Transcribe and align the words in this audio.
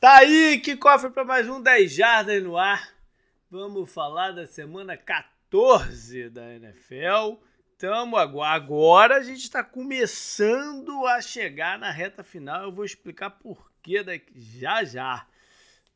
Tá 0.00 0.18
aí, 0.18 0.60
que 0.60 0.76
cofre 0.76 1.10
para 1.10 1.24
mais 1.24 1.48
um 1.48 1.60
10 1.60 1.92
Jardas 1.92 2.40
no 2.40 2.56
ar. 2.56 2.94
Vamos 3.50 3.92
falar 3.92 4.30
da 4.30 4.46
semana 4.46 4.96
14 4.96 6.30
da 6.30 6.54
NFL. 6.54 7.42
Tamo 7.76 8.16
agora, 8.16 8.50
agora 8.50 9.16
a 9.16 9.22
gente 9.24 9.42
está 9.42 9.64
começando 9.64 11.04
a 11.04 11.20
chegar 11.20 11.80
na 11.80 11.90
reta 11.90 12.22
final. 12.22 12.62
Eu 12.62 12.72
vou 12.72 12.84
explicar 12.84 13.30
por 13.30 13.72
que 13.82 14.00
daqui 14.00 14.40
já 14.40 14.84
já. 14.84 15.26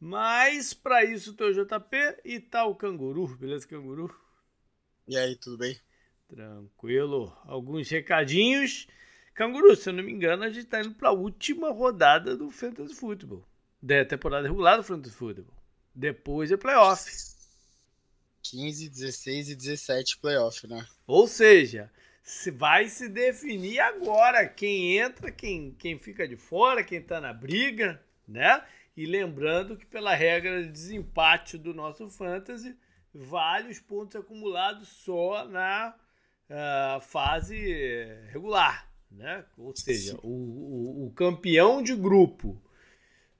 Mas 0.00 0.74
para 0.74 1.04
isso 1.04 1.36
o 1.38 1.52
JP 1.52 2.22
e 2.24 2.40
tá 2.40 2.64
o 2.64 2.74
Canguru, 2.74 3.36
beleza, 3.36 3.68
Canguru? 3.68 4.12
E 5.06 5.16
aí, 5.16 5.36
tudo 5.36 5.58
bem? 5.58 5.78
Tranquilo. 6.28 7.38
Alguns 7.44 7.88
recadinhos. 7.88 8.88
Canguru, 9.32 9.76
se 9.76 9.90
eu 9.90 9.92
não 9.92 10.02
me 10.02 10.10
engano, 10.10 10.42
a 10.42 10.50
gente 10.50 10.66
tá 10.66 10.80
indo 10.80 10.96
para 10.96 11.10
a 11.10 11.12
última 11.12 11.70
rodada 11.70 12.36
do 12.36 12.50
Fantasy 12.50 12.96
Football 12.96 13.46
da 13.82 14.04
temporada 14.04 14.46
regular 14.46 14.76
do 14.76 14.84
Fantasy 14.84 15.14
Football. 15.14 15.56
Depois 15.92 16.52
é 16.52 16.56
playoff. 16.56 17.10
15, 18.42 18.88
16 18.88 19.50
e 19.50 19.56
17 19.56 20.18
playoff, 20.18 20.66
né? 20.66 20.86
Ou 21.06 21.26
seja, 21.26 21.90
se 22.22 22.50
vai 22.50 22.88
se 22.88 23.08
definir 23.08 23.80
agora 23.80 24.46
quem 24.46 24.98
entra, 24.98 25.30
quem, 25.30 25.72
quem 25.72 25.98
fica 25.98 26.26
de 26.26 26.36
fora, 26.36 26.84
quem 26.84 27.02
tá 27.02 27.20
na 27.20 27.32
briga, 27.32 28.00
né? 28.26 28.64
E 28.96 29.06
lembrando 29.06 29.76
que 29.76 29.86
pela 29.86 30.14
regra 30.14 30.62
de 30.62 30.70
desempate 30.70 31.58
do 31.58 31.74
nosso 31.74 32.08
fantasy, 32.10 32.76
vale 33.12 33.70
os 33.70 33.80
pontos 33.80 34.16
acumulados 34.16 34.88
só 34.88 35.46
na 35.48 35.94
uh, 36.48 37.00
fase 37.00 37.56
regular, 38.30 38.88
né? 39.10 39.44
Ou 39.56 39.74
seja, 39.74 40.16
o, 40.22 40.28
o, 40.28 41.06
o 41.06 41.10
campeão 41.12 41.82
de 41.82 41.94
grupo 41.94 42.61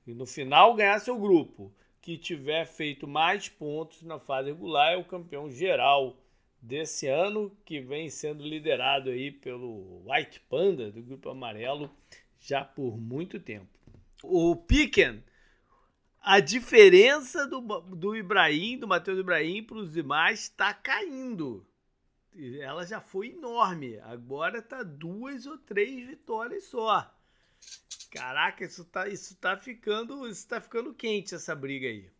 e 0.07 0.15
no 0.15 0.27
final 0.27 0.75
ganhar 0.75 0.99
seu 0.99 1.19
grupo, 1.19 1.73
que 2.01 2.19
tiver 2.19 2.67
feito 2.67 3.07
mais 3.07 3.49
pontos 3.49 4.03
na 4.03 4.19
fase 4.19 4.49
regular 4.49 4.93
é 4.93 4.97
o 4.97 5.05
campeão 5.05 5.51
geral 5.51 6.17
desse 6.61 7.07
ano, 7.07 7.57
que 7.65 7.81
vem 7.81 8.11
sendo 8.11 8.43
liderado 8.43 9.11
aí 9.11 9.31
pelo 9.31 10.03
White 10.07 10.41
Panda 10.49 10.91
do 10.91 11.03
grupo 11.03 11.29
amarelo 11.29 11.91
já 12.41 12.65
por 12.65 12.99
muito 12.99 13.39
tempo. 13.39 13.69
O 14.23 14.57
Piquen, 14.57 15.23
a 16.21 16.41
diferença 16.41 17.47
do, 17.47 17.61
do 17.81 18.17
Ibrahim, 18.17 18.79
do 18.79 18.89
Matheus 18.89 19.19
Ibrahim 19.19 19.63
para 19.63 19.79
os 19.79 19.93
demais 19.93 20.43
está 20.43 20.75
caindo. 20.75 21.67
Ela 22.61 22.87
já 22.87 23.01
foi 23.01 23.29
enorme. 23.29 23.99
Agora 24.01 24.59
está 24.59 24.83
duas 24.83 25.47
ou 25.47 25.59
três 25.59 26.07
vitórias 26.07 26.65
só. 26.65 27.13
Caraca, 28.13 28.63
isso 28.65 28.85
tá, 28.85 29.09
isso 29.09 29.35
tá 29.37 29.57
ficando. 29.57 30.29
Isso 30.29 30.47
tá 30.47 30.61
ficando 30.61 30.93
quente 30.93 31.35
essa 31.35 31.55
briga 31.55 31.89
aí. 31.89 32.11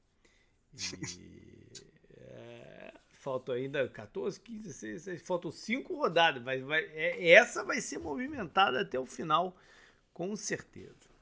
E, 0.75 1.73
é, 2.17 2.95
faltam 3.13 3.55
ainda 3.55 3.87
14, 3.89 4.41
15, 4.41 4.63
16, 4.63 4.93
16 5.05 5.23
faltam 5.23 5.51
5 5.51 5.95
rodadas. 5.95 6.43
Vai, 6.43 6.63
vai, 6.63 6.83
é, 6.95 7.31
essa 7.31 7.63
vai 7.63 7.81
ser 7.81 7.99
movimentada 7.99 8.81
até 8.81 8.99
o 8.99 9.05
final, 9.05 9.55
com 10.15 10.35
certeza. 10.35 11.13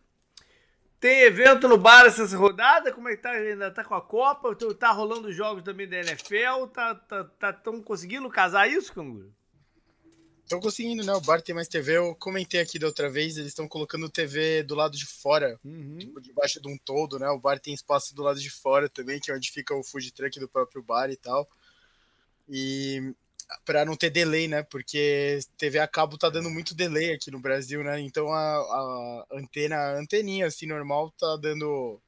Tem 1.00 1.22
evento 1.22 1.66
no 1.66 1.78
bar 1.78 2.04
essa 2.04 2.24
rodada? 2.36 2.92
Como 2.92 3.08
é 3.08 3.16
que 3.16 3.22
tá? 3.22 3.30
Ainda 3.30 3.70
tá 3.70 3.82
com 3.82 3.94
a 3.94 4.02
Copa? 4.02 4.54
Tá 4.78 4.92
rolando 4.92 5.32
jogos 5.32 5.64
também 5.64 5.88
da 5.88 5.96
NFL? 5.96 6.66
Tá, 6.72 6.94
tá, 6.94 7.24
tá 7.24 7.52
tão 7.52 7.82
conseguindo 7.82 8.28
casar 8.28 8.70
isso, 8.70 8.92
Canguru? 8.92 9.34
Estão 10.50 10.58
conseguindo, 10.58 11.04
né? 11.04 11.12
O 11.12 11.20
bar 11.20 11.40
tem 11.40 11.54
mais 11.54 11.68
TV. 11.68 11.96
Eu 11.96 12.12
comentei 12.16 12.60
aqui 12.60 12.76
da 12.76 12.88
outra 12.88 13.08
vez, 13.08 13.36
eles 13.36 13.50
estão 13.50 13.68
colocando 13.68 14.10
TV 14.10 14.64
do 14.64 14.74
lado 14.74 14.96
de 14.96 15.06
fora, 15.06 15.56
uhum. 15.64 15.96
tipo, 15.96 16.20
debaixo 16.20 16.60
de 16.60 16.66
um 16.66 16.76
todo, 16.76 17.20
né? 17.20 17.30
O 17.30 17.38
bar 17.38 17.60
tem 17.60 17.72
espaço 17.72 18.12
do 18.16 18.24
lado 18.24 18.40
de 18.40 18.50
fora 18.50 18.88
também, 18.88 19.20
que 19.20 19.30
é 19.30 19.34
onde 19.36 19.48
fica 19.48 19.72
o 19.76 19.84
food 19.84 20.10
truck 20.10 20.40
do 20.40 20.48
próprio 20.48 20.82
bar 20.82 21.08
e 21.08 21.14
tal. 21.14 21.48
E 22.48 23.14
para 23.64 23.84
não 23.84 23.94
ter 23.94 24.10
delay, 24.10 24.48
né? 24.48 24.64
Porque 24.64 25.38
TV 25.56 25.78
a 25.78 25.86
cabo 25.86 26.18
tá 26.18 26.28
dando 26.28 26.50
muito 26.50 26.74
delay 26.74 27.12
aqui 27.12 27.30
no 27.30 27.38
Brasil, 27.38 27.84
né? 27.84 28.00
Então 28.00 28.32
a, 28.32 28.56
a 28.56 29.26
antena, 29.34 29.76
a 29.76 29.98
anteninha 30.00 30.48
assim 30.48 30.66
normal 30.66 31.12
tá 31.12 31.36
dando 31.36 32.00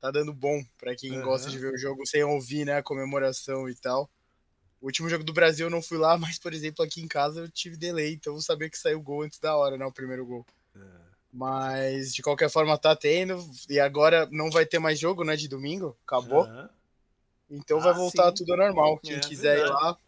tá 0.00 0.10
dando 0.10 0.34
bom 0.34 0.60
para 0.76 0.96
quem 0.96 1.12
uhum. 1.12 1.22
gosta 1.22 1.48
de 1.48 1.56
ver 1.56 1.72
o 1.72 1.78
jogo 1.78 2.04
sem 2.04 2.24
ouvir, 2.24 2.64
né, 2.64 2.78
a 2.78 2.82
comemoração 2.82 3.68
e 3.68 3.76
tal. 3.76 4.10
O 4.80 4.86
último 4.86 5.08
jogo 5.08 5.22
do 5.22 5.32
Brasil 5.32 5.66
eu 5.66 5.70
não 5.70 5.82
fui 5.82 5.98
lá, 5.98 6.16
mas, 6.18 6.38
por 6.38 6.52
exemplo, 6.52 6.84
aqui 6.84 7.00
em 7.00 7.08
casa 7.08 7.40
eu 7.40 7.48
tive 7.48 7.76
delay, 7.76 8.14
então 8.14 8.34
eu 8.34 8.40
sabia 8.40 8.70
que 8.70 8.78
saiu 8.78 8.98
o 8.98 9.02
gol 9.02 9.22
antes 9.22 9.38
da 9.38 9.56
hora, 9.56 9.76
né? 9.76 9.84
O 9.84 9.92
primeiro 9.92 10.24
gol. 10.24 10.46
É. 10.74 10.80
Mas, 11.32 12.14
de 12.14 12.22
qualquer 12.22 12.50
forma, 12.50 12.76
tá 12.76 12.96
tendo. 12.96 13.38
E 13.68 13.78
agora 13.78 14.28
não 14.32 14.50
vai 14.50 14.66
ter 14.66 14.78
mais 14.78 14.98
jogo, 14.98 15.22
né? 15.22 15.36
De 15.36 15.48
domingo. 15.48 15.96
Acabou. 16.04 16.44
Uhum. 16.44 16.68
Então 17.50 17.78
ah, 17.78 17.82
vai 17.82 17.94
voltar 17.94 18.28
sim. 18.28 18.34
tudo 18.34 18.56
normal. 18.56 18.98
Quem 18.98 19.16
é, 19.16 19.20
quiser 19.20 19.56
verdade. 19.56 19.70
ir 19.70 19.84
lá, 19.84 19.98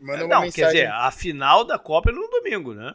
manda 0.00 0.20
é, 0.22 0.24
uma 0.24 0.34
não, 0.34 0.42
mensagem. 0.42 0.52
Quer 0.52 0.66
dizer, 0.66 0.90
a 0.90 1.10
final 1.10 1.64
da 1.64 1.78
Copa 1.78 2.10
é 2.10 2.12
no 2.12 2.28
domingo, 2.28 2.74
né? 2.74 2.94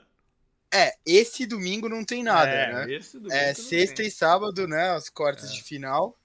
É, 0.73 0.95
esse 1.05 1.45
domingo 1.45 1.87
não 1.87 2.03
tem 2.03 2.23
nada, 2.23 2.49
é, 2.49 2.85
né? 2.85 2.99
é 3.31 3.53
sexta 3.53 3.97
tem. 3.97 4.07
e 4.07 4.11
sábado, 4.11 4.67
né? 4.67 4.91
As 4.91 5.09
quartas 5.09 5.49
é. 5.49 5.53
de 5.53 5.63
final. 5.63 6.17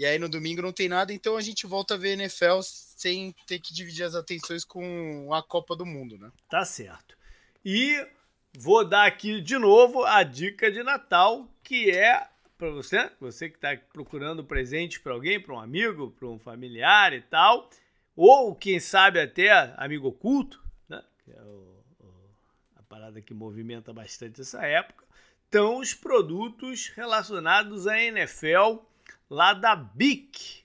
E 0.00 0.06
aí 0.06 0.18
no 0.18 0.30
domingo 0.30 0.62
não 0.62 0.72
tem 0.72 0.88
nada, 0.88 1.12
então 1.12 1.36
a 1.36 1.42
gente 1.42 1.66
volta 1.66 1.92
a 1.92 1.98
ver 1.98 2.18
NFL 2.18 2.62
sem 2.62 3.34
ter 3.46 3.58
que 3.58 3.74
dividir 3.74 4.02
as 4.02 4.14
atenções 4.14 4.64
com 4.64 5.28
a 5.34 5.42
Copa 5.42 5.76
do 5.76 5.84
Mundo, 5.84 6.16
né? 6.16 6.32
Tá 6.48 6.64
certo. 6.64 7.14
E 7.62 8.02
vou 8.56 8.82
dar 8.82 9.04
aqui 9.04 9.42
de 9.42 9.58
novo 9.58 10.02
a 10.06 10.22
dica 10.22 10.72
de 10.72 10.82
Natal, 10.82 11.46
que 11.62 11.90
é 11.90 12.26
para 12.56 12.70
você, 12.70 13.10
você 13.20 13.50
que 13.50 13.56
está 13.56 13.76
procurando 13.92 14.42
presente 14.42 14.98
para 14.98 15.12
alguém, 15.12 15.38
para 15.38 15.54
um 15.54 15.60
amigo, 15.60 16.10
para 16.12 16.28
um 16.28 16.38
familiar 16.38 17.12
e 17.12 17.20
tal, 17.20 17.68
ou 18.16 18.54
quem 18.54 18.80
sabe 18.80 19.20
até 19.20 19.50
amigo 19.76 20.08
oculto, 20.08 20.64
né? 20.88 21.04
Que 21.22 21.32
é 21.32 21.42
o, 21.42 21.76
a 22.76 22.82
parada 22.84 23.20
que 23.20 23.34
movimenta 23.34 23.92
bastante 23.92 24.40
essa 24.40 24.64
época, 24.64 25.04
estão 25.44 25.76
os 25.76 25.92
produtos 25.92 26.88
relacionados 26.88 27.86
à 27.86 28.00
NFL 28.00 28.88
lá 29.30 29.54
da 29.54 29.76
BIC. 29.76 30.60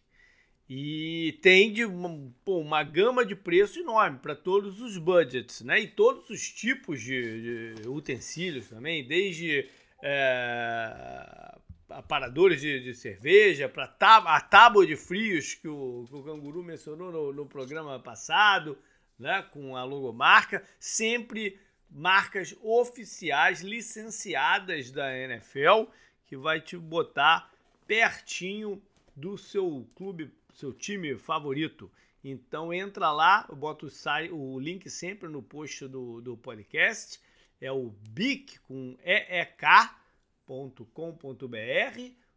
E 0.68 1.38
tem 1.44 1.72
de 1.72 1.86
uma, 1.86 2.31
pô, 2.44 2.58
uma 2.58 2.81
gama 2.81 3.24
de 3.24 3.36
preço 3.36 3.80
enorme 3.80 4.18
para 4.18 4.36
todos 4.36 4.81
os 4.81 4.98
budgets, 4.98 5.62
né? 5.62 5.80
E 5.80 5.88
todos 5.88 6.28
os 6.31 6.50
tipos 6.52 7.00
de, 7.00 7.76
de 7.76 7.88
utensílios 7.88 8.68
também, 8.68 9.08
desde 9.08 9.70
é, 10.02 11.56
aparadores 11.88 12.59
de, 12.59 12.80
de 12.80 12.96
cerveja, 12.96 13.70
para 13.70 13.84
a 13.84 14.42
tábua 14.42 14.88
de 14.88 14.96
frios 14.96 15.53
que 15.53 15.68
o, 15.68 16.06
que 16.09 16.16
o 16.16 16.24
Canguru 16.24 16.64
mencionou 16.64 17.12
no, 17.12 17.32
no 17.32 17.46
programa 17.46 18.00
passado, 18.00 18.76
né? 19.20 19.46
Com 19.52 19.78
a 19.78 19.84
logomarca, 19.84 20.64
sempre 20.80 21.59
marcas 21.92 22.56
oficiais 22.64 23.62
licenciadas 23.62 24.90
da 24.90 25.16
NFL 25.16 25.84
que 26.26 26.36
vai 26.36 26.59
te 26.59 26.76
botar 26.76 27.53
pertinho 27.88 28.81
do 29.16 29.38
seu 29.38 29.88
clube, 29.96 30.31
seu 30.53 30.73
time 30.73 31.18
favorito. 31.18 31.91
Então 32.23 32.73
entra 32.73 33.12
lá, 33.12 33.46
eu 33.50 33.56
boto 33.56 33.88
o, 34.31 34.59
link 34.59 34.90
sempre 34.90 35.29
no 35.29 35.41
post 35.41 35.88
do, 35.88 36.22
do 36.22 36.35
podcast. 36.35 37.19
É 37.62 37.72
o 37.72 37.90
bic 38.09 38.59
com 38.62 38.97
eek.com.br 39.03 39.75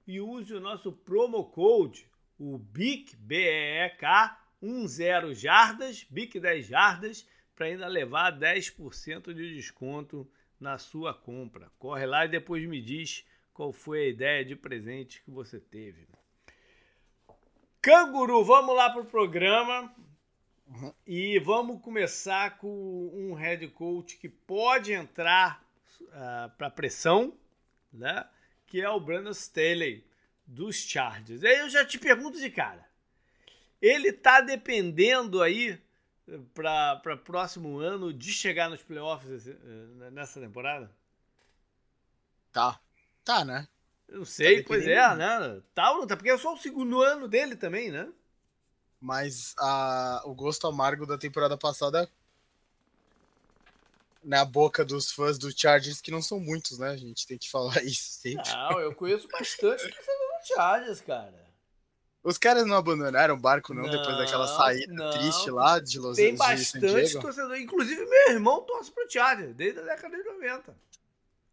e 0.07 0.21
use 0.21 0.55
o 0.55 0.61
nosso 0.61 0.93
promo 0.93 1.45
code, 1.45 2.09
o 2.39 2.57
BIC, 2.57 3.17
B-E-E-K, 3.17 4.41
10 4.61 5.39
jardas, 5.39 6.07
BIC 6.09 6.41
10 6.41 6.67
jardas, 6.67 7.29
para 7.55 7.67
ainda 7.67 7.87
levar 7.87 8.39
10% 8.39 9.35
de 9.35 9.55
desconto 9.55 10.31
na 10.59 10.79
sua 10.79 11.13
compra. 11.13 11.71
Corre 11.79 12.07
lá 12.07 12.25
e 12.25 12.29
depois 12.29 12.67
me 12.67 12.81
diz 12.81 13.25
qual 13.59 13.73
foi 13.73 14.03
a 14.03 14.09
ideia 14.09 14.45
de 14.45 14.55
presente 14.55 15.21
que 15.25 15.33
você 15.33 15.59
teve. 15.59 16.07
Canguru, 17.83 18.45
vamos 18.45 18.77
lá 18.77 18.89
para 18.89 19.01
o 19.01 19.05
programa. 19.05 19.93
Uhum. 20.69 20.95
E 21.05 21.41
vamos 21.41 21.83
começar 21.83 22.57
com 22.59 23.11
um 23.13 23.35
head 23.35 23.67
coach 23.71 24.17
que 24.17 24.29
pode 24.29 24.93
entrar 24.93 25.61
uh, 26.03 26.07
ah, 26.13 26.55
para 26.57 26.71
pressão, 26.71 27.37
né? 27.93 28.29
Que 28.65 28.81
é 28.81 28.89
o 28.89 29.01
Brandon 29.01 29.33
Staley 29.33 30.07
dos 30.47 30.77
Chargers. 30.77 31.43
Aí 31.43 31.59
eu 31.59 31.69
já 31.69 31.85
te 31.85 31.99
pergunto 31.99 32.39
de 32.39 32.51
cara. 32.51 32.89
Ele 33.83 34.13
tá 34.13 34.41
dependendo 34.41 35.43
aí 35.43 35.83
para 36.55 37.17
próximo 37.25 37.81
ano 37.81 38.13
de 38.13 38.31
chegar 38.31 38.71
nos 38.71 38.85
playoffs 38.85 39.49
eh, 39.49 40.11
nessa 40.13 40.41
temporada? 40.41 40.95
Tá. 42.53 42.81
Tá, 43.29 43.45
né? 43.45 43.69
Eu 44.09 44.25
sei, 44.25 44.63
tá 44.63 44.69
pois 44.69 44.87
é, 44.87 45.15
né? 45.15 45.61
Tá 45.75 45.93
ou 45.93 45.99
não 45.99 46.07
tá? 46.07 46.17
Porque 46.17 46.31
é 46.31 46.39
só 46.39 46.55
o 46.55 46.57
segundo 46.57 47.03
ano 47.03 47.29
dele 47.29 47.57
também, 47.57 47.91
né? 47.91 48.09
Mas 48.99 49.55
a, 49.59 50.23
o 50.25 50.35
gosto 50.35 50.67
amargo 50.67 51.05
da 51.05 51.19
temporada 51.19 51.55
passada 51.59 52.11
na 54.25 54.47
boca 54.47 54.83
dos 54.83 55.13
fãs 55.13 55.37
do 55.37 55.53
Chargers, 55.55 56.01
que 56.01 56.11
não 56.11 56.23
são 56.23 56.41
muitos, 56.41 56.79
né? 56.79 56.89
A 56.89 56.97
gente 56.97 57.27
tem 57.27 57.37
que 57.37 57.51
falar 57.51 57.77
isso 57.85 58.13
sempre. 58.13 58.51
Não, 58.51 58.81
eu 58.81 58.95
conheço 58.95 59.29
bastante 59.29 59.87
do 59.87 60.47
Chargers, 60.55 61.03
cara. 61.03 61.47
Os 62.25 62.39
caras 62.39 62.65
não 62.65 62.77
abandonaram 62.77 63.35
o 63.35 63.39
barco, 63.39 63.75
não, 63.75 63.83
não 63.83 63.91
depois 63.91 64.17
daquela 64.17 64.49
saída 64.49 64.91
não. 64.91 65.11
triste 65.11 65.51
lá 65.51 65.79
de 65.79 65.99
Los 65.99 66.19
Angeles. 66.19 66.39
Tem 66.39 66.81
bastante 66.81 67.21
torcedor. 67.21 67.59
Inclusive, 67.59 68.07
meu 68.07 68.31
irmão 68.31 68.63
torce 68.63 68.91
pro 68.91 69.07
Chargers, 69.07 69.55
desde 69.55 69.81
a 69.81 69.83
década 69.83 70.17
de 70.17 70.25
90. 70.25 70.75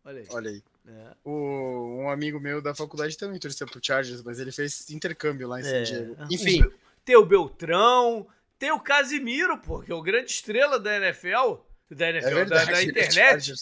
Olha 0.05 0.21
aí. 0.21 0.27
Olha 0.31 0.51
aí. 0.51 0.63
É. 0.87 1.15
O, 1.23 2.03
um 2.03 2.09
amigo 2.09 2.39
meu 2.39 2.61
da 2.61 2.75
faculdade 2.75 3.17
também 3.17 3.39
torceu 3.39 3.67
pro 3.67 3.79
Chargers, 3.81 4.21
mas 4.21 4.39
ele 4.39 4.51
fez 4.51 4.89
intercâmbio 4.89 5.47
lá 5.47 5.59
em 5.59 5.63
é. 5.63 5.65
San 5.65 5.83
Diego. 5.83 6.17
Enfim. 6.29 6.63
O, 6.63 6.73
tem 7.03 7.15
o 7.15 7.25
Beltrão, 7.25 8.27
tem 8.59 8.71
o 8.71 8.79
Casimiro, 8.79 9.57
pô, 9.57 9.81
que 9.81 9.91
é 9.91 9.95
o 9.95 10.01
grande 10.01 10.31
estrela 10.31 10.79
da 10.79 10.95
NFL, 10.97 11.55
da 11.89 12.09
NFL, 12.09 12.27
é 12.27 12.33
verdade, 12.33 12.65
da, 12.65 12.71
da, 12.73 12.83
internet. 12.83 13.53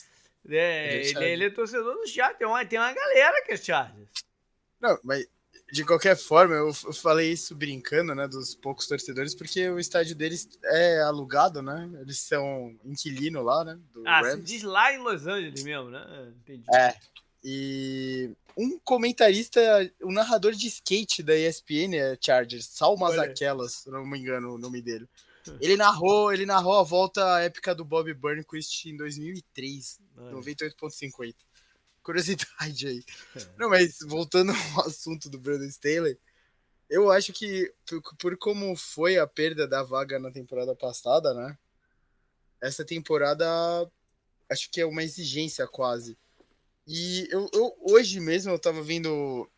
É, 0.50 0.58
é 0.58 1.08
ele, 1.08 1.26
ele, 1.26 1.46
é 1.46 1.50
torcedor 1.50 1.94
do 1.96 2.08
Chargers. 2.08 2.38
Tem 2.38 2.48
uma, 2.48 2.66
tem 2.66 2.80
uma 2.80 2.94
galera 2.94 3.42
que 3.46 3.54
é 3.54 3.58
Chargers. 3.58 4.10
Não, 4.80 5.00
mas 5.04 5.26
de 5.74 5.84
qualquer 5.84 6.16
forma, 6.16 6.54
eu, 6.54 6.68
eu 6.68 6.94
falei 6.94 7.32
isso 7.32 7.56
brincando, 7.56 8.14
né, 8.14 8.28
dos 8.28 8.54
poucos 8.54 8.86
torcedores, 8.86 9.34
porque 9.34 9.68
o 9.72 9.80
estádio 9.80 10.16
deles 10.16 10.48
é 10.66 11.02
alugado, 11.02 11.64
né? 11.64 11.90
Eles 12.00 12.20
são 12.20 12.76
inquilino 12.86 13.42
lá, 13.42 13.66
né? 13.66 13.80
ah, 14.06 14.22
Rams. 14.22 14.36
se 14.36 14.42
diz 14.42 14.62
lá 14.62 14.94
em 14.94 15.00
Los 15.00 15.26
Angeles 15.26 15.64
mesmo, 15.64 15.90
né? 15.90 16.32
Entendi. 16.44 16.64
É. 16.76 16.96
E 17.44 18.30
um 18.56 18.78
comentarista, 18.84 19.60
o 20.04 20.10
um 20.10 20.12
narrador 20.12 20.52
de 20.52 20.68
skate 20.68 21.24
da 21.24 21.36
ESPN 21.36 21.96
é 21.96 22.16
Chargers, 22.22 22.68
Sal 22.68 22.96
Mazakelas, 22.96 23.72
se 23.72 23.90
não 23.90 24.06
me 24.06 24.20
engano 24.20 24.54
o 24.54 24.60
nome 24.60 24.80
dele. 24.80 25.10
Ele 25.60 25.76
narrou, 25.76 26.32
ele 26.32 26.46
narrou 26.46 26.78
a 26.78 26.84
volta 26.84 27.42
épica 27.42 27.74
do 27.74 27.84
Bob 27.84 28.14
Burnquist 28.14 28.86
em 28.86 28.96
2003, 28.96 30.00
98.50 30.32 31.34
curiosidade 32.04 32.88
aí. 32.88 33.04
É. 33.36 33.48
Não, 33.58 33.70
mas 33.70 34.00
voltando 34.02 34.52
ao 34.76 34.88
assunto 34.88 35.30
do 35.30 35.40
Brandon 35.40 35.66
Staley, 35.66 36.20
eu 36.90 37.10
acho 37.10 37.34
que 37.34 37.74
por, 38.20 38.38
como 38.38 38.76
foi 38.76 39.18
a 39.18 39.26
perda 39.26 39.68
da 39.68 39.82
vaga 39.82 40.20
na 40.20 40.30
temporada 40.30 40.76
passada, 40.76 41.34
né? 41.34 41.58
Essa 42.62 42.86
temporada 42.86 43.46
acho 44.50 44.70
que 44.70 44.80
é 44.80 44.86
uma 44.86 45.04
exigência 45.04 45.66
quase. 45.68 46.18
E 46.86 47.28
eu, 47.32 47.50
eu 47.54 47.76
hoje 47.82 48.20
mesmo 48.20 48.52
eu 48.52 48.60
tava 48.60 48.84
vendo 48.84 49.50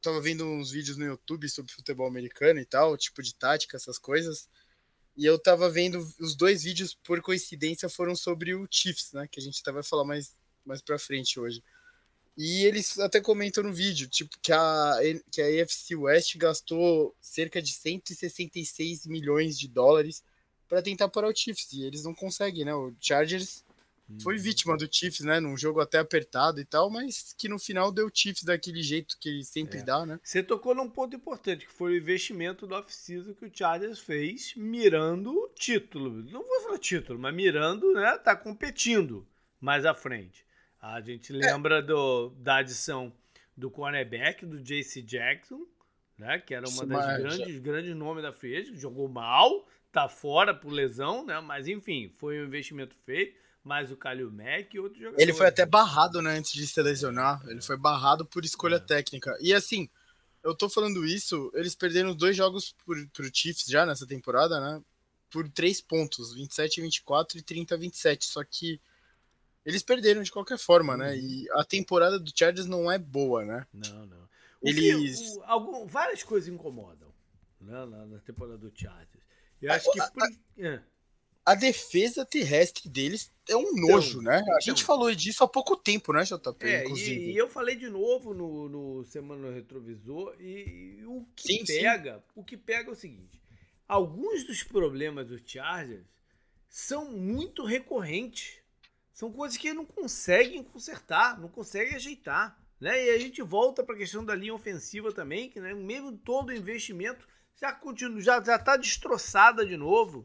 tava 0.00 0.20
vendo 0.20 0.44
uns 0.44 0.70
vídeos 0.70 0.96
no 0.96 1.04
YouTube 1.04 1.48
sobre 1.48 1.72
futebol 1.72 2.06
americano 2.06 2.60
e 2.60 2.64
tal, 2.64 2.96
tipo 2.96 3.22
de 3.22 3.34
tática, 3.34 3.76
essas 3.76 3.98
coisas. 3.98 4.48
E 5.16 5.26
eu 5.26 5.38
tava 5.38 5.68
vendo 5.68 5.98
os 6.20 6.36
dois 6.36 6.62
vídeos 6.62 6.94
por 6.94 7.20
coincidência 7.20 7.88
foram 7.88 8.14
sobre 8.14 8.54
o 8.54 8.68
Chiefs, 8.70 9.12
né, 9.12 9.26
que 9.26 9.40
a 9.40 9.42
gente 9.42 9.60
vai 9.64 9.82
falar 9.82 10.04
mais 10.04 10.36
mais 10.64 10.82
para 10.82 10.98
frente 10.98 11.40
hoje. 11.40 11.62
E 12.40 12.64
eles 12.64 13.00
até 13.00 13.20
comentam 13.20 13.64
no 13.64 13.72
vídeo, 13.72 14.06
tipo, 14.06 14.38
que 14.40 14.52
a, 14.52 14.94
que 15.28 15.42
a 15.42 15.62
AFC 15.62 15.96
West 15.96 16.36
gastou 16.36 17.12
cerca 17.20 17.60
de 17.60 17.72
166 17.72 19.08
milhões 19.08 19.58
de 19.58 19.66
dólares 19.66 20.22
para 20.68 20.80
tentar 20.80 21.08
parar 21.08 21.28
o 21.28 21.34
Chiefs. 21.34 21.72
E 21.72 21.82
eles 21.82 22.04
não 22.04 22.14
conseguem, 22.14 22.64
né? 22.64 22.72
O 22.72 22.94
Chargers 23.00 23.64
foi 24.22 24.36
uhum. 24.36 24.40
vítima 24.40 24.76
do 24.76 24.88
Chiefs, 24.88 25.24
né? 25.26 25.40
Num 25.40 25.56
jogo 25.56 25.80
até 25.80 25.98
apertado 25.98 26.60
e 26.60 26.64
tal, 26.64 26.88
mas 26.88 27.34
que 27.36 27.48
no 27.48 27.58
final 27.58 27.90
deu 27.90 28.08
Chiefs 28.14 28.44
daquele 28.44 28.84
jeito 28.84 29.18
que 29.18 29.28
ele 29.28 29.44
sempre 29.44 29.80
é. 29.80 29.82
dá, 29.82 30.06
né? 30.06 30.20
Você 30.22 30.40
tocou 30.40 30.76
num 30.76 30.88
ponto 30.88 31.16
importante, 31.16 31.66
que 31.66 31.72
foi 31.72 31.94
o 31.94 31.96
investimento 31.96 32.68
do 32.68 32.74
off-season 32.76 33.34
que 33.34 33.46
o 33.46 33.50
Chargers 33.52 33.98
fez 33.98 34.54
mirando 34.56 35.32
o 35.32 35.48
título. 35.48 36.22
Não 36.30 36.46
vou 36.46 36.60
falar 36.62 36.78
título, 36.78 37.18
mas 37.18 37.34
mirando, 37.34 37.92
né? 37.94 38.16
Tá 38.18 38.36
competindo 38.36 39.26
mais 39.60 39.84
à 39.84 39.92
frente. 39.92 40.46
A 40.80 41.00
gente 41.00 41.32
lembra 41.32 41.82
do, 41.82 42.30
da 42.38 42.56
adição 42.56 43.12
do 43.56 43.70
cornerback, 43.70 44.46
do 44.46 44.60
JC 44.60 45.02
Jackson, 45.02 45.66
né? 46.16 46.38
Que 46.38 46.54
era 46.54 46.68
uma 46.68 46.86
das 46.86 47.18
grandes, 47.18 47.58
grandes 47.58 47.96
nomes 47.96 48.22
da 48.22 48.32
free 48.32 48.76
jogou 48.76 49.08
mal, 49.08 49.66
tá 49.90 50.08
fora 50.08 50.54
por 50.54 50.70
lesão, 50.70 51.24
né? 51.24 51.40
Mas 51.40 51.66
enfim, 51.66 52.10
foi 52.16 52.40
um 52.40 52.46
investimento 52.46 52.94
feito. 53.04 53.36
Mais 53.64 53.90
o 53.90 53.96
Kalil 53.96 54.30
Mack 54.30 54.72
e 54.72 54.78
outro 54.78 54.98
jogador. 54.98 55.20
Ele 55.20 55.34
foi 55.34 55.46
até 55.46 55.66
barrado, 55.66 56.22
né, 56.22 56.38
antes 56.38 56.52
de 56.52 56.66
se 56.66 56.80
lesionar. 56.80 57.42
Ele 57.48 57.60
foi 57.60 57.76
barrado 57.76 58.24
por 58.24 58.42
escolha 58.42 58.76
é. 58.76 58.78
técnica. 58.78 59.36
E 59.42 59.52
assim, 59.52 59.90
eu 60.42 60.54
tô 60.54 60.70
falando 60.70 61.04
isso, 61.04 61.50
eles 61.54 61.74
perderam 61.74 62.14
dois 62.14 62.34
jogos 62.34 62.74
por, 62.86 62.96
pro 63.08 63.28
Chiefs 63.30 63.66
já 63.66 63.84
nessa 63.84 64.06
temporada, 64.06 64.58
né? 64.58 64.80
Por 65.28 65.50
três 65.50 65.82
pontos, 65.82 66.34
27 66.34 66.80
24 66.80 67.36
e 67.36 67.42
30 67.42 67.76
27. 67.76 68.26
Só 68.26 68.42
que 68.42 68.80
eles 69.68 69.82
perderam 69.82 70.22
de 70.22 70.32
qualquer 70.32 70.56
forma, 70.56 70.96
né? 70.96 71.10
Uhum. 71.10 71.18
E 71.18 71.46
a 71.52 71.62
temporada 71.62 72.18
do 72.18 72.32
Chargers 72.34 72.66
não 72.66 72.90
é 72.90 72.96
boa, 72.98 73.44
né? 73.44 73.66
Não, 73.70 74.06
não. 74.06 74.28
Eles. 74.62 75.20
Que, 75.20 75.38
o, 75.38 75.42
algum, 75.44 75.86
várias 75.86 76.22
coisas 76.22 76.48
incomodam 76.48 77.12
né, 77.60 77.84
na, 77.84 78.06
na 78.06 78.18
temporada 78.20 78.56
do 78.56 78.72
Chargers. 78.74 79.22
Eu 79.60 79.70
acho 79.70 79.90
a, 79.90 79.92
que. 79.92 80.12
Por... 80.14 80.22
A, 80.22 80.28
é. 80.58 80.82
a, 81.44 81.54
defesa 81.54 82.24
terrestre 82.24 82.88
deles 82.88 83.30
é 83.46 83.54
um 83.54 83.74
nojo, 83.74 84.22
então, 84.22 84.22
né? 84.22 84.38
A 84.38 84.40
então, 84.40 84.60
gente 84.62 84.82
falou 84.82 85.14
disso 85.14 85.44
há 85.44 85.48
pouco 85.48 85.76
tempo, 85.76 86.14
né, 86.14 86.24
JP? 86.24 86.66
É, 86.66 86.84
inclusive. 86.84 87.20
E, 87.20 87.32
e, 87.32 87.36
eu 87.36 87.50
falei 87.50 87.76
de 87.76 87.90
novo 87.90 88.32
no, 88.32 88.70
no 88.70 89.04
Semana 89.04 89.52
Retrovisor, 89.52 90.34
e, 90.40 90.96
e 90.98 91.04
o 91.04 91.26
que 91.36 91.58
sim, 91.58 91.64
pega, 91.66 92.14
sim. 92.14 92.22
o 92.34 92.42
que 92.42 92.56
pega 92.56 92.88
é 92.88 92.92
o 92.92 92.96
seguinte: 92.96 93.38
alguns 93.86 94.44
dos 94.44 94.62
problemas 94.62 95.28
do 95.28 95.38
Chargers 95.46 96.06
são 96.70 97.10
muito 97.10 97.64
recorrentes. 97.64 98.66
São 99.18 99.32
coisas 99.32 99.58
que 99.58 99.74
não 99.74 99.84
conseguem 99.84 100.62
consertar, 100.62 101.40
não 101.40 101.48
conseguem 101.48 101.96
ajeitar. 101.96 102.56
Né? 102.80 103.06
E 103.06 103.10
a 103.10 103.18
gente 103.18 103.42
volta 103.42 103.82
para 103.82 103.96
a 103.96 103.98
questão 103.98 104.24
da 104.24 104.32
linha 104.32 104.54
ofensiva 104.54 105.12
também, 105.12 105.50
que 105.50 105.58
né, 105.58 105.74
mesmo 105.74 106.16
todo 106.16 106.50
o 106.50 106.54
investimento 106.54 107.26
já 107.56 107.72
continua, 107.72 108.20
já 108.20 108.38
está 108.38 108.76
destroçada 108.76 109.66
de 109.66 109.76
novo. 109.76 110.24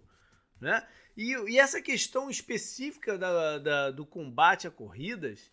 Né? 0.62 0.88
E, 1.18 1.31
e 1.31 1.57
essa 1.57 1.81
questão 1.81 2.30
específica 2.30 3.18
da, 3.18 3.57
da, 3.57 3.90
do 3.90 4.06
combate 4.06 4.68
a 4.68 4.72
corridas 4.72 5.51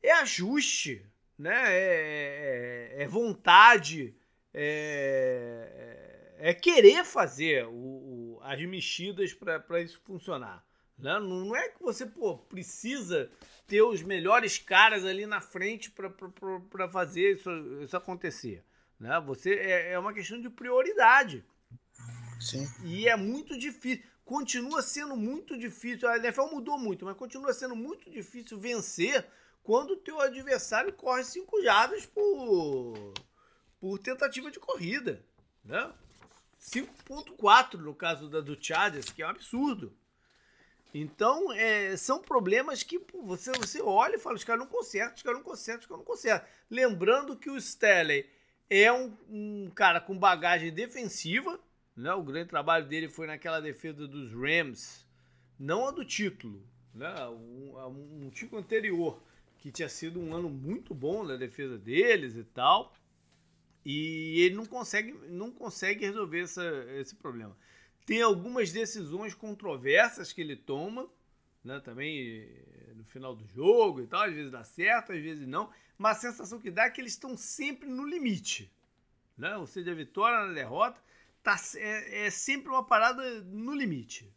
é 0.00 0.12
ajuste, 0.12 1.04
né? 1.36 1.64
é, 1.66 2.94
é, 2.98 3.02
é 3.02 3.08
vontade, 3.08 4.14
é, 4.54 6.36
é, 6.38 6.54
querer 6.54 7.04
fazer 7.04 7.66
o, 7.66 7.72
o, 7.72 8.40
as 8.42 8.64
mexidas 8.64 9.34
para 9.34 9.82
isso 9.82 10.00
funcionar. 10.04 10.64
Né? 10.98 11.18
Não 11.20 11.54
é 11.54 11.68
que 11.68 11.82
você 11.82 12.06
pô, 12.06 12.38
precisa 12.38 13.30
ter 13.66 13.82
os 13.82 14.02
melhores 14.02 14.58
caras 14.58 15.04
ali 15.04 15.26
na 15.26 15.40
frente 15.40 15.90
para 15.90 16.88
fazer 16.88 17.32
isso, 17.32 17.50
isso 17.82 17.96
acontecer. 17.96 18.64
Né? 18.98 19.20
Você 19.26 19.54
é, 19.54 19.92
é 19.92 19.98
uma 19.98 20.14
questão 20.14 20.40
de 20.40 20.48
prioridade. 20.48 21.44
Sim. 22.40 22.66
E 22.84 23.08
é 23.08 23.16
muito 23.16 23.58
difícil. 23.58 24.04
Continua 24.24 24.82
sendo 24.82 25.16
muito 25.16 25.56
difícil. 25.56 26.08
A 26.08 26.16
NFL 26.16 26.46
mudou 26.46 26.78
muito, 26.78 27.04
mas 27.04 27.16
continua 27.16 27.52
sendo 27.52 27.76
muito 27.76 28.10
difícil 28.10 28.58
vencer 28.58 29.24
quando 29.62 29.92
o 29.92 29.96
teu 29.96 30.20
adversário 30.20 30.92
corre 30.92 31.24
5 31.24 31.62
jardas 31.62 32.06
por, 32.06 33.14
por 33.78 33.98
tentativa 33.98 34.50
de 34.50 34.58
corrida. 34.58 35.24
Né? 35.64 35.92
5.4 36.60 37.74
no 37.74 37.94
caso 37.94 38.28
da, 38.28 38.40
do 38.40 38.56
Chargers, 38.60 39.10
que 39.10 39.22
é 39.22 39.26
um 39.26 39.30
absurdo. 39.30 39.96
Então, 40.98 41.52
é, 41.52 41.94
são 41.94 42.22
problemas 42.22 42.82
que 42.82 42.98
pô, 42.98 43.22
você, 43.22 43.52
você 43.52 43.82
olha 43.82 44.16
e 44.16 44.18
fala, 44.18 44.34
os 44.34 44.44
caras 44.44 44.60
não 44.60 44.66
consertam, 44.66 45.14
os 45.14 45.22
caras 45.22 45.38
não 45.38 45.44
consertam, 45.44 45.80
os 45.80 45.86
caras 45.86 45.98
não 45.98 46.06
consertam. 46.06 46.48
Lembrando 46.70 47.36
que 47.36 47.50
o 47.50 47.56
Stanley 47.58 48.26
é 48.70 48.90
um, 48.90 49.14
um, 49.28 49.70
cara 49.74 50.00
com 50.00 50.18
bagagem 50.18 50.72
defensiva, 50.72 51.60
né? 51.94 52.14
O 52.14 52.22
grande 52.22 52.48
trabalho 52.48 52.86
dele 52.86 53.10
foi 53.10 53.26
naquela 53.26 53.60
defesa 53.60 54.08
dos 54.08 54.32
Rams, 54.32 55.06
não 55.58 55.86
a 55.86 55.90
do 55.90 56.02
título, 56.02 56.66
né? 56.94 57.14
Um, 57.28 58.24
um 58.24 58.30
título 58.30 58.58
anterior, 58.58 59.22
que 59.58 59.70
tinha 59.70 59.90
sido 59.90 60.18
um 60.18 60.34
ano 60.34 60.48
muito 60.48 60.94
bom 60.94 61.22
na 61.22 61.36
defesa 61.36 61.76
deles 61.76 62.36
e 62.36 62.44
tal. 62.44 62.94
E 63.84 64.40
ele 64.40 64.54
não 64.54 64.64
consegue, 64.64 65.12
não 65.28 65.50
consegue 65.50 66.06
resolver 66.06 66.40
essa, 66.40 66.64
esse 66.94 67.14
problema. 67.14 67.54
Tem 68.06 68.22
algumas 68.22 68.72
decisões 68.72 69.34
controversas 69.34 70.32
que 70.32 70.40
ele 70.40 70.54
toma, 70.56 71.10
né, 71.64 71.80
também 71.80 72.44
eh, 72.44 72.92
no 72.94 73.04
final 73.04 73.34
do 73.34 73.44
jogo 73.48 74.00
e 74.00 74.06
tal, 74.06 74.22
às 74.22 74.32
vezes 74.32 74.52
dá 74.52 74.62
certo, 74.62 75.12
às 75.12 75.20
vezes 75.20 75.46
não, 75.46 75.68
mas 75.98 76.18
a 76.18 76.30
sensação 76.30 76.60
que 76.60 76.70
dá 76.70 76.84
é 76.84 76.90
que 76.90 77.00
eles 77.00 77.12
estão 77.12 77.36
sempre 77.36 77.88
no 77.88 78.06
limite. 78.06 78.72
Né? 79.36 79.56
Ou 79.56 79.66
seja, 79.66 79.90
a 79.90 79.94
vitória 79.94 80.46
na 80.46 80.52
derrota 80.52 81.02
tá, 81.42 81.56
é, 81.74 82.26
é 82.26 82.30
sempre 82.30 82.68
uma 82.68 82.86
parada 82.86 83.40
no 83.42 83.74
limite. 83.74 84.32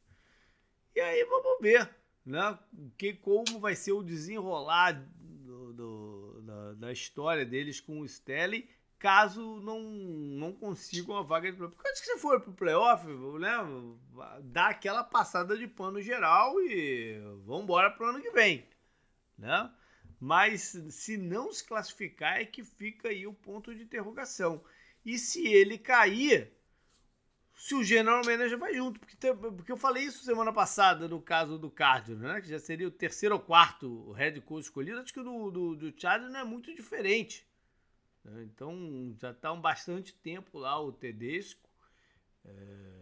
E 0.95 0.99
aí 0.99 1.23
vamos 1.25 1.61
ver 1.61 1.89
né, 2.25 2.57
que, 2.97 3.13
como 3.13 3.59
vai 3.59 3.75
ser 3.75 3.91
o 3.91 4.03
desenrolar 4.03 4.93
do, 5.19 5.73
do, 5.73 6.41
da, 6.41 6.73
da, 6.73 6.91
história 6.91 7.45
deles 7.45 7.79
com 7.79 8.01
o 8.01 8.07
Stelly 8.07 8.67
caso 8.99 9.61
não, 9.61 9.81
não 9.81 10.53
consigam 10.53 11.15
a 11.15 11.23
vaga 11.23 11.49
de 11.49 11.57
playoff. 11.57 11.75
Porque 11.75 11.89
antes 11.89 12.01
que 12.01 12.07
você 12.07 12.17
for 12.19 12.41
pro 12.41 12.53
playoff, 12.53 13.07
né, 13.39 13.57
dá 14.43 14.67
aquela 14.67 15.03
passada 15.03 15.57
de 15.57 15.67
pano 15.67 16.01
geral 16.01 16.59
e 16.61 17.17
vamos 17.45 17.63
embora 17.63 17.89
pro 17.89 18.07
ano 18.07 18.21
que 18.21 18.31
vem, 18.31 18.67
né? 19.37 19.71
Mas 20.19 20.77
se 20.89 21.17
não 21.17 21.51
se 21.51 21.65
classificar 21.65 22.41
é 22.41 22.45
que 22.45 22.61
fica 22.63 23.07
aí 23.07 23.25
o 23.25 23.33
ponto 23.33 23.73
de 23.73 23.83
interrogação. 23.83 24.61
E 25.05 25.17
se 25.17 25.47
ele 25.47 25.77
cair, 25.77 26.51
se 27.55 27.73
o 27.73 27.83
general 27.83 28.21
manager 28.25 28.57
vai 28.57 28.73
junto. 28.73 28.99
Porque, 28.99 29.15
porque 29.33 29.71
eu 29.71 29.77
falei 29.77 30.03
isso 30.03 30.25
semana 30.25 30.51
passada 30.51 31.07
no 31.07 31.21
caso 31.21 31.57
do 31.57 31.71
Cardinals, 31.71 32.21
né? 32.21 32.41
Que 32.41 32.49
já 32.49 32.59
seria 32.59 32.87
o 32.87 32.91
terceiro 32.91 33.35
ou 33.35 33.41
quarto 33.41 34.11
head 34.11 34.41
coach 34.41 34.63
escolhido. 34.63 34.99
Acho 34.99 35.13
que 35.13 35.21
o 35.21 35.23
do, 35.23 35.51
do, 35.51 35.75
do 35.75 35.93
não 36.29 36.39
é 36.41 36.43
muito 36.43 36.75
diferente. 36.75 37.48
Né? 38.23 38.43
Então 38.43 39.15
já 39.19 39.31
está 39.31 39.51
um 39.51 39.61
bastante 39.61 40.13
tempo 40.13 40.57
lá 40.57 40.79
o 40.81 40.91
Tedesco. 40.91 41.69
É... 42.45 42.99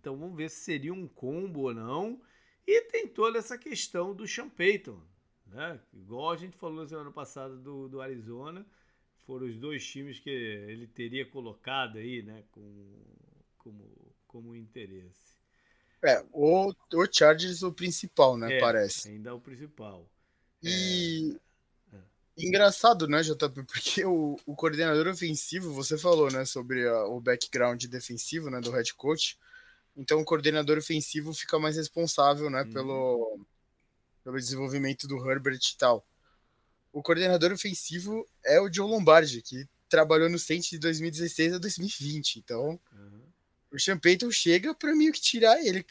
Então 0.00 0.16
vamos 0.16 0.36
ver 0.36 0.50
se 0.50 0.60
seria 0.60 0.92
um 0.92 1.06
combo 1.06 1.62
ou 1.62 1.74
não. 1.74 2.20
E 2.66 2.82
tem 2.82 3.08
toda 3.08 3.38
essa 3.38 3.56
questão 3.56 4.14
do 4.14 4.26
Sean 4.26 4.48
Payton, 4.48 5.00
né? 5.46 5.80
Igual 5.94 6.32
a 6.32 6.36
gente 6.36 6.56
falou 6.56 6.86
semana 6.86 7.10
passada 7.10 7.56
do, 7.56 7.88
do 7.88 8.00
Arizona, 8.00 8.66
foram 9.26 9.46
os 9.46 9.56
dois 9.56 9.86
times 9.86 10.18
que 10.18 10.28
ele 10.28 10.86
teria 10.86 11.24
colocado 11.24 11.96
aí, 11.96 12.22
né? 12.22 12.44
Com, 12.52 12.94
como, 13.56 14.14
como 14.26 14.54
interesse. 14.54 15.38
É, 16.02 16.24
o, 16.32 16.70
o 16.70 17.06
Chargers 17.10 17.62
o 17.62 17.72
principal, 17.72 18.36
né? 18.36 18.56
É, 18.56 18.60
parece. 18.60 19.08
Ainda 19.08 19.30
é 19.30 19.32
o 19.32 19.40
principal. 19.40 20.08
E 20.62 21.34
é. 21.34 21.47
Engraçado, 22.46 23.08
né, 23.08 23.22
JP? 23.22 23.64
Porque 23.64 24.04
o, 24.04 24.36
o 24.46 24.54
coordenador 24.54 25.08
ofensivo, 25.08 25.72
você 25.72 25.98
falou, 25.98 26.30
né, 26.30 26.44
sobre 26.44 26.86
a, 26.86 27.04
o 27.04 27.20
background 27.20 27.84
defensivo, 27.86 28.50
né, 28.50 28.60
do 28.60 28.70
head 28.70 28.94
coach. 28.94 29.38
Então 29.96 30.20
o 30.20 30.24
coordenador 30.24 30.78
ofensivo 30.78 31.34
fica 31.34 31.58
mais 31.58 31.76
responsável, 31.76 32.48
né, 32.48 32.62
hum. 32.62 32.70
pelo, 32.70 33.40
pelo 34.22 34.36
desenvolvimento 34.36 35.06
do 35.08 35.16
Herbert 35.28 35.60
e 35.72 35.76
tal. 35.76 36.06
O 36.92 37.02
coordenador 37.02 37.52
ofensivo 37.52 38.26
é 38.44 38.60
o 38.60 38.72
Joe 38.72 38.88
Lombardi, 38.88 39.42
que 39.42 39.68
trabalhou 39.88 40.28
no 40.28 40.38
Saints 40.38 40.70
de 40.70 40.78
2016 40.78 41.54
a 41.54 41.58
2020. 41.58 42.36
Então, 42.36 42.80
uhum. 42.92 43.22
o 43.72 43.78
Sean 43.78 43.98
Payton 43.98 44.30
chega 44.30 44.74
para 44.74 44.94
meio 44.94 45.12
que 45.12 45.20
tirar 45.20 45.58
ele, 45.64 45.84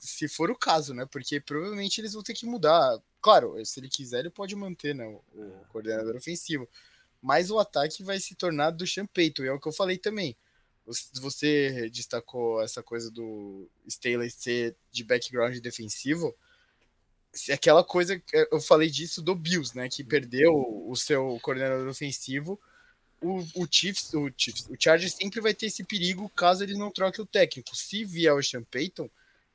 se 0.00 0.28
for 0.28 0.50
o 0.50 0.58
caso, 0.58 0.94
né? 0.94 1.06
Porque 1.10 1.40
provavelmente 1.40 2.00
eles 2.00 2.12
vão 2.12 2.22
ter 2.22 2.34
que 2.34 2.46
mudar. 2.46 2.98
Claro, 3.20 3.64
se 3.64 3.80
ele 3.80 3.88
quiser, 3.88 4.20
ele 4.20 4.30
pode 4.30 4.54
manter 4.56 4.94
né, 4.94 5.06
o, 5.06 5.22
o 5.34 5.44
é. 5.44 5.64
coordenador 5.68 6.16
ofensivo. 6.16 6.68
Mas 7.20 7.50
o 7.50 7.58
ataque 7.58 8.02
vai 8.02 8.18
se 8.18 8.34
tornar 8.34 8.70
do 8.70 8.86
Sean 8.86 9.06
Payton, 9.06 9.44
e 9.44 9.48
é 9.48 9.52
o 9.52 9.60
que 9.60 9.68
eu 9.68 9.72
falei 9.72 9.98
também 9.98 10.36
você 11.20 11.88
destacou 11.90 12.62
essa 12.62 12.82
coisa 12.82 13.10
do 13.10 13.68
Staley 13.86 14.30
ser 14.30 14.76
de 14.90 15.04
background 15.04 15.56
defensivo. 15.58 16.34
Aquela 17.52 17.84
coisa, 17.84 18.20
eu 18.50 18.60
falei 18.60 18.90
disso 18.90 19.22
do 19.22 19.34
Bills, 19.34 19.76
né? 19.76 19.88
Que 19.88 20.02
perdeu 20.02 20.52
o 20.52 20.96
seu 20.96 21.38
coordenador 21.42 21.88
ofensivo. 21.88 22.60
O, 23.20 23.38
o, 23.54 23.68
Chiefs, 23.70 24.14
o 24.14 24.30
Chiefs, 24.36 24.66
o 24.68 24.76
Chargers 24.78 25.14
sempre 25.14 25.40
vai 25.40 25.54
ter 25.54 25.66
esse 25.66 25.84
perigo 25.84 26.28
caso 26.30 26.64
ele 26.64 26.76
não 26.76 26.90
troque 26.90 27.20
o 27.20 27.26
técnico. 27.26 27.76
Se 27.76 28.04
vier 28.04 28.34
o 28.34 28.42
Sean 28.42 28.64
Payton, 28.64 29.08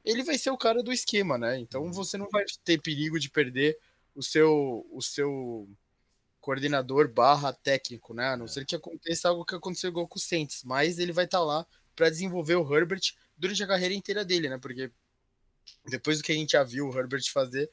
ele 0.05 0.23
vai 0.23 0.37
ser 0.37 0.51
o 0.51 0.57
cara 0.57 0.83
do 0.83 0.93
esquema, 0.93 1.37
né? 1.37 1.59
Então 1.59 1.83
uhum. 1.83 1.91
você 1.91 2.17
não 2.17 2.29
vai 2.29 2.45
ter 2.63 2.79
perigo 2.79 3.19
de 3.19 3.29
perder 3.29 3.77
o 4.15 4.21
seu, 4.21 4.87
o 4.91 5.01
seu 5.01 5.67
coordenador 6.39 7.11
barra 7.11 7.51
técnico, 7.51 8.13
né? 8.13 8.29
A 8.29 8.37
não 8.37 8.47
ser 8.47 8.65
que 8.65 8.75
aconteça 8.75 9.27
algo 9.29 9.43
que 9.43 9.55
aconteceu 9.55 9.89
igual 9.89 10.07
com 10.07 10.17
o 10.17 10.21
Saints, 10.21 10.63
mas 10.63 10.99
ele 10.99 11.11
vai 11.11 11.25
estar 11.25 11.39
tá 11.39 11.43
lá 11.43 11.65
para 11.95 12.09
desenvolver 12.09 12.55
o 12.55 12.75
Herbert 12.75 13.01
durante 13.35 13.63
a 13.63 13.67
carreira 13.67 13.95
inteira 13.95 14.23
dele, 14.23 14.47
né? 14.47 14.57
Porque 14.59 14.91
depois 15.87 16.19
do 16.19 16.23
que 16.23 16.31
a 16.31 16.35
gente 16.35 16.51
já 16.51 16.63
viu 16.63 16.87
o 16.87 16.97
Herbert 16.97 17.23
fazer, 17.31 17.69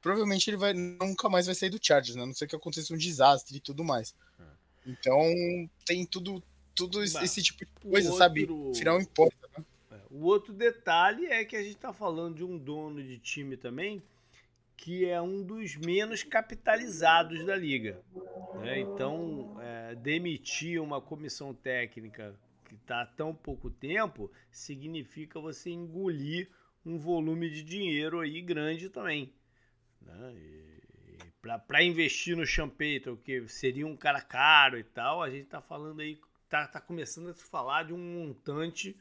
provavelmente 0.00 0.50
ele 0.50 0.56
vai 0.56 0.72
nunca 0.72 1.28
mais 1.28 1.46
vai 1.46 1.54
sair 1.54 1.70
do 1.70 1.78
Chargers, 1.80 2.16
né? 2.16 2.22
A 2.22 2.26
não 2.26 2.34
ser 2.34 2.48
que 2.48 2.56
aconteça 2.56 2.92
um 2.92 2.98
desastre 2.98 3.56
e 3.56 3.60
tudo 3.60 3.84
mais. 3.84 4.14
É. 4.40 4.42
Então 4.86 5.22
tem 5.86 6.04
tudo, 6.04 6.42
tudo 6.74 7.02
esse 7.02 7.42
tipo 7.42 7.64
de 7.64 7.70
coisa, 7.88 8.08
outro... 8.10 8.18
sabe? 8.18 8.48
Final 8.74 9.00
importa, 9.00 9.48
né? 9.56 9.64
O 10.10 10.24
outro 10.24 10.52
detalhe 10.52 11.26
é 11.26 11.44
que 11.44 11.56
a 11.56 11.62
gente 11.62 11.76
está 11.76 11.92
falando 11.92 12.36
de 12.36 12.44
um 12.44 12.56
dono 12.56 13.02
de 13.02 13.18
time 13.18 13.56
também 13.56 14.02
que 14.78 15.04
é 15.04 15.20
um 15.20 15.42
dos 15.42 15.76
menos 15.76 16.22
capitalizados 16.22 17.44
da 17.44 17.56
liga. 17.56 18.00
Né? 18.60 18.78
Então, 18.78 19.56
é, 19.60 19.96
demitir 19.96 20.80
uma 20.80 21.00
comissão 21.00 21.52
técnica 21.52 22.34
que 22.64 22.76
está 22.76 23.02
há 23.02 23.06
tão 23.06 23.34
pouco 23.34 23.68
tempo 23.68 24.30
significa 24.52 25.40
você 25.40 25.70
engolir 25.70 26.48
um 26.86 26.96
volume 26.96 27.50
de 27.50 27.64
dinheiro 27.64 28.20
aí 28.20 28.40
grande 28.40 28.88
também. 28.88 29.32
Né? 30.00 30.34
Para 31.66 31.82
investir 31.82 32.36
no 32.36 32.46
Champeito, 32.46 33.18
que 33.24 33.48
seria 33.48 33.86
um 33.86 33.96
cara 33.96 34.20
caro 34.20 34.78
e 34.78 34.84
tal, 34.84 35.22
a 35.22 35.28
gente 35.28 35.44
está 35.44 35.60
falando 35.60 36.00
aí, 36.00 36.18
está 36.44 36.68
tá 36.68 36.80
começando 36.80 37.30
a 37.30 37.34
se 37.34 37.42
falar 37.42 37.84
de 37.84 37.92
um 37.92 37.98
montante 37.98 38.96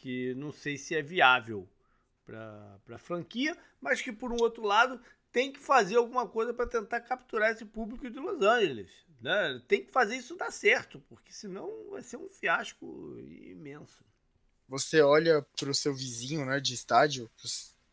que 0.00 0.34
não 0.34 0.50
sei 0.50 0.78
se 0.78 0.94
é 0.94 1.02
viável 1.02 1.68
para 2.24 2.80
a 2.88 2.98
franquia, 2.98 3.56
mas 3.80 4.00
que 4.00 4.10
por 4.10 4.32
um 4.32 4.40
outro 4.40 4.62
lado 4.62 5.00
tem 5.30 5.52
que 5.52 5.60
fazer 5.60 5.96
alguma 5.96 6.26
coisa 6.26 6.54
para 6.54 6.66
tentar 6.66 7.00
capturar 7.00 7.50
esse 7.50 7.64
público 7.64 8.08
de 8.10 8.18
Los 8.18 8.42
Angeles. 8.42 8.90
Né? 9.20 9.62
Tem 9.68 9.84
que 9.84 9.92
fazer 9.92 10.16
isso 10.16 10.36
dar 10.36 10.50
certo, 10.50 11.00
porque 11.08 11.32
senão 11.32 11.90
vai 11.90 12.02
ser 12.02 12.16
um 12.16 12.28
fiasco 12.30 13.16
imenso. 13.18 14.02
Você 14.68 15.02
olha 15.02 15.44
para 15.58 15.70
o 15.70 15.74
seu 15.74 15.94
vizinho 15.94 16.46
né, 16.46 16.60
de 16.60 16.74
estádio, 16.74 17.30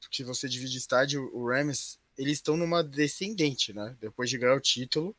que 0.09 0.23
você 0.23 0.47
divide 0.47 0.77
estádio, 0.77 1.29
o 1.35 1.49
Rams, 1.49 1.99
eles 2.17 2.37
estão 2.37 2.55
numa 2.55 2.83
descendente, 2.83 3.73
né? 3.73 3.97
Depois 3.99 4.29
de 4.29 4.37
ganhar 4.37 4.55
o 4.55 4.61
título, 4.61 5.15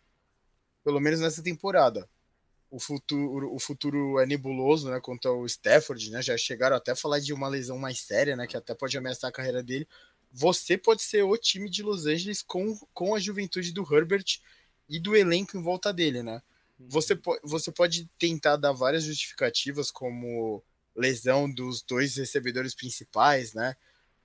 pelo 0.83 1.01
menos 1.01 1.21
nessa 1.21 1.43
temporada 1.43 2.09
o 2.71 2.79
futuro, 2.79 3.55
o 3.55 3.59
futuro 3.59 4.19
é 4.19 4.27
nebuloso, 4.27 4.91
né, 4.91 5.01
quanto 5.01 5.29
ao 5.29 5.47
Stafford, 5.47 6.11
né, 6.11 6.21
já 6.21 6.37
chegaram 6.37 6.77
até 6.77 6.93
a 6.93 6.97
falar 6.97 7.19
de 7.19 7.33
uma 7.33 7.49
lesão 7.49 7.79
mais 7.79 8.01
séria, 8.01 8.37
né, 8.37 8.47
que 8.47 8.57
até 8.57 8.75
pode 8.75 8.97
ameaçar 8.97 9.29
a 9.31 9.33
carreira 9.33 9.63
dele. 9.63 9.89
Você 10.31 10.77
pode 10.77 11.03
ser 11.03 11.23
o 11.23 11.37
time 11.37 11.71
de 11.71 11.83
Los 11.83 12.05
Angeles 12.07 12.43
com, 12.43 12.77
com 12.93 13.15
a 13.15 13.19
juventude 13.19 13.73
do 13.73 13.87
Herbert 13.91 14.41
e 14.89 15.01
do 15.01 15.17
elenco 15.17 15.57
em 15.57 15.63
volta 15.63 15.93
dele, 15.93 16.23
né? 16.23 16.43
Você, 16.79 17.17
po 17.17 17.39
você 17.43 17.73
pode 17.73 18.07
tentar 18.19 18.57
dar 18.57 18.73
várias 18.73 19.05
justificativas, 19.05 19.91
como 19.91 20.63
lesão 20.95 21.51
dos 21.51 21.83
dois 21.83 22.17
recebedores 22.17 22.75
principais, 22.75 23.55
né? 23.55 23.75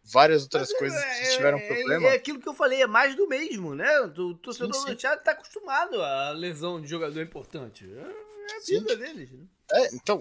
várias 0.03 0.43
outras 0.43 0.69
Mas 0.69 0.75
é, 0.75 0.79
coisas 0.79 1.01
é, 1.01 1.21
que 1.21 1.37
tiveram 1.37 1.57
é, 1.57 1.67
problema. 1.67 2.07
É 2.07 2.15
aquilo 2.15 2.39
que 2.39 2.49
eu 2.49 2.53
falei, 2.53 2.81
é 2.81 2.87
mais 2.87 3.15
do 3.15 3.27
mesmo, 3.27 3.73
né? 3.73 4.01
O 4.01 4.33
torcedor 4.35 4.85
do 4.85 4.95
Thiago 4.95 5.23
tá 5.23 5.31
acostumado 5.31 6.01
a 6.01 6.31
lesão 6.31 6.81
de 6.81 6.87
jogador 6.87 7.21
importante. 7.21 7.85
É 7.85 8.22
a 8.51 8.59
vida 8.65 8.95
deles, 8.95 9.31
né? 9.31 9.45
É, 9.71 9.95
então, 9.95 10.19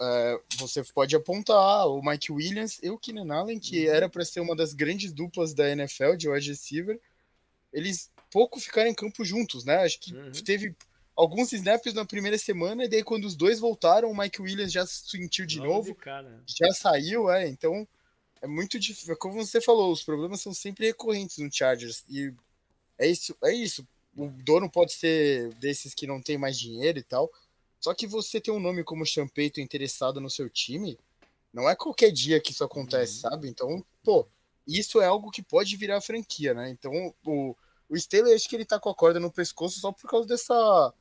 é, 0.00 0.40
você 0.56 0.82
pode 0.82 1.14
apontar 1.14 1.86
o 1.86 2.02
Mike 2.02 2.32
Williams 2.32 2.80
e 2.82 2.90
o 2.90 2.98
Keenan 2.98 3.32
Allen, 3.32 3.58
que 3.58 3.86
uhum. 3.86 3.94
era 3.94 4.08
para 4.08 4.24
ser 4.24 4.40
uma 4.40 4.56
das 4.56 4.72
grandes 4.72 5.12
duplas 5.12 5.54
da 5.54 5.68
NFL 5.70 6.16
de 6.16 6.28
wide 6.28 6.48
receiver. 6.48 6.98
Eles 7.72 8.10
pouco 8.30 8.58
ficaram 8.58 8.88
em 8.88 8.94
campo 8.94 9.24
juntos, 9.24 9.64
né? 9.64 9.76
Acho 9.78 10.00
que 10.00 10.14
uhum. 10.14 10.32
teve 10.32 10.74
alguns 11.14 11.52
snaps 11.52 11.94
na 11.94 12.04
primeira 12.04 12.38
semana, 12.38 12.84
e 12.84 12.88
daí 12.88 13.02
quando 13.02 13.24
os 13.24 13.36
dois 13.36 13.58
voltaram, 13.60 14.10
o 14.10 14.16
Mike 14.16 14.40
Williams 14.40 14.72
já 14.72 14.86
sentiu 14.86 15.44
de 15.46 15.58
novo, 15.58 15.96
já 16.46 16.70
saiu, 16.72 17.30
é, 17.30 17.48
então 17.48 17.86
é 18.40 18.46
muito 18.46 18.78
difícil. 18.78 19.16
Como 19.16 19.34
você 19.34 19.60
falou, 19.60 19.92
os 19.92 20.02
problemas 20.02 20.40
são 20.40 20.54
sempre 20.54 20.86
recorrentes 20.86 21.38
no 21.38 21.52
Chargers. 21.52 22.04
E 22.08 22.32
é 22.98 23.08
isso, 23.08 23.36
é 23.44 23.52
isso. 23.52 23.86
O 24.16 24.28
dono 24.28 24.70
pode 24.70 24.92
ser 24.92 25.52
desses 25.54 25.94
que 25.94 26.06
não 26.06 26.20
tem 26.20 26.38
mais 26.38 26.58
dinheiro 26.58 26.98
e 26.98 27.02
tal. 27.02 27.30
Só 27.80 27.94
que 27.94 28.06
você 28.06 28.40
ter 28.40 28.50
um 28.50 28.60
nome 28.60 28.82
como 28.82 29.06
Champeito 29.06 29.60
interessado 29.60 30.20
no 30.20 30.30
seu 30.30 30.48
time, 30.48 30.98
não 31.52 31.68
é 31.68 31.76
qualquer 31.76 32.10
dia 32.10 32.40
que 32.40 32.52
isso 32.52 32.64
acontece, 32.64 33.16
uhum. 33.16 33.30
sabe? 33.30 33.48
Então, 33.48 33.84
pô, 34.02 34.26
isso 34.66 35.00
é 35.00 35.06
algo 35.06 35.30
que 35.30 35.42
pode 35.42 35.76
virar 35.76 36.00
franquia, 36.00 36.54
né? 36.54 36.70
Então, 36.70 37.14
o, 37.24 37.56
o 37.88 37.98
Steelers, 37.98 38.36
acho 38.36 38.48
que 38.48 38.56
ele 38.56 38.64
tá 38.64 38.78
com 38.78 38.90
a 38.90 38.94
corda 38.94 39.20
no 39.20 39.32
pescoço 39.32 39.80
só 39.80 39.92
por 39.92 40.10
causa 40.10 40.28
dessa 40.28 40.94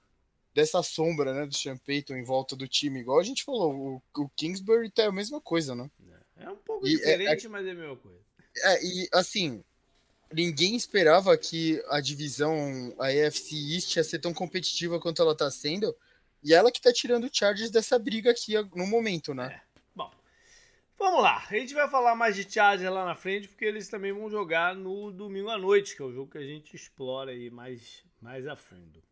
dessa 0.53 0.81
sombra, 0.81 1.35
né, 1.35 1.45
do 1.45 1.55
Champeito 1.55 2.15
em 2.15 2.23
volta 2.23 2.55
do 2.55 2.67
time, 2.67 2.99
igual 2.99 3.19
a 3.19 3.23
gente 3.23 3.43
falou, 3.43 4.01
o, 4.15 4.21
o 4.23 4.29
Kingsbury 4.29 4.89
tá 4.89 5.05
a 5.05 5.11
mesma 5.11 5.39
coisa, 5.39 5.75
né? 5.75 5.87
É 6.35 6.49
um 6.49 6.55
pouco 6.55 6.87
e 6.87 6.93
é, 6.93 6.97
diferente, 6.97 7.45
é, 7.45 7.49
mas 7.49 7.67
é 7.67 7.71
a 7.71 7.75
mesma 7.75 7.95
coisa. 7.95 8.19
É, 8.63 8.83
e 8.83 9.09
assim, 9.13 9.63
ninguém 10.33 10.75
esperava 10.75 11.37
que 11.37 11.83
a 11.89 11.99
divisão, 11.99 12.95
a 12.99 13.07
AFC 13.07 13.55
East, 13.73 13.95
ia 13.95 14.03
ser 14.03 14.19
tão 14.19 14.33
competitiva 14.33 14.99
quanto 14.99 15.21
ela 15.21 15.35
tá 15.35 15.49
sendo. 15.49 15.95
E 16.47 16.53
ela 16.53 16.71
que 16.71 16.79
tá 16.79 16.93
tirando 16.93 17.25
o 17.25 17.29
Chargers 17.29 17.69
dessa 17.69 17.99
briga 17.99 18.31
aqui 18.31 18.53
no 18.73 18.87
momento, 18.87 19.33
né? 19.33 19.51
É. 19.53 19.61
Bom, 19.93 20.09
vamos 20.97 21.21
lá. 21.21 21.45
A 21.45 21.53
gente 21.53 21.73
vai 21.73 21.89
falar 21.89 22.15
mais 22.15 22.37
de 22.37 22.49
Chargers 22.49 22.89
lá 22.89 23.03
na 23.03 23.15
frente, 23.15 23.49
porque 23.49 23.65
eles 23.65 23.89
também 23.89 24.13
vão 24.13 24.29
jogar 24.29 24.73
no 24.73 25.11
domingo 25.11 25.49
à 25.49 25.57
noite, 25.57 25.93
que 25.93 26.01
é 26.01 26.05
o 26.05 26.13
jogo 26.13 26.31
que 26.31 26.37
a 26.37 26.45
gente 26.45 26.73
explora 26.73 27.31
aí 27.31 27.49
mais, 27.49 28.01
mais 28.21 28.47
a 28.47 28.55
fundo. 28.55 29.03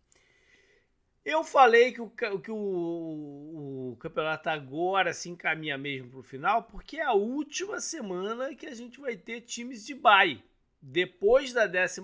Eu 1.25 1.43
falei 1.43 1.91
que 1.91 1.99
o, 1.99 2.09
que 2.09 2.51
o, 2.51 3.91
o 3.91 3.97
campeonato 3.99 4.47
agora 4.47 5.11
se 5.11 5.27
encaminha 5.27 5.77
mesmo 5.77 6.11
para 6.11 6.19
o 6.21 6.23
final, 6.23 6.63
porque 6.63 7.01
é 7.01 7.03
a 7.03 7.11
última 7.11 7.81
semana 7.81 8.55
que 8.55 8.65
a 8.65 8.73
gente 8.73 8.97
vai 8.97 9.17
ter 9.17 9.41
times 9.41 9.85
de 9.85 9.93
bye 9.93 10.41
depois 10.81 11.51
da 11.51 11.67
14 11.67 11.99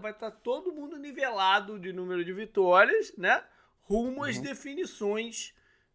vai 0.00 0.12
estar 0.12 0.30
tá 0.30 0.30
todo 0.30 0.72
mundo 0.72 0.96
nivelado 0.96 1.78
de 1.78 1.92
número 1.92 2.24
de 2.24 2.32
vitórias, 2.32 3.12
né? 3.18 3.44
Rumo 3.84 4.24
às 4.24 4.36
uhum. 4.36 4.42
definições 4.42 5.54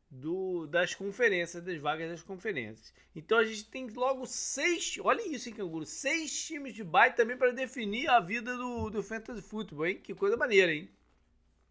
do, 0.09 0.65
das 0.67 0.95
conferências, 0.95 1.63
das 1.63 1.79
vagas 1.79 2.09
das 2.09 2.21
conferências. 2.21 2.93
Então 3.15 3.37
a 3.37 3.45
gente 3.45 3.65
tem 3.65 3.87
logo 3.87 4.25
seis, 4.25 4.97
olha 5.01 5.27
isso, 5.27 5.49
hein, 5.49 5.55
Canguru, 5.55 5.85
seis 5.85 6.45
times 6.45 6.73
de 6.73 6.83
bye 6.83 7.13
também 7.13 7.37
para 7.37 7.51
definir 7.51 8.09
a 8.09 8.19
vida 8.19 8.55
do, 8.55 8.89
do 8.89 9.03
Fantasy 9.03 9.41
Football, 9.41 9.87
hein? 9.87 9.99
Que 10.01 10.13
coisa 10.13 10.37
maneira, 10.37 10.73
hein? 10.73 10.89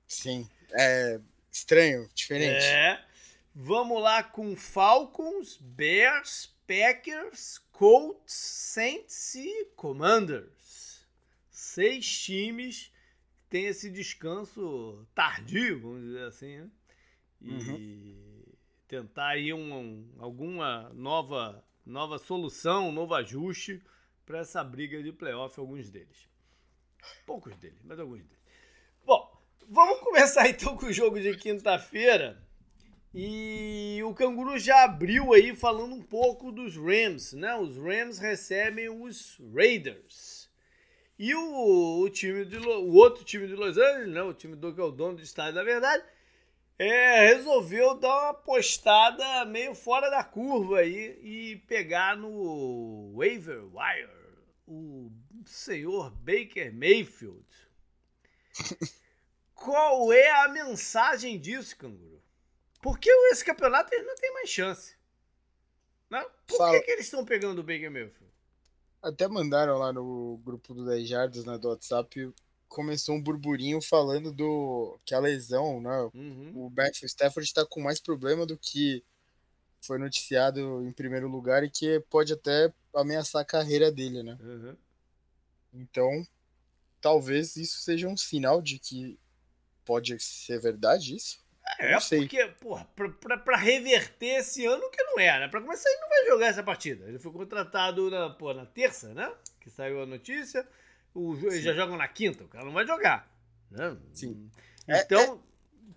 Sim, 0.06 0.48
é 0.72 1.20
estranho, 1.50 2.08
diferente. 2.14 2.64
É. 2.64 3.04
Vamos 3.54 4.00
lá 4.00 4.22
com 4.22 4.54
Falcons, 4.54 5.56
Bears, 5.60 6.54
Packers, 6.66 7.58
Colts, 7.72 8.32
Saints 8.32 9.34
e 9.34 9.64
Commanders. 9.74 11.06
Seis 11.50 12.06
times 12.06 12.92
têm 13.48 13.66
esse 13.66 13.90
descanso 13.90 15.06
tardio, 15.14 15.80
vamos 15.80 16.02
dizer 16.02 16.24
assim, 16.24 16.58
né? 16.58 16.70
E 17.40 17.50
uhum. 17.50 18.44
tentar 18.86 19.28
aí 19.28 19.52
um, 19.52 20.08
alguma 20.18 20.90
nova, 20.90 21.64
nova 21.86 22.18
solução, 22.18 22.88
um 22.88 22.92
novo 22.92 23.14
ajuste 23.14 23.82
para 24.26 24.40
essa 24.40 24.62
briga 24.62 25.02
de 25.02 25.12
playoff, 25.12 25.58
alguns 25.58 25.90
deles. 25.90 26.28
Poucos 27.24 27.56
deles, 27.56 27.80
mas 27.84 27.98
alguns 27.98 28.22
deles. 28.24 28.38
Bom, 29.06 29.40
vamos 29.68 30.00
começar 30.00 30.48
então 30.50 30.76
com 30.76 30.86
o 30.86 30.92
jogo 30.92 31.20
de 31.20 31.36
quinta-feira. 31.36 32.42
E 33.14 34.00
o 34.04 34.12
Canguru 34.12 34.58
já 34.58 34.84
abriu 34.84 35.32
aí 35.32 35.56
falando 35.56 35.94
um 35.94 36.02
pouco 36.02 36.52
dos 36.52 36.76
Rams, 36.76 37.32
né? 37.32 37.54
Os 37.56 37.76
Rams 37.76 38.18
recebem 38.18 38.90
os 38.90 39.40
Raiders. 39.54 40.37
E 41.18 41.34
o, 41.34 42.00
o 42.00 42.10
time 42.10 42.44
de 42.44 42.58
o 42.58 42.94
outro 42.94 43.24
time 43.24 43.46
de 43.48 43.54
Los 43.54 43.76
Angeles, 43.76 44.14
né? 44.14 44.22
O 44.22 44.32
time 44.32 44.54
do 44.54 44.72
que 44.72 44.80
é 44.80 44.84
o 44.84 44.92
dono 44.92 45.16
do 45.16 45.22
estádio, 45.22 45.54
na 45.54 45.64
verdade, 45.64 46.04
é, 46.78 47.34
resolveu 47.34 47.94
dar 47.94 48.22
uma 48.22 48.34
postada 48.34 49.44
meio 49.44 49.74
fora 49.74 50.08
da 50.10 50.22
curva 50.22 50.78
aí 50.78 51.18
e 51.22 51.56
pegar 51.66 52.16
no 52.16 53.12
waiver 53.16 53.64
wire 53.74 54.18
o 54.64 55.10
senhor 55.44 56.10
Baker 56.10 56.72
Mayfield. 56.72 57.46
Qual 59.54 60.12
é 60.12 60.30
a 60.44 60.48
mensagem 60.48 61.38
disso, 61.40 61.76
Canguru? 61.76 62.22
Porque 62.80 63.10
esse 63.32 63.44
campeonato 63.44 63.92
eles 63.92 64.06
não 64.06 64.14
tem 64.14 64.32
mais 64.32 64.48
chance. 64.48 64.96
Não? 66.08 66.30
Por 66.46 66.70
que, 66.70 66.80
que 66.82 66.90
eles 66.92 67.06
estão 67.06 67.24
pegando 67.24 67.58
o 67.58 67.64
Baker 67.64 67.90
Mayfield? 67.90 68.27
Até 69.02 69.28
mandaram 69.28 69.78
lá 69.78 69.92
no 69.92 70.38
grupo 70.44 70.74
do 70.74 70.84
10 70.84 71.08
Jardas, 71.08 71.44
né, 71.44 71.56
do 71.56 71.68
WhatsApp, 71.68 72.32
começou 72.68 73.14
um 73.14 73.22
burburinho 73.22 73.80
falando 73.80 74.32
do 74.32 74.98
que 75.04 75.14
a 75.14 75.20
lesão, 75.20 75.80
né? 75.80 76.10
Uhum. 76.14 76.52
O 76.54 76.70
Matthew 76.70 77.06
Stafford 77.06 77.46
está 77.46 77.64
com 77.64 77.80
mais 77.80 78.00
problema 78.00 78.44
do 78.44 78.58
que 78.58 79.02
foi 79.80 79.98
noticiado 79.98 80.82
em 80.86 80.92
primeiro 80.92 81.28
lugar 81.28 81.62
e 81.62 81.70
que 81.70 82.00
pode 82.10 82.32
até 82.32 82.72
ameaçar 82.94 83.42
a 83.42 83.44
carreira 83.44 83.90
dele, 83.90 84.22
né? 84.22 84.36
Uhum. 84.40 84.76
Então, 85.72 86.26
talvez 87.00 87.56
isso 87.56 87.78
seja 87.78 88.08
um 88.08 88.16
sinal 88.16 88.60
de 88.60 88.78
que 88.78 89.18
pode 89.84 90.18
ser 90.20 90.60
verdade 90.60 91.14
isso. 91.14 91.38
É, 91.78 91.98
porque, 91.98 92.46
porra, 92.60 92.86
pra, 92.96 93.08
pra, 93.08 93.38
pra, 93.38 93.56
reverter 93.56 94.38
esse 94.38 94.64
ano 94.66 94.90
que 94.90 95.02
não 95.02 95.18
é, 95.18 95.40
né? 95.40 95.48
Pra 95.48 95.60
começar, 95.60 95.88
ele 95.88 96.00
não 96.00 96.08
vai 96.08 96.26
jogar 96.26 96.46
essa 96.46 96.62
partida. 96.62 97.04
Ele 97.06 97.18
foi 97.18 97.30
contratado 97.30 98.10
na, 98.10 98.30
pô, 98.30 98.52
na 98.52 98.66
terça, 98.66 99.12
né? 99.14 99.32
Que 99.60 99.70
saiu 99.70 100.02
a 100.02 100.06
notícia. 100.06 100.66
O, 101.14 101.36
eles 101.36 101.62
já 101.62 101.72
jogam 101.72 101.96
na 101.96 102.08
quinta, 102.08 102.44
o 102.44 102.48
cara 102.48 102.64
não 102.64 102.72
vai 102.72 102.86
jogar. 102.86 103.30
Né? 103.70 103.96
Sim. 104.12 104.50
Então. 104.88 105.40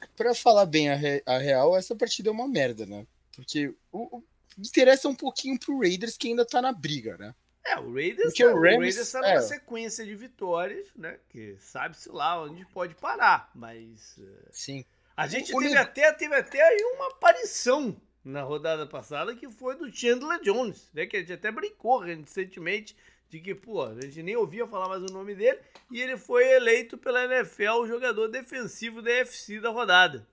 É, 0.02 0.06
é, 0.06 0.08
pra 0.16 0.34
falar 0.34 0.66
bem 0.66 0.90
a, 0.90 0.96
re, 0.96 1.24
a, 1.26 1.38
real, 1.38 1.78
essa 1.78 1.96
partida 1.96 2.30
é 2.30 2.32
uma 2.32 2.48
merda, 2.48 2.86
né? 2.86 3.06
Porque 3.36 3.74
o, 3.92 4.18
o, 4.18 4.24
interessa 4.58 5.08
um 5.08 5.16
pouquinho 5.16 5.60
pro 5.60 5.80
Raiders 5.80 6.18
que 6.18 6.28
ainda 6.28 6.46
tá 6.46 6.62
na 6.62 6.72
briga, 6.72 7.18
né? 7.18 7.34
É, 7.64 7.78
o 7.80 7.94
Raiders, 7.94 8.34
tá, 8.34 8.46
o, 8.46 8.60
Rams, 8.60 8.76
o 8.76 8.80
Raiders 8.80 9.12
tá 9.12 9.20
numa 9.20 9.32
é. 9.34 9.42
sequência 9.42 10.06
de 10.06 10.16
vitórias, 10.16 10.88
né? 10.96 11.20
Que 11.30 11.56
sabe-se 11.60 12.10
lá 12.10 12.42
onde 12.44 12.66
pode 12.66 12.96
parar, 12.96 13.52
mas. 13.54 14.18
Eh, 14.18 14.50
Sim. 14.52 14.86
A 15.16 15.28
gente 15.28 15.52
teve, 15.52 15.76
até, 15.76 16.12
teve 16.14 16.36
até 16.36 16.62
aí 16.62 16.82
uma 16.96 17.08
aparição 17.08 17.96
na 18.24 18.44
rodada 18.44 18.86
passada 18.86 19.36
que 19.36 19.50
foi 19.50 19.76
do 19.76 19.92
Chandler 19.92 20.40
Jones, 20.42 20.90
né? 20.94 21.06
Que 21.06 21.18
a 21.18 21.20
gente 21.20 21.34
até 21.34 21.52
brincou 21.52 22.00
recentemente 22.00 22.96
de 23.30 23.40
que, 23.40 23.56
pô, 23.56 23.84
a 23.84 24.00
gente 24.02 24.22
nem 24.22 24.36
ouvia 24.36 24.68
falar 24.68 24.90
mais 24.90 25.04
o 25.04 25.14
nome 25.14 25.34
dele 25.34 25.60
e 25.90 26.02
ele 26.02 26.18
foi 26.18 26.46
eleito 26.52 26.98
pela 26.98 27.24
NFL 27.24 27.82
o 27.82 27.88
jogador 27.88 28.28
defensivo 28.28 29.02
da 29.02 29.12
FC 29.12 29.60
da 29.60 29.70
rodada. 29.70 30.28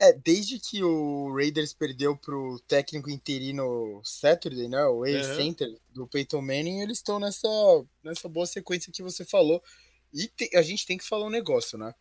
É, 0.00 0.12
desde 0.12 0.60
que 0.60 0.80
o 0.80 1.34
Raiders 1.34 1.74
perdeu 1.74 2.16
pro 2.16 2.60
técnico 2.68 3.10
interino 3.10 4.00
Saturday, 4.04 4.68
né, 4.68 4.84
o 4.86 5.04
ex-center 5.04 5.68
uhum. 5.68 5.78
do 5.92 6.06
Peyton 6.06 6.40
Manning, 6.40 6.82
eles 6.82 6.98
estão 6.98 7.18
nessa, 7.18 7.48
nessa 8.04 8.28
boa 8.28 8.46
sequência 8.46 8.92
que 8.92 9.02
você 9.02 9.24
falou. 9.24 9.60
E 10.14 10.28
te, 10.28 10.56
a 10.56 10.62
gente 10.62 10.86
tem 10.86 10.96
que 10.96 11.04
falar 11.04 11.26
um 11.26 11.30
negócio, 11.30 11.76
né? 11.76 11.92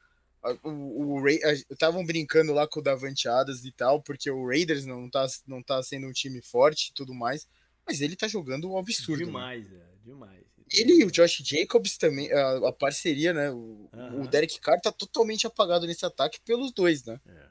O, 0.63 1.19
o 1.19 1.29
estavam 1.29 2.05
brincando 2.05 2.53
lá 2.53 2.67
com 2.67 2.79
o 2.79 2.83
Davante 2.83 3.27
Adams 3.27 3.65
e 3.65 3.71
tal, 3.71 4.01
porque 4.01 4.29
o 4.29 4.47
Raiders 4.47 4.85
não 4.85 5.09
tá, 5.09 5.25
não 5.47 5.61
tá 5.61 5.81
sendo 5.83 6.07
um 6.07 6.11
time 6.11 6.41
forte 6.41 6.89
e 6.89 6.93
tudo 6.93 7.13
mais, 7.13 7.47
mas 7.85 8.01
ele 8.01 8.15
tá 8.15 8.27
jogando 8.27 8.71
um 8.71 8.77
absurdo. 8.77 9.19
Né? 9.19 9.25
Demais, 9.25 9.69
né? 9.69 9.79
é, 9.79 10.05
demais. 10.05 10.47
Ele 10.71 11.01
e 11.01 11.05
o 11.05 11.11
Josh 11.11 11.41
Jacobs 11.43 11.97
também, 11.97 12.31
a, 12.31 12.67
a 12.67 12.73
parceria, 12.73 13.33
né? 13.33 13.49
O, 13.51 13.89
uhum. 13.93 14.21
o, 14.23 14.27
Derek 14.27 14.59
Carr 14.59 14.81
tá 14.81 14.91
totalmente 14.91 15.47
apagado 15.47 15.87
nesse 15.87 16.05
ataque 16.05 16.39
pelos 16.41 16.73
dois, 16.73 17.05
né? 17.05 17.19
É. 17.25 17.47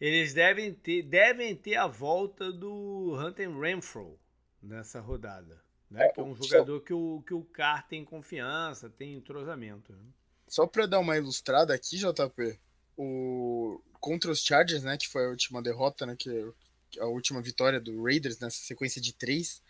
Eles 0.00 0.32
devem 0.32 0.72
ter, 0.72 1.02
devem 1.02 1.56
ter 1.56 1.76
a 1.76 1.86
volta 1.86 2.52
do 2.52 3.16
Hunter 3.18 3.50
Renfro 3.58 4.18
nessa 4.62 5.00
rodada. 5.00 5.64
Né? 5.90 6.06
É, 6.06 6.12
que 6.12 6.20
é 6.20 6.22
um 6.22 6.34
jogador 6.34 6.80
que, 6.80 6.92
o, 6.92 7.22
que 7.26 7.34
o 7.34 7.42
Carr 7.42 7.86
tem 7.88 8.04
confiança, 8.04 8.90
tem 8.90 9.14
entrosamento. 9.14 9.92
Né? 9.92 10.04
Só 10.48 10.66
para 10.66 10.86
dar 10.86 11.00
uma 11.00 11.16
ilustrada 11.16 11.74
aqui, 11.74 11.96
JP, 11.98 12.58
o 12.96 13.80
contra 14.00 14.30
os 14.30 14.40
Chargers, 14.40 14.84
né, 14.84 14.96
que 14.96 15.08
foi 15.08 15.26
a 15.26 15.30
última 15.30 15.60
derrota, 15.60 16.06
né, 16.06 16.14
que 16.16 16.30
é 16.30 17.00
a 17.00 17.06
última 17.06 17.42
vitória 17.42 17.80
do 17.80 18.04
Raiders 18.04 18.38
nessa 18.38 18.58
sequência 18.58 19.00
de 19.00 19.12
três, 19.12 19.60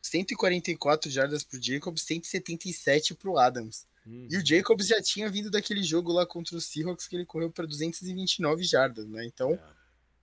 144 0.00 1.10
jardas 1.10 1.42
pro 1.42 1.60
Jacobs, 1.60 2.02
177 2.02 3.14
pro 3.14 3.38
Adams. 3.38 3.86
Uhum. 4.06 4.28
E 4.30 4.36
o 4.36 4.46
Jacobs 4.46 4.86
já 4.86 5.00
tinha 5.00 5.30
vindo 5.30 5.50
daquele 5.50 5.82
jogo 5.82 6.12
lá 6.12 6.26
contra 6.26 6.56
os 6.56 6.64
Seahawks 6.66 7.06
que 7.06 7.16
ele 7.16 7.26
correu 7.26 7.50
para 7.50 7.66
229 7.66 8.64
jardas, 8.64 9.06
né? 9.06 9.24
Então, 9.24 9.52
é. 9.52 9.60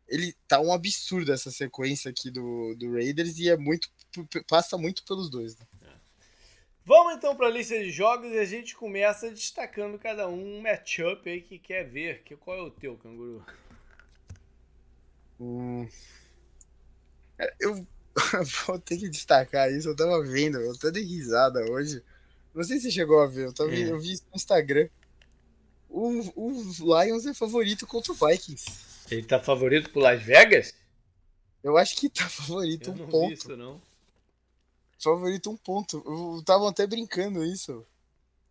ele 0.07 0.35
tá 0.47 0.59
um 0.59 0.73
absurdo 0.73 1.31
essa 1.31 1.49
sequência 1.49 2.11
aqui 2.11 2.29
do, 2.29 2.75
do 2.75 2.93
Raiders 2.93 3.39
e 3.39 3.49
é 3.49 3.57
muito 3.57 3.89
passa 4.47 4.77
muito 4.77 5.03
pelos 5.05 5.29
dois, 5.29 5.57
né? 5.57 5.65
Vamos 6.85 7.15
então 7.15 7.35
para 7.35 7.47
a 7.47 7.51
lista 7.51 7.77
de 7.77 7.91
jogos 7.91 8.31
e 8.31 8.39
a 8.39 8.45
gente 8.45 8.75
começa 8.75 9.29
destacando 9.29 9.99
cada 9.99 10.27
um 10.27 10.57
um 10.57 10.61
matchup 10.61 11.29
aí 11.29 11.41
que 11.41 11.59
quer 11.59 11.83
ver. 11.83 12.23
Que, 12.23 12.35
qual 12.35 12.57
é 12.57 12.61
o 12.61 12.71
teu, 12.71 12.97
canguru? 12.97 13.45
Hum, 15.39 15.87
eu 17.59 17.85
vou 18.65 18.79
ter 18.79 18.97
que 18.97 19.09
destacar 19.09 19.71
isso, 19.71 19.89
eu 19.89 19.95
tava 19.95 20.21
vendo, 20.23 20.59
eu 20.59 20.77
tô 20.77 20.91
de 20.91 21.01
risada 21.01 21.59
hoje. 21.71 22.03
Não 22.53 22.63
sei 22.63 22.77
se 22.77 22.83
você 22.83 22.91
chegou 22.91 23.21
a 23.21 23.27
ver, 23.27 23.45
eu, 23.45 23.53
tava, 23.53 23.73
é. 23.73 23.91
eu 23.91 23.99
vi 23.99 24.13
isso 24.13 24.23
no 24.31 24.35
Instagram. 24.35 24.89
O, 25.89 26.21
o 26.35 27.01
Lions 27.01 27.25
é 27.25 27.33
favorito 27.33 27.87
contra 27.87 28.11
o 28.11 28.15
Vikings. 28.15 28.65
Ele 29.09 29.23
tá 29.23 29.39
favorito 29.39 29.89
pro 29.89 30.01
Las 30.01 30.21
Vegas? 30.21 30.73
Eu 31.63 31.77
acho 31.77 31.95
que 31.95 32.09
tá 32.09 32.27
favorito 32.29 32.89
eu 32.89 32.93
um 32.93 32.97
não 32.97 33.07
ponto. 33.07 33.27
Vi 33.29 33.33
isso, 33.33 33.57
não. 33.57 33.81
Favorito 35.01 35.49
um 35.49 35.57
ponto. 35.57 36.03
Estavam 36.39 36.67
até 36.67 36.85
brincando 36.85 37.43
isso. 37.43 37.85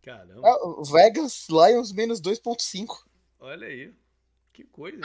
Caramba. 0.01 0.41
Ah, 0.47 0.83
Vegas 0.91 1.47
Lions 1.49 1.91
menos 1.91 2.19
2.5. 2.19 3.03
Olha 3.39 3.67
aí. 3.67 3.93
Que 4.51 4.63
coisa. 4.65 4.99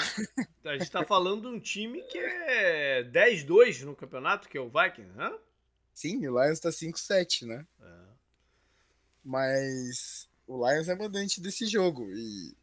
A 0.64 0.76
gente 0.76 0.90
tá 0.90 1.04
falando 1.04 1.42
de 1.42 1.46
um 1.48 1.60
time 1.60 2.02
que 2.02 2.18
é 2.18 3.04
10-2 3.04 3.84
no 3.84 3.94
campeonato, 3.94 4.48
que 4.48 4.58
é 4.58 4.60
o 4.60 4.68
Vikings, 4.70 5.16
né? 5.16 5.32
Sim, 5.92 6.26
o 6.26 6.42
Lions 6.42 6.58
tá 6.58 6.70
5-7, 6.70 7.46
né? 7.46 7.64
É. 7.80 8.00
Mas 9.22 10.28
o 10.46 10.68
Lions 10.68 10.88
é 10.88 10.96
mandante 10.96 11.40
desse 11.40 11.66
jogo. 11.66 12.10
E 12.10 12.56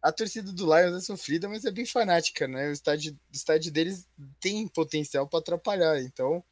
a 0.00 0.10
torcida 0.12 0.50
do 0.52 0.64
Lions 0.64 0.96
é 0.96 1.00
sofrida, 1.00 1.48
mas 1.48 1.64
é 1.64 1.70
bem 1.70 1.84
fanática, 1.84 2.48
né? 2.48 2.68
O 2.68 2.72
estádio, 2.72 3.12
o 3.12 3.36
estádio 3.36 3.70
deles 3.70 4.08
tem 4.40 4.66
potencial 4.68 5.28
para 5.28 5.40
atrapalhar. 5.40 6.00
Então, 6.00 6.42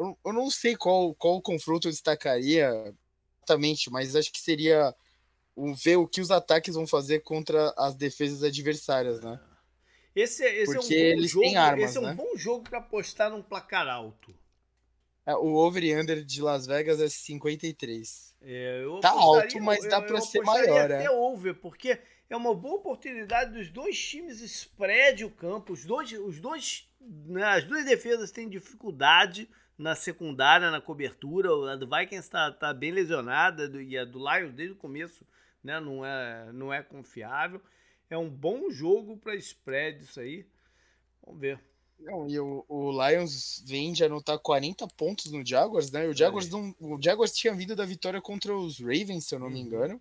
eu, 0.00 0.18
eu 0.24 0.32
não 0.32 0.50
sei 0.50 0.74
qual, 0.74 1.14
qual 1.14 1.42
confronto 1.42 1.86
eu 1.86 1.92
destacaria 1.92 2.94
exatamente, 3.50 3.90
mas 3.90 4.16
acho 4.16 4.32
que 4.32 4.40
seria 4.40 4.94
o, 5.54 5.74
ver 5.74 5.96
o 5.96 6.08
que 6.08 6.20
os 6.20 6.30
ataques 6.30 6.74
vão 6.74 6.86
fazer 6.86 7.20
contra 7.20 7.72
as 7.76 7.94
defesas 7.94 8.42
adversárias, 8.42 9.20
né? 9.20 9.38
Esse, 10.16 10.44
esse 10.44 10.72
Porque 10.72 10.94
é 10.94 10.98
um 10.98 11.18
eles 11.18 11.30
jogo, 11.30 11.44
têm 11.44 11.56
armas, 11.56 11.90
esse 11.90 11.98
é 11.98 12.00
um 12.00 12.04
né? 12.04 12.14
bom 12.14 12.36
jogo 12.36 12.64
para 12.68 12.78
apostar 12.78 13.30
num 13.30 13.42
placar 13.42 13.86
alto. 13.86 14.34
É, 15.26 15.34
o 15.36 15.54
over 15.54 15.84
e 15.84 15.94
under 15.94 16.24
de 16.24 16.42
Las 16.42 16.66
Vegas 16.66 17.00
é 17.00 17.08
53. 17.08 18.34
É, 18.42 18.82
tá 19.02 19.10
alto, 19.10 19.60
mas 19.60 19.86
dá 19.86 20.00
para 20.00 20.20
ser 20.20 20.40
maior. 20.40 20.90
Até 20.90 21.04
é. 21.04 21.10
over, 21.10 21.54
porque 21.54 22.00
é 22.28 22.36
uma 22.36 22.54
boa 22.54 22.76
oportunidade 22.76 23.52
dos 23.52 23.70
dois 23.70 23.96
times 23.98 24.40
spread 24.40 25.24
o 25.24 25.30
campo. 25.30 25.74
Os 25.74 25.84
dois, 25.84 26.10
os 26.12 26.40
dois, 26.40 26.88
né, 27.00 27.44
as 27.44 27.64
duas 27.64 27.84
defesas 27.84 28.32
têm 28.32 28.48
dificuldade 28.48 29.48
na 29.80 29.94
secundária, 29.94 30.70
na 30.70 30.80
cobertura. 30.80 31.72
A 31.72 31.76
do 31.76 31.86
Vikings 31.86 32.26
está 32.26 32.52
tá 32.52 32.72
bem 32.72 32.92
lesionada 32.92 33.64
e 33.82 33.96
a 33.96 34.04
do 34.04 34.18
Lions 34.18 34.52
desde 34.52 34.74
o 34.74 34.78
começo 34.78 35.24
né, 35.64 35.80
não, 35.80 36.04
é, 36.04 36.52
não 36.52 36.72
é 36.72 36.82
confiável. 36.82 37.60
É 38.10 38.18
um 38.18 38.28
bom 38.28 38.70
jogo 38.70 39.16
para 39.16 39.34
spread 39.36 40.02
isso 40.02 40.20
aí. 40.20 40.46
Vamos 41.24 41.40
ver. 41.40 41.60
Não, 41.98 42.28
e 42.28 42.38
o, 42.38 42.64
o, 42.68 42.90
Lions 42.90 43.62
vem 43.66 43.92
de 43.92 44.04
anotar 44.04 44.38
40 44.38 44.86
pontos 44.88 45.30
no 45.30 45.44
Jaguars, 45.44 45.90
né? 45.90 46.06
O 46.06 46.14
Jaguars, 46.14 46.48
é. 46.48 46.50
não, 46.50 46.74
o 46.80 46.98
Jaguars 47.00 47.32
tinha 47.32 47.54
vindo 47.54 47.76
da 47.76 47.84
vitória 47.84 48.20
contra 48.20 48.56
os 48.56 48.80
Ravens, 48.80 49.26
se 49.26 49.34
eu 49.34 49.38
não 49.38 49.50
me 49.50 49.60
uhum. 49.60 49.66
engano. 49.66 50.00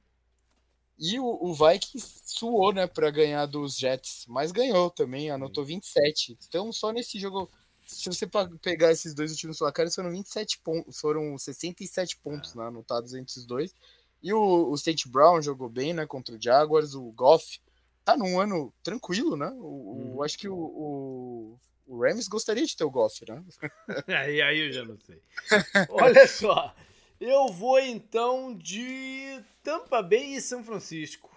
E 0.97 1.19
o, 1.19 1.25
o 1.25 1.53
Vikings 1.53 2.21
suou, 2.25 2.73
né, 2.73 2.85
para 2.87 3.09
ganhar 3.09 3.45
dos 3.45 3.77
Jets, 3.77 4.25
mas 4.27 4.51
ganhou 4.51 4.89
também, 4.89 5.29
anotou 5.29 5.63
27. 5.63 6.37
Então, 6.47 6.71
só 6.73 6.91
nesse 6.91 7.19
jogo, 7.19 7.49
se 7.89 8.07
você 8.07 8.29
pegar 8.61 8.91
esses 8.91 9.15
dois 9.15 9.31
últimos 9.31 9.57
placares, 9.57 9.95
foram 9.95 10.11
27 10.11 10.59
pontos, 10.59 10.99
foram 10.99 11.35
67 11.35 12.17
pontos 12.17 12.53
é. 12.53 12.59
né, 12.59 12.67
anotados 12.67 13.15
entre 13.15 13.37
os 13.37 13.45
dois. 13.47 13.73
E 14.21 14.31
o, 14.31 14.69
o 14.69 14.75
State 14.75 15.09
Brown 15.09 15.41
jogou 15.41 15.67
bem, 15.67 15.91
né, 15.91 16.05
contra 16.05 16.35
o 16.35 16.41
Jaguars, 16.41 16.93
o 16.93 17.11
Goff 17.11 17.59
tá 18.05 18.15
num 18.15 18.39
ano 18.39 18.71
tranquilo, 18.83 19.35
né? 19.35 19.49
O, 19.57 20.13
uhum. 20.15 20.23
Acho 20.23 20.37
que 20.37 20.47
o, 20.47 20.55
o, 20.55 21.59
o, 21.87 21.99
Rams 21.99 22.27
gostaria 22.27 22.65
de 22.65 22.77
ter 22.77 22.83
o 22.83 22.91
Goff, 22.91 23.25
né? 23.27 23.43
aí, 24.07 24.39
aí 24.39 24.59
eu 24.67 24.71
já 24.71 24.85
não 24.85 24.97
sei. 24.99 25.19
Olha 25.89 26.27
só, 26.27 26.75
eu 27.19 27.47
vou 27.47 27.79
então 27.79 28.55
de 28.55 29.43
Tampa 29.63 30.03
Bay 30.03 30.35
e 30.35 30.41
São 30.41 30.63
Francisco. 30.63 31.29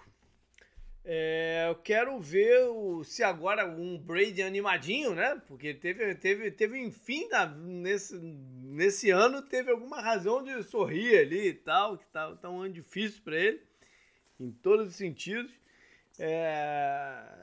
É, 1.05 1.67
eu 1.69 1.75
quero 1.75 2.21
ver 2.21 2.69
o, 2.69 3.03
se 3.03 3.25
agora 3.25 3.67
um 3.67 3.99
Brady 3.99 4.41
animadinho, 4.43 5.15
né? 5.15 5.41
Porque 5.49 5.75
teve, 5.75 6.15
teve, 6.15 6.51
teve 6.53 6.79
enfim, 6.79 7.29
nesse, 7.57 8.17
nesse 8.19 9.11
ano, 9.11 9.43
teve 9.43 9.73
alguma 9.73 10.01
razão 10.01 10.45
de 10.45 10.62
sorrir 10.62 11.19
ali 11.19 11.49
e 11.49 11.55
tal, 11.55 11.99
que 11.99 12.07
tá, 12.07 12.37
tá 12.37 12.49
um 12.49 12.62
ano 12.62 12.75
difícil 12.75 13.21
para 13.25 13.37
ele, 13.37 13.61
em 14.38 14.53
todos 14.53 14.88
os 14.88 14.97
sentidos. 14.97 15.53
É... 16.19 17.43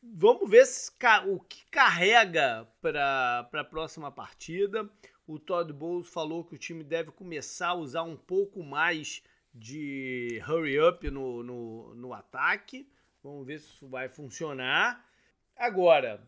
Vamos 0.00 0.48
ver 0.48 0.64
se, 0.64 0.92
o 1.26 1.40
que 1.40 1.66
carrega 1.70 2.68
para 2.80 3.48
a 3.52 3.64
próxima 3.64 4.12
partida. 4.12 4.88
O 5.26 5.40
Todd 5.40 5.72
Bowles 5.72 6.08
falou 6.08 6.44
que 6.44 6.54
o 6.54 6.58
time 6.58 6.84
deve 6.84 7.10
começar 7.10 7.70
a 7.70 7.74
usar 7.74 8.04
um 8.04 8.16
pouco 8.16 8.62
mais 8.62 9.24
de 9.56 10.40
hurry 10.46 10.78
up 10.78 11.08
no, 11.10 11.42
no, 11.42 11.94
no 11.94 12.12
ataque. 12.12 12.88
Vamos 13.22 13.46
ver 13.46 13.58
se 13.58 13.66
isso 13.66 13.88
vai 13.88 14.08
funcionar. 14.08 15.04
Agora, 15.56 16.20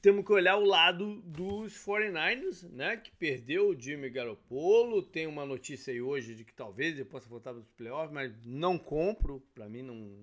temos 0.00 0.24
que 0.24 0.32
olhar 0.32 0.56
o 0.56 0.64
lado 0.64 1.20
dos 1.22 1.74
49ers, 1.74 2.68
né? 2.70 2.96
Que 2.96 3.10
perdeu 3.12 3.68
o 3.68 3.80
Jimmy 3.80 4.08
Garoppolo. 4.08 5.02
Tem 5.02 5.26
uma 5.26 5.44
notícia 5.44 5.92
aí 5.92 6.00
hoje 6.00 6.34
de 6.34 6.44
que 6.44 6.54
talvez 6.54 6.94
ele 6.94 7.04
possa 7.04 7.28
voltar 7.28 7.52
para 7.52 7.60
os 7.60 7.70
playoffs, 7.70 8.12
mas 8.12 8.32
não 8.44 8.78
compro. 8.78 9.40
Para 9.54 9.68
mim, 9.68 9.82
não, 9.82 10.16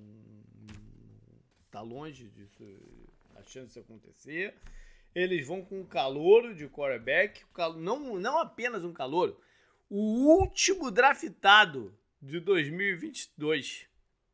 tá 1.70 1.82
longe 1.82 2.30
disso, 2.30 2.64
a 3.36 3.44
chance 3.44 3.74
de 3.74 3.80
acontecer. 3.80 4.56
Eles 5.14 5.46
vão 5.46 5.64
com 5.64 5.82
um 5.82 5.86
calouro 5.86 6.56
de 6.56 6.68
quarterback, 6.68 7.44
não, 7.78 8.18
não 8.18 8.38
apenas 8.38 8.84
um 8.84 8.94
calouro, 8.94 9.40
o 9.90 10.40
último 10.40 10.92
draftado 10.92 11.98
de 12.22 12.40
2022, 12.40 13.88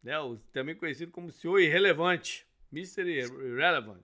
né? 0.04 0.16
também 0.52 0.76
conhecido 0.76 1.12
como 1.12 1.32
senhor 1.32 1.60
irrelevante, 1.60 2.46
Mr. 2.72 3.04
Irrelevant, 3.04 4.04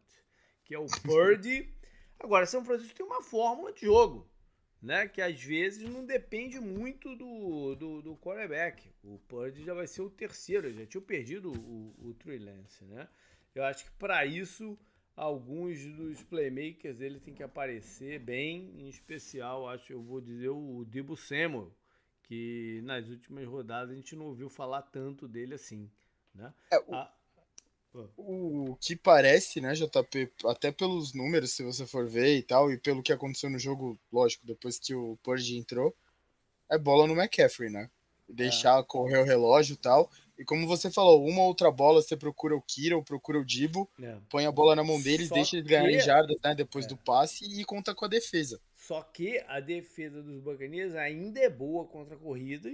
que 0.63 0.73
é 0.73 0.79
o 0.79 0.85
Purdy. 1.03 1.73
Agora, 2.19 2.45
São 2.45 2.63
Francisco 2.63 2.95
tem 2.95 3.05
uma 3.05 3.21
fórmula 3.21 3.73
de 3.73 3.81
jogo, 3.81 4.29
né? 4.81 5.07
Que 5.07 5.21
às 5.21 5.41
vezes 5.43 5.89
não 5.89 6.05
depende 6.05 6.59
muito 6.59 7.15
do, 7.15 7.75
do, 7.75 8.01
do 8.01 8.17
quarterback. 8.17 8.89
O 9.03 9.19
Purdy 9.27 9.65
já 9.65 9.73
vai 9.73 9.87
ser 9.87 10.03
o 10.03 10.09
terceiro, 10.09 10.71
já 10.71 10.85
tinha 10.85 11.01
perdido 11.01 11.51
o, 11.51 12.09
o 12.09 12.13
Trey 12.13 12.39
Lance, 12.39 12.85
né? 12.85 13.09
Eu 13.53 13.65
acho 13.65 13.83
que 13.83 13.91
para 13.91 14.25
isso 14.25 14.79
alguns 15.15 15.83
dos 15.95 16.23
playmakers 16.23 16.97
dele 16.97 17.19
tem 17.19 17.33
que 17.33 17.43
aparecer 17.43 18.19
bem, 18.19 18.73
em 18.77 18.89
especial, 18.89 19.67
acho 19.67 19.93
eu 19.93 20.01
vou 20.01 20.21
dizer 20.21 20.49
o 20.49 20.85
Debo 20.85 21.15
Samuel, 21.15 21.71
que 22.23 22.81
nas 22.83 23.07
últimas 23.09 23.45
rodadas 23.47 23.91
a 23.91 23.95
gente 23.95 24.15
não 24.15 24.25
ouviu 24.25 24.49
falar 24.49 24.81
tanto 24.83 25.27
dele 25.27 25.55
assim, 25.55 25.89
né? 26.33 26.53
É, 26.71 26.79
o, 26.79 26.95
a... 26.95 27.13
o 28.17 28.77
que 28.79 28.95
parece, 28.95 29.59
né, 29.59 29.73
JP, 29.73 30.31
até 30.45 30.71
pelos 30.71 31.13
números, 31.13 31.51
se 31.51 31.63
você 31.63 31.85
for 31.85 32.07
ver 32.07 32.37
e 32.37 32.43
tal, 32.43 32.71
e 32.71 32.77
pelo 32.77 33.03
que 33.03 33.11
aconteceu 33.11 33.49
no 33.49 33.59
jogo, 33.59 33.99
lógico, 34.11 34.45
depois 34.45 34.79
que 34.79 34.95
o 34.95 35.17
Purge 35.21 35.57
entrou, 35.57 35.95
é 36.69 36.77
bola 36.77 37.05
no 37.05 37.13
McCaffrey, 37.13 37.69
né? 37.69 37.89
Deixar 38.29 38.79
é. 38.79 38.83
correr 38.83 39.17
o 39.17 39.25
relógio 39.25 39.73
e 39.73 39.77
tal. 39.77 40.09
E 40.41 40.43
como 40.43 40.65
você 40.65 40.89
falou, 40.89 41.23
uma 41.23 41.43
outra 41.43 41.69
bola 41.69 42.01
você 42.01 42.17
procura 42.17 42.55
o 42.55 42.61
Kira 42.63 42.97
ou 42.97 43.03
procura 43.03 43.37
o 43.37 43.45
Dibo, 43.45 43.87
é. 44.01 44.17
põe 44.27 44.47
a 44.47 44.51
bola 44.51 44.75
na 44.75 44.83
mão 44.83 44.99
deles, 44.99 45.27
Só 45.27 45.35
deixa 45.35 45.55
eles 45.55 45.69
ganharem 45.69 45.99
jardas 45.99 46.35
né, 46.43 46.55
depois 46.55 46.85
é. 46.85 46.87
do 46.87 46.97
passe 46.97 47.45
e 47.45 47.63
conta 47.63 47.93
com 47.93 48.05
a 48.05 48.07
defesa. 48.07 48.59
Só 48.75 49.03
que 49.03 49.37
a 49.47 49.59
defesa 49.59 50.23
dos 50.23 50.39
Buccaneers 50.39 50.95
ainda 50.95 51.39
é 51.39 51.47
boa 51.47 51.85
contra 51.85 52.17
corridas, 52.17 52.73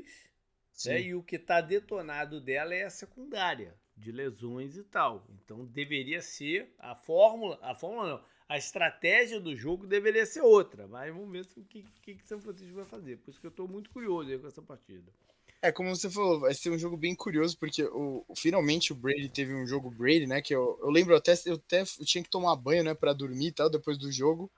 né, 0.86 1.01
e 1.01 1.13
o 1.13 1.21
que 1.21 1.36
está 1.36 1.60
detonado 1.60 2.39
dela 2.39 2.73
é 2.73 2.86
a 2.86 2.89
secundária, 2.89 3.75
de 3.97 4.13
lesões 4.13 4.77
e 4.77 4.84
tal. 4.86 5.27
Então 5.43 5.65
deveria 5.65 6.21
ser 6.21 6.73
a 6.80 6.95
fórmula, 6.95 7.60
a 7.62 7.75
fórmula 7.75 8.12
não, 8.12 8.23
a 8.47 8.58
estratégia 8.58 9.41
do 9.41 9.53
jogo 9.58 9.86
deveria 9.86 10.25
ser 10.25 10.39
outra, 10.39 10.88
mas 10.88 11.13
vamos 11.13 11.30
ver 11.30 11.41
o 11.41 11.65
que, 11.65 11.84
que, 12.01 12.15
que 12.15 12.27
São 12.30 12.39
Francisco 12.39 12.75
vai 12.75 12.86
fazer. 12.86 13.17
Por 13.17 13.30
isso 13.30 13.41
que 13.41 13.47
eu 13.47 13.51
estou 13.51 13.67
muito 13.67 13.89
curioso 13.89 14.39
com 14.39 14.47
essa 14.47 14.62
partida. 14.62 15.12
É, 15.62 15.72
como 15.72 15.96
você 15.96 16.10
falou, 16.10 16.39
vai 16.39 16.54
ser 16.54 16.70
um 16.70 16.78
jogo 16.78 16.96
bem 16.96 17.15
curioso, 17.15 17.58
porque 17.58 17.84
o, 17.84 18.24
finalmente 18.36 18.91
o 18.91 18.96
Brady 18.96 19.28
teve 19.28 19.56
um 19.56 19.65
jogo 19.65 19.89
Brady, 19.89 20.28
né? 20.28 20.41
Que 20.41 20.54
eu, 20.54 20.78
eu 20.82 20.89
lembro 20.89 21.15
até, 21.15 21.34
eu 21.46 21.56
até 21.56 21.82
eu 21.82 22.06
tinha 22.06 22.24
que 22.24 22.30
tomar 22.30 22.56
banho, 22.56 22.84
né, 22.84 22.93
pra 22.93 23.13
dormir 23.13 23.48
e 23.48 23.52
tal, 23.52 23.70
depois 23.70 23.98
do 23.98 24.12
jogo. 24.12 24.52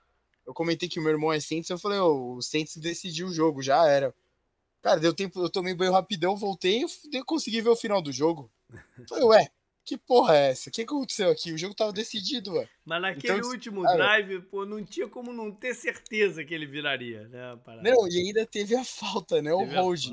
Eu 0.46 0.52
comentei 0.52 0.88
que 0.88 0.98
o 0.98 1.02
meu 1.02 1.12
irmão 1.12 1.32
é 1.32 1.40
Saints, 1.40 1.70
eu 1.70 1.78
falei, 1.78 1.98
oh, 1.98 2.36
o 2.36 2.42
Saints 2.42 2.76
decidiu 2.76 3.28
o 3.28 3.32
jogo, 3.32 3.62
já 3.62 3.86
era. 3.86 4.14
Cara, 4.82 5.00
deu 5.00 5.14
tempo, 5.14 5.40
eu 5.40 5.50
tomei 5.50 5.74
banho 5.74 5.92
rapidão, 5.92 6.36
voltei 6.36 6.84
e 7.12 7.24
consegui 7.24 7.60
ver 7.60 7.68
o 7.68 7.76
final 7.76 8.00
do 8.00 8.10
jogo. 8.10 8.50
Falei, 9.08 9.24
ué, 9.24 9.50
que 9.84 9.98
porra 9.98 10.36
é 10.36 10.50
essa? 10.50 10.70
O 10.70 10.72
que 10.72 10.82
aconteceu 10.82 11.30
aqui? 11.30 11.52
O 11.52 11.58
jogo 11.58 11.74
tava 11.74 11.92
decidido, 11.92 12.54
ué. 12.54 12.68
Mas 12.84 13.02
naquele 13.02 13.38
então, 13.38 13.50
último 13.50 13.82
cara, 13.82 13.96
drive, 13.96 14.40
pô, 14.42 14.64
não 14.64 14.82
tinha 14.82 15.06
como 15.06 15.34
não 15.34 15.52
ter 15.52 15.74
certeza 15.74 16.42
que 16.44 16.54
ele 16.54 16.66
viraria, 16.66 17.28
né? 17.28 17.58
Não, 17.82 18.08
e 18.08 18.18
ainda 18.18 18.46
teve 18.46 18.74
a 18.74 18.84
falta, 18.84 19.42
né? 19.42 19.54
Teve 19.54 19.76
o 19.76 19.82
hold 19.82 20.06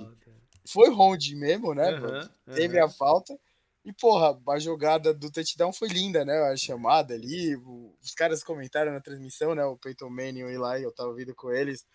foi 0.67 0.89
hold 0.89 1.32
mesmo, 1.34 1.73
né? 1.73 1.99
Uhum, 1.99 2.53
Teve 2.53 2.80
uhum. 2.80 2.86
a 2.86 2.89
falta. 2.89 3.38
E, 3.84 3.93
porra, 3.93 4.38
a 4.49 4.60
jogada 4.60 5.13
do 5.13 5.32
touchdown 5.32 5.71
foi 5.71 5.88
linda, 5.88 6.25
né? 6.25 6.34
A 6.51 6.58
chamada 6.58 7.13
ali. 7.13 7.56
Os 8.01 8.13
caras 8.13 8.43
comentaram 8.43 8.91
na 8.91 8.99
transmissão, 8.99 9.56
né? 9.56 9.63
O 9.63 9.77
Peyton 9.77 10.10
Manning 10.10 10.41
e 10.41 10.58
lá, 10.58 10.80
eu 10.80 10.91
tava 10.91 11.10
ouvindo 11.10 11.34
com 11.34 11.51
eles. 11.51 11.86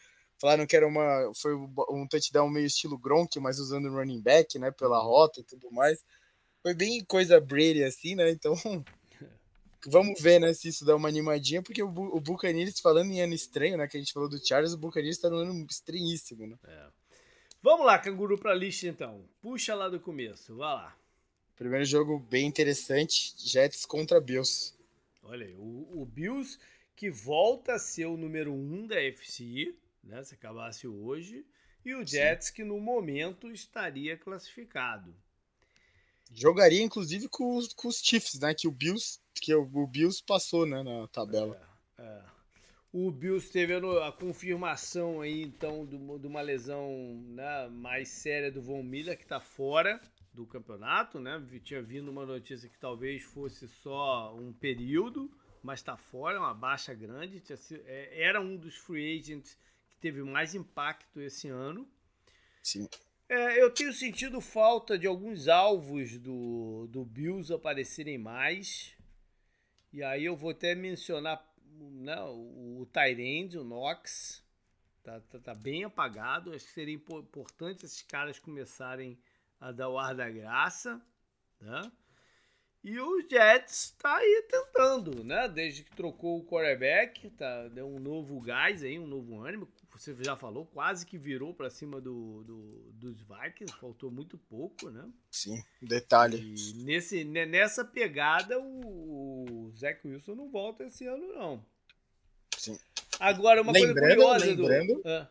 Falaram 0.41 0.67
que 0.67 0.75
era 0.75 0.87
uma. 0.87 1.31
Foi 1.35 1.55
um 1.55 2.07
touchdown 2.09 2.49
meio 2.49 2.67
estilo 2.67 2.97
Gronk, 2.97 3.39
mas 3.39 3.59
usando 3.59 3.93
running 3.93 4.23
back, 4.23 4.59
né? 4.59 4.71
Pela 4.71 5.01
uhum. 5.03 5.07
rota 5.07 5.41
e 5.41 5.45
tudo 5.45 5.71
mais. 5.71 6.03
Foi 6.63 6.73
bem 6.73 7.05
coisa 7.05 7.39
Brady, 7.39 7.85
assim, 7.85 8.15
né? 8.15 8.31
Então. 8.31 8.55
Vamos 9.85 10.21
ver, 10.23 10.39
né, 10.39 10.55
se 10.55 10.69
isso 10.69 10.85
dá 10.85 10.95
uma 10.95 11.09
animadinha, 11.09 11.61
porque 11.61 11.83
o, 11.83 11.89
o 11.89 12.21
Buccaneers, 12.21 12.79
falando 12.79 13.11
em 13.11 13.21
ano 13.21 13.35
estranho, 13.35 13.77
né, 13.77 13.89
que 13.89 13.97
a 13.97 14.01
gente 14.01 14.13
falou 14.13 14.29
do 14.29 14.39
Charles, 14.39 14.73
o 14.73 14.79
Buccaneers 14.79 15.19
tá 15.19 15.29
num 15.29 15.39
ano 15.39 15.67
estranhíssimo, 15.69 16.47
né? 16.47 16.57
É. 16.63 16.87
Vamos 17.63 17.87
lá, 17.87 17.97
canguru 17.97 18.37
pra 18.37 18.53
lista 18.55 18.89
então. 18.89 19.25
Puxa 19.41 19.73
lá 19.73 19.89
do 19.89 20.01
começo, 20.01 20.57
vai 20.57 20.75
lá. 20.75 20.97
Primeiro 21.55 21.85
jogo 21.85 22.19
bem 22.19 22.45
interessante, 22.45 23.35
Jets 23.39 23.87
contra 23.87 24.21
Bills. 24.21 24.75
Olha 25.23 25.47
aí, 25.47 25.55
o, 25.55 26.03
o 26.03 26.05
Bills 26.05 26.59
que 26.97 27.09
volta 27.09 27.75
a 27.75 27.79
ser 27.79 28.07
o 28.07 28.17
número 28.17 28.53
um 28.53 28.85
da 28.85 29.01
FC, 29.01 29.77
né, 30.03 30.25
se 30.25 30.35
acabasse 30.35 30.89
hoje, 30.89 31.47
e 31.85 31.95
o 31.95 32.05
Jets 32.05 32.49
Sim. 32.49 32.55
que 32.55 32.65
no 32.65 32.81
momento 32.81 33.49
estaria 33.53 34.17
classificado. 34.17 35.15
Jogaria 36.33 36.83
inclusive 36.83 37.29
com 37.29 37.57
os, 37.57 37.73
com 37.73 37.87
os 37.87 38.03
Chiefs, 38.03 38.41
né, 38.41 38.55
que 38.55 38.67
o 38.67 38.73
Bills, 38.73 39.21
que 39.35 39.55
o, 39.55 39.63
o 39.63 39.87
Bills 39.87 40.21
passou, 40.21 40.67
né, 40.67 40.83
na 40.83 41.07
tabela. 41.07 41.61
É, 41.97 42.03
é. 42.03 42.32
O 42.93 43.11
Bills 43.11 43.51
teve 43.51 43.75
a, 43.75 44.13
confirmação 44.13 45.23
aí, 45.23 45.43
então, 45.43 45.87
de 45.87 45.97
uma 46.27 46.43
lesão 46.43 47.25
né, 47.29 47.69
mais 47.69 48.09
séria 48.09 48.53
do 48.53 48.61
Von 48.61 48.83
Miller, 48.83 49.17
que 49.17 49.23
está 49.23 49.41
fora 49.41 49.99
do 50.35 50.45
campeonato, 50.45 51.19
né? 51.19 51.43
Tinha 51.65 51.81
vindo 51.83 52.11
uma 52.11 52.27
notícia 52.27 52.69
que 52.69 52.79
talvez 52.79 53.23
fosse 53.23 53.67
só 53.67 54.35
um 54.37 54.53
período, 54.53 55.31
mas 55.63 55.81
está 55.81 55.97
fora, 55.97 56.39
uma 56.39 56.53
baixa 56.53 56.93
grande. 56.93 57.43
É, 57.87 58.23
era 58.23 58.41
um 58.41 58.59
dos 58.59 58.77
free 58.77 59.19
agents 59.19 59.57
que 59.89 59.97
teve 59.97 60.23
mais 60.23 60.55
impacto 60.55 61.19
esse 61.19 61.49
ano. 61.49 61.89
Sim. 62.63 62.89
É, 63.27 63.63
eu 63.63 63.71
tenho 63.71 63.93
sentido 63.95 64.39
falta 64.41 64.99
de 64.99 65.07
alguns 65.07 65.49
alvos 65.49 66.19
do, 66.19 66.87
do 66.91 67.07
Bills 67.07 67.53
aparecerem 67.53 68.19
mais. 68.19 68.95
E 69.91 70.03
aí 70.03 70.25
eu 70.27 70.37
vou 70.37 70.51
até 70.51 70.75
mencionar 70.75 71.52
né, 71.79 72.21
o, 72.21 72.87
Tyrande, 72.93 73.59
o 73.59 73.65
Knox. 73.65 74.43
Tá, 75.03 75.21
tá, 75.21 75.39
tá, 75.39 75.55
bem 75.55 75.85
apagado. 75.85 76.55
Acho 76.55 76.65
que 76.65 76.73
seria 76.73 76.95
importante 76.95 77.85
esses 77.85 78.03
caras 78.03 78.39
começarem 78.39 79.19
a 79.61 79.73
dar 79.73 79.89
o 79.89 79.99
ar 79.99 80.15
da 80.15 80.31
graça. 80.31 81.01
Né? 81.61 81.93
E 82.85 82.99
o 82.99 83.29
Jets 83.29 83.97
tá 83.99 84.17
aí 84.17 84.47
tentando, 84.51 85.23
né? 85.25 85.49
Desde 85.49 85.85
que 85.85 85.95
trocou 85.95 86.39
o 86.39 86.45
quarterback, 86.45 87.31
tá, 87.31 87.69
deu 87.69 87.89
um 87.89 88.01
novo 88.01 88.41
gás 88.41 88.83
aí, 88.83 88.99
um 88.99 89.07
novo 89.07 89.41
ânimo. 89.41 89.69
Você 89.95 90.17
já 90.21 90.37
falou, 90.37 90.67
quase 90.67 91.05
que 91.05 91.19
virou 91.19 91.53
para 91.55 91.71
cima 91.71 92.01
do, 92.01 92.43
do, 92.45 92.93
dos 92.95 93.21
Vikings, 93.21 93.79
faltou 93.79 94.11
muito 94.11 94.39
pouco, 94.39 94.91
né? 94.91 95.09
Sim, 95.31 95.63
detalhe. 95.81 96.39
E 96.39 96.75
nesse, 96.83 97.25
nessa 97.25 97.85
pegada, 97.85 98.59
o, 98.59 99.67
o 99.67 99.73
Zach 99.77 100.01
Wilson 100.07 100.35
não 100.35 100.51
volta 100.51 100.85
esse 100.85 101.07
ano, 101.07 101.29
não. 101.35 101.65
Sim. 102.57 102.79
Agora, 103.21 103.63
uma 103.63 103.73
lembrando, 103.73 103.95
coisa 103.95 104.15
curiosa 104.15 104.47
lembrando, 104.47 104.95
do. 105.03 105.09
Ah. 105.09 105.29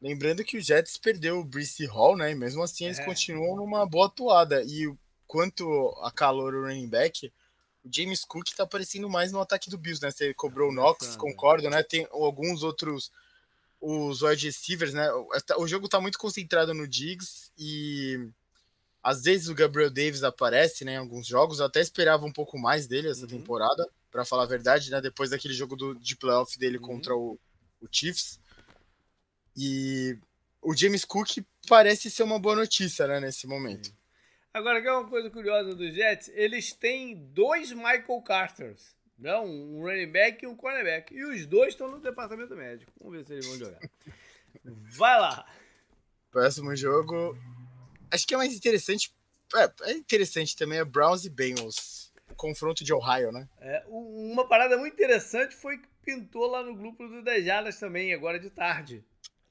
Lembrando 0.00 0.44
que 0.44 0.56
o 0.56 0.60
Jets 0.60 0.98
perdeu 0.98 1.40
o 1.40 1.44
Brice 1.44 1.84
Hall, 1.86 2.16
né? 2.16 2.30
E 2.30 2.34
mesmo 2.34 2.62
assim 2.62 2.84
eles 2.84 2.98
é. 2.98 3.04
continuam 3.04 3.56
numa 3.56 3.84
boa 3.86 4.06
atuada. 4.06 4.62
E 4.62 4.92
quanto 5.26 5.66
a 6.02 6.10
calor 6.10 6.54
o 6.54 6.62
running 6.62 6.88
back, 6.88 7.32
o 7.84 7.88
James 7.92 8.24
Cook 8.24 8.48
tá 8.56 8.64
aparecendo 8.64 9.08
mais 9.08 9.32
no 9.32 9.40
ataque 9.40 9.68
do 9.68 9.78
Bills, 9.78 10.02
né? 10.02 10.10
Você 10.10 10.32
cobrou 10.34 10.70
o 10.70 10.72
Knox, 10.72 11.16
concordo, 11.16 11.68
né? 11.68 11.82
Tem 11.82 12.06
alguns 12.10 12.62
outros 12.62 13.10
os 13.80 14.22
wide 14.22 14.46
receivers, 14.46 14.92
né? 14.92 15.08
O 15.58 15.66
jogo 15.66 15.88
tá 15.88 16.00
muito 16.00 16.18
concentrado 16.18 16.74
no 16.74 16.88
Diggs 16.88 17.50
e 17.58 18.28
às 19.02 19.22
vezes 19.22 19.48
o 19.48 19.54
Gabriel 19.54 19.90
Davis 19.90 20.24
aparece, 20.24 20.84
né, 20.84 20.94
em 20.94 20.96
alguns 20.96 21.26
jogos. 21.26 21.60
Eu 21.60 21.66
até 21.66 21.80
esperava 21.80 22.26
um 22.26 22.32
pouco 22.32 22.58
mais 22.58 22.86
dele 22.86 23.08
essa 23.08 23.22
uhum. 23.22 23.28
temporada, 23.28 23.88
para 24.10 24.24
falar 24.24 24.44
a 24.44 24.46
verdade, 24.46 24.90
né? 24.90 25.00
Depois 25.00 25.30
daquele 25.30 25.54
jogo 25.54 25.76
do, 25.76 25.94
de 25.94 26.16
playoff 26.16 26.58
dele 26.58 26.78
uhum. 26.78 26.82
contra 26.82 27.14
o, 27.14 27.38
o 27.80 27.86
Chiefs. 27.90 28.40
E 29.56 30.18
o 30.60 30.74
James 30.74 31.04
Cook 31.04 31.38
parece 31.68 32.10
ser 32.10 32.24
uma 32.24 32.38
boa 32.38 32.56
notícia, 32.56 33.06
né, 33.06 33.20
nesse 33.20 33.46
momento. 33.46 33.92
Agora, 34.52 34.80
que 34.80 34.88
é 34.88 34.92
uma 34.92 35.08
coisa 35.08 35.30
curiosa 35.30 35.74
dos 35.74 35.94
Jets, 35.94 36.28
eles 36.34 36.72
têm 36.72 37.14
dois 37.32 37.70
Michael 37.72 38.22
Carters. 38.22 38.95
Não, 39.18 39.46
um 39.46 39.82
running 39.82 40.10
back 40.10 40.44
e 40.44 40.46
um 40.46 40.56
cornerback. 40.56 41.14
E 41.14 41.24
os 41.24 41.46
dois 41.46 41.68
estão 41.68 41.90
no 41.90 42.00
departamento 42.00 42.54
médico. 42.54 42.92
Vamos 43.00 43.18
ver 43.18 43.24
se 43.24 43.32
eles 43.32 43.46
vão 43.46 43.58
jogar. 43.58 43.80
Vai 44.64 45.20
lá. 45.20 45.46
Próximo 46.30 46.74
jogo. 46.76 47.36
Acho 48.10 48.26
que 48.26 48.34
é 48.34 48.36
mais 48.36 48.54
interessante. 48.54 49.12
É, 49.54 49.90
é 49.90 49.92
interessante 49.92 50.56
também, 50.56 50.78
é 50.78 50.84
Browns 50.84 51.24
e 51.24 51.30
Bengals. 51.30 52.12
Confronto 52.36 52.84
de 52.84 52.92
Ohio, 52.92 53.32
né? 53.32 53.48
É, 53.58 53.84
uma 53.88 54.46
parada 54.46 54.76
muito 54.76 54.94
interessante 54.94 55.54
foi 55.54 55.78
que 55.78 55.88
pintou 56.04 56.46
lá 56.46 56.62
no 56.62 56.76
grupo 56.76 57.08
do 57.08 57.22
Dejadas 57.22 57.78
também, 57.78 58.12
agora 58.12 58.38
de 58.38 58.50
tarde. 58.50 59.02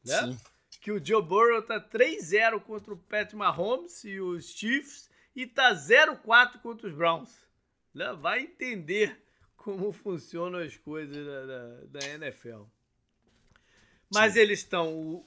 Né? 0.06 0.19
Sim 0.19 0.38
que 0.86 0.91
o 0.91 1.04
Joe 1.04 1.19
Burrow 1.19 1.63
tá 1.63 1.82
3-0 1.82 2.62
contra 2.62 2.93
o 2.93 2.97
Pat 2.97 3.34
Mahomes 3.34 4.04
e 4.04 4.19
os 4.19 4.51
Chiefs 4.51 5.10
e 5.36 5.47
tá 5.47 5.73
0-4 5.73 6.62
contra 6.62 6.88
os 6.88 6.93
Browns. 6.93 7.36
Né? 7.91 8.13
Vai 8.13 8.41
entender 8.41 9.19
como 9.65 9.91
funcionam 9.91 10.60
as 10.60 10.78
coisas 10.78 11.25
da, 11.25 11.45
da, 11.45 11.99
da 11.99 12.10
NFL. 12.13 12.62
Mas 14.13 14.34
Sim. 14.34 14.39
eles 14.39 14.60
estão, 14.60 15.25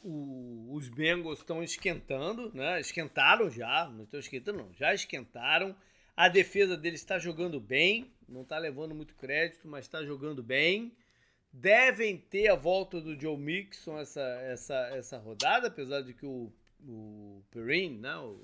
os 0.71 0.89
Bengals 0.89 1.41
estão 1.41 1.61
esquentando, 1.61 2.55
né? 2.55 2.81
Esquentaram 2.81 3.51
já, 3.51 3.89
não 3.89 4.05
estão 4.05 4.21
esquentando 4.21 4.59
não, 4.59 4.73
já 4.73 4.95
esquentaram. 4.95 5.75
A 6.17 6.29
defesa 6.29 6.77
deles 6.77 7.01
está 7.01 7.19
jogando 7.19 7.59
bem, 7.59 8.13
não 8.29 8.43
está 8.43 8.57
levando 8.59 8.95
muito 8.95 9.17
crédito, 9.17 9.67
mas 9.67 9.85
está 9.87 10.05
jogando 10.05 10.41
bem 10.41 10.97
devem 11.53 12.17
ter 12.17 12.49
a 12.49 12.55
volta 12.55 13.01
do 13.01 13.19
Joe 13.19 13.37
Mixon 13.37 13.99
essa, 13.99 14.21
essa, 14.21 14.75
essa 14.93 15.19
rodada, 15.19 15.69
apesar 15.69 16.03
de 16.03 16.13
que 16.13 16.27
o, 16.27 16.53
o 16.87 17.43
Perrin, 17.51 17.99
né, 17.99 18.17
o 18.19 18.39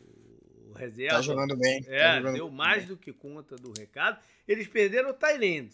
reserva... 0.74 1.16
Tá 1.16 1.22
jogando 1.22 1.56
bem. 1.56 1.84
É, 1.86 1.98
tá 1.98 2.16
jogando 2.18 2.34
deu 2.34 2.50
mais 2.50 2.80
bem. 2.80 2.88
do 2.88 2.96
que 2.96 3.12
conta 3.12 3.56
do 3.56 3.72
recado. 3.78 4.18
Eles 4.46 4.68
perderam 4.68 5.10
o 5.10 5.14
Thailand, 5.14 5.70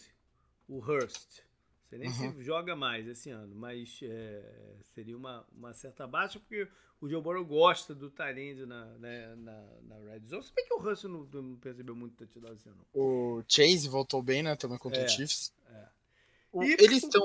o 0.69 0.79
Hurst. 0.79 1.43
Você 1.89 1.99
nem 1.99 2.09
uhum. 2.09 2.35
se 2.35 2.45
joga 2.45 2.77
mais 2.77 3.09
esse 3.09 3.31
ano, 3.31 3.53
mas 3.57 3.99
é, 4.03 4.43
seria 4.95 5.17
uma, 5.17 5.45
uma 5.53 5.73
certa 5.73 6.07
baixa, 6.07 6.39
porque 6.39 6.69
o 7.01 7.09
Joe 7.09 7.21
Burrow 7.21 7.45
gosta 7.45 7.95
do 7.95 8.11
Tyrande 8.11 8.65
na, 8.67 8.85
na, 8.99 9.37
na, 9.37 9.67
na 9.83 10.13
Red 10.13 10.21
Zone. 10.27 10.43
Se 10.43 10.53
bem 10.55 10.67
que 10.67 10.75
o 10.75 10.81
Hurst 10.81 11.05
não, 11.05 11.25
não 11.25 11.57
percebeu 11.57 11.97
muito 11.97 12.15
touchdown 12.15 12.53
esse 12.53 12.69
ano. 12.69 12.87
O 12.95 13.43
Chase 13.49 13.89
voltou 13.89 14.23
bem, 14.23 14.43
né? 14.43 14.55
Também 14.55 14.79
contra 14.79 15.01
é, 15.01 15.05
o 15.05 15.09
Chiefs. 15.09 15.53
É. 15.69 15.89
E 16.63 16.73
eles 16.79 17.03
estão. 17.03 17.23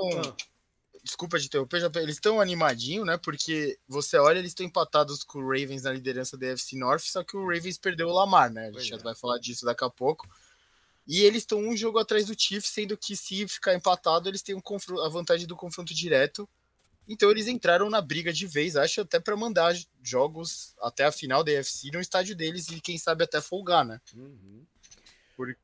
Desculpa 1.06 1.38
de 1.38 1.46
interromper, 1.46 1.84
eles 1.94 2.16
estão 2.16 2.40
animadinhos, 2.40 3.06
né? 3.06 3.16
Porque 3.16 3.78
você 3.86 4.18
olha, 4.18 4.40
eles 4.40 4.50
estão 4.50 4.66
empatados 4.66 5.22
com 5.22 5.38
o 5.38 5.42
Ravens 5.42 5.84
na 5.84 5.92
liderança 5.92 6.36
da 6.36 6.48
FC 6.48 6.76
North, 6.76 7.02
só 7.02 7.22
que 7.22 7.36
o 7.36 7.46
Ravens 7.46 7.78
perdeu 7.78 8.08
o 8.08 8.12
Lamar, 8.12 8.50
né? 8.50 8.66
A 8.66 8.72
gente 8.72 8.88
já 8.88 8.96
é. 8.96 8.98
vai 8.98 9.14
falar 9.14 9.38
disso 9.38 9.64
daqui 9.64 9.84
a 9.84 9.88
pouco. 9.88 10.28
E 11.06 11.22
eles 11.22 11.42
estão 11.42 11.60
um 11.60 11.76
jogo 11.76 12.00
atrás 12.00 12.26
do 12.26 12.34
Chiefs, 12.36 12.72
sendo 12.72 12.96
que 12.96 13.14
se 13.14 13.46
ficar 13.46 13.72
empatado, 13.72 14.28
eles 14.28 14.42
têm 14.42 14.56
um 14.56 15.00
a 15.00 15.08
vantagem 15.08 15.46
do 15.46 15.54
confronto 15.54 15.94
direto. 15.94 16.48
Então 17.06 17.30
eles 17.30 17.46
entraram 17.46 17.88
na 17.88 18.00
briga 18.00 18.32
de 18.32 18.44
vez, 18.44 18.74
acho 18.74 19.02
até 19.02 19.20
para 19.20 19.36
mandar 19.36 19.76
jogos 20.02 20.74
até 20.82 21.04
a 21.04 21.12
final 21.12 21.44
da 21.44 21.52
AFC 21.52 21.92
no 21.92 22.00
estádio 22.00 22.34
deles 22.34 22.68
e 22.68 22.80
quem 22.80 22.98
sabe 22.98 23.22
até 23.22 23.40
folgar, 23.40 23.84
né? 23.84 24.00
Uhum. 24.12 24.66
Por... 25.36 25.56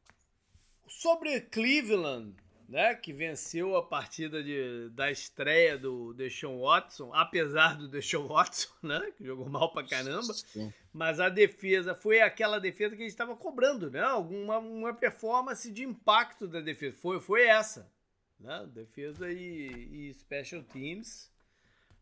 Sobre 0.86 1.40
Cleveland, 1.40 2.36
né, 2.68 2.94
que 2.94 3.12
venceu 3.12 3.76
a 3.76 3.82
partida 3.82 4.42
de, 4.42 4.88
da 4.90 5.10
estreia 5.10 5.76
do 5.76 6.14
Deshaun 6.14 6.60
Watson, 6.60 7.12
apesar 7.14 7.76
do 7.76 7.88
Deshaun 7.88 8.26
Watson, 8.26 8.72
né, 8.82 9.12
que 9.16 9.24
jogou 9.24 9.48
mal 9.48 9.72
pra 9.72 9.86
caramba, 9.86 10.32
Sim. 10.32 10.72
mas 10.92 11.20
a 11.20 11.28
defesa 11.28 11.94
foi 11.94 12.20
aquela 12.20 12.58
defesa 12.58 12.96
que 12.96 13.02
a 13.02 13.04
gente 13.04 13.12
estava 13.12 13.36
cobrando, 13.36 13.90
né, 13.90 14.00
alguma 14.00 14.58
uma 14.58 14.94
performance 14.94 15.70
de 15.70 15.84
impacto 15.84 16.46
da 16.46 16.60
defesa, 16.60 16.96
foi, 16.96 17.20
foi 17.20 17.42
essa, 17.46 17.90
né, 18.38 18.66
defesa 18.72 19.30
e, 19.30 20.08
e 20.08 20.14
special 20.14 20.62
teams, 20.62 21.30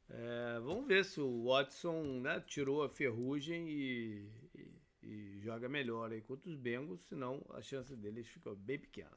é, 0.09 0.61
vamos 0.61 0.87
ver 0.87 1.05
se 1.05 1.20
o 1.20 1.44
Watson 1.44 2.20
né, 2.20 2.42
tirou 2.46 2.83
a 2.83 2.88
ferrugem 2.88 3.68
e, 3.68 4.29
e, 4.55 4.73
e 5.03 5.40
joga 5.40 5.68
melhor 5.68 6.11
aí 6.11 6.20
contra 6.20 6.51
os 6.51 6.57
Bengals, 6.57 7.03
senão 7.03 7.44
a 7.51 7.62
chance 7.62 7.94
deles 7.94 8.27
ficou 8.27 8.57
bem 8.57 8.79
pequena 8.79 9.16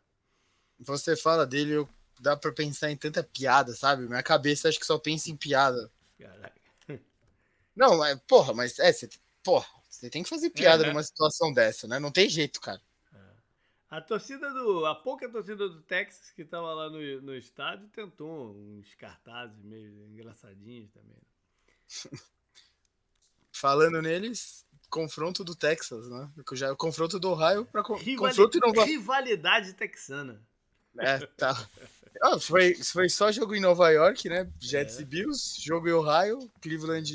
você 0.85 1.15
fala 1.15 1.45
dele, 1.45 1.73
eu, 1.73 1.89
dá 2.19 2.35
pra 2.35 2.51
pensar 2.51 2.91
em 2.91 2.97
tanta 2.97 3.23
piada, 3.23 3.73
sabe? 3.73 4.07
Minha 4.07 4.23
cabeça 4.23 4.69
acho 4.69 4.79
que 4.79 4.85
só 4.85 4.97
pensa 4.97 5.29
em 5.29 5.35
piada. 5.35 5.91
Caraca. 6.17 6.63
Não, 7.75 7.97
mas, 7.97 8.19
porra, 8.27 8.53
mas 8.53 8.77
é, 8.79 8.93
você, 8.93 9.09
porra, 9.43 9.67
você 9.89 10.09
tem 10.09 10.23
que 10.23 10.29
fazer 10.29 10.49
piada 10.51 10.85
é, 10.85 10.89
numa 10.89 11.03
situação 11.03 11.51
dessa, 11.51 11.87
né? 11.87 11.99
Não 11.99 12.11
tem 12.11 12.29
jeito, 12.29 12.61
cara. 12.61 12.81
É. 13.13 13.19
A 13.89 14.01
torcida 14.01 14.51
do. 14.51 14.85
A 14.85 14.95
pouca 14.95 15.27
torcida 15.29 15.67
do 15.67 15.81
Texas 15.81 16.31
que 16.31 16.45
tava 16.45 16.73
lá 16.73 16.89
no, 16.89 17.21
no 17.21 17.35
estádio 17.35 17.87
tentou 17.89 18.55
uns 18.55 18.93
cartazes 18.95 19.57
meio 19.63 20.07
engraçadinhos 20.07 20.91
também. 20.91 21.17
Falando 23.51 24.01
neles, 24.01 24.65
confronto 24.89 25.43
do 25.43 25.55
Texas, 25.55 26.09
né? 26.09 26.29
Já, 26.53 26.75
confronto 26.75 27.19
do 27.19 27.31
Ohio 27.31 27.65
para 27.65 27.83
confronto 27.83 28.59
Nova... 28.59 28.83
Rivalidade 28.83 29.73
texana. 29.73 30.41
É, 30.99 31.19
tá. 31.37 31.69
Oh, 32.21 32.39
foi, 32.39 32.75
foi 32.75 33.09
só 33.09 33.31
jogo 33.31 33.55
em 33.55 33.59
Nova 33.59 33.89
York, 33.89 34.29
né? 34.29 34.49
Jets 34.59 34.97
é. 34.97 35.01
e 35.01 35.05
Bills, 35.05 35.61
jogo 35.61 35.89
em 35.89 35.93
Ohio, 35.93 36.49
Cleveland 36.61 37.11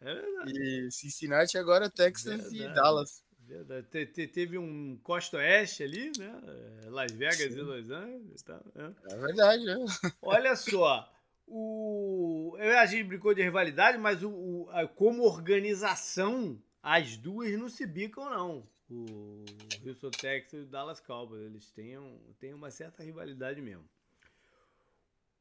é 0.00 0.22
e 0.46 0.88
Cincinnati, 0.90 1.58
agora 1.58 1.90
Texas 1.90 2.52
verdade. 2.52 2.62
e 2.62 2.74
Dallas. 2.74 3.24
Verdade. 3.40 3.86
Te, 3.90 4.06
te, 4.06 4.26
teve 4.26 4.58
um 4.58 4.98
Costa 5.02 5.38
Oeste 5.38 5.82
ali, 5.82 6.12
né? 6.16 6.40
É, 6.84 6.90
Las 6.90 7.12
Vegas 7.12 7.38
Sim. 7.38 7.58
e 7.58 7.62
Los 7.62 7.90
Angeles. 7.90 8.42
Tá, 8.42 8.60
é. 8.76 9.14
é 9.14 9.16
verdade, 9.16 9.64
né? 9.64 9.76
Olha 10.22 10.54
só. 10.54 11.08
O, 11.46 12.56
a 12.80 12.86
gente 12.86 13.04
brincou 13.04 13.34
de 13.34 13.42
rivalidade, 13.42 13.98
mas 13.98 14.22
o, 14.22 14.30
o 14.30 14.88
como 14.94 15.24
organização, 15.24 16.58
as 16.82 17.16
duas 17.16 17.58
não 17.58 17.68
se 17.68 17.84
bicam, 17.84 18.30
não 18.30 18.71
o 18.92 19.44
Houston 19.86 20.10
Texas 20.10 20.60
e 20.60 20.62
o 20.64 20.66
Dallas 20.66 21.00
Cowboys. 21.00 21.42
Eles 21.42 21.70
têm, 21.70 21.96
têm 22.38 22.54
uma 22.54 22.70
certa 22.70 23.02
rivalidade 23.02 23.60
mesmo. 23.60 23.88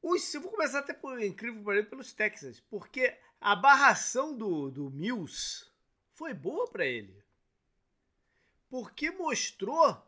Os, 0.02 0.34
eu 0.34 0.42
vou 0.42 0.52
começar 0.52 0.80
até 0.80 0.94
por 0.94 1.22
incrível 1.22 1.64
para 1.64 1.84
pelos 1.84 2.12
Texas, 2.12 2.60
porque 2.60 3.16
a 3.40 3.56
barração 3.56 4.36
do, 4.36 4.72
do 4.72 4.90
Mills 4.90 5.70
foi 6.14 6.34
boa 6.34 6.68
para 6.68 6.86
ele. 6.86 7.22
Porque 8.70 9.12
mostrou 9.12 10.02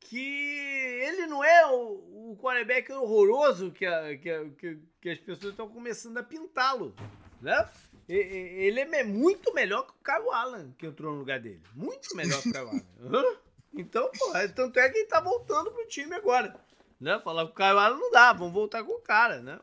que 0.00 0.18
ele 0.18 1.26
não 1.26 1.44
é 1.44 1.66
o, 1.66 2.32
o 2.32 2.38
quarterback 2.40 2.90
horroroso 2.92 3.70
que, 3.70 3.84
a, 3.84 4.16
que, 4.16 4.30
a, 4.30 4.50
que, 4.50 4.78
que, 5.00 5.10
as 5.10 5.18
pessoas 5.18 5.52
estão 5.52 5.68
começando 5.68 6.18
a 6.18 6.22
pintá-lo, 6.22 6.94
né? 7.40 7.70
Ele 8.08 8.80
é 8.80 9.04
muito 9.04 9.52
melhor 9.54 9.86
que 9.86 9.92
o 9.92 10.04
Kyle 10.04 10.30
Allen, 10.32 10.74
que 10.78 10.86
entrou 10.86 11.12
no 11.12 11.18
lugar 11.20 11.40
dele. 11.40 11.62
Muito 11.74 12.14
melhor 12.16 12.40
que 12.42 12.48
o 12.48 12.52
Kyle 12.52 12.68
Allen. 12.68 13.36
Então, 13.74 14.10
é, 14.34 14.46
tanto 14.48 14.78
é 14.78 14.86
que 14.90 14.98
ele 14.98 15.06
tá 15.06 15.18
voltando 15.18 15.70
pro 15.70 15.88
time 15.88 16.14
agora. 16.14 16.54
Né? 17.00 17.18
Falar 17.20 17.46
que 17.46 17.52
o 17.52 17.54
Kyle 17.54 17.78
Allen 17.78 17.98
não 17.98 18.10
dá, 18.10 18.30
vamos 18.34 18.52
voltar 18.52 18.84
com 18.84 18.92
o 18.92 19.00
cara, 19.00 19.40
né? 19.40 19.58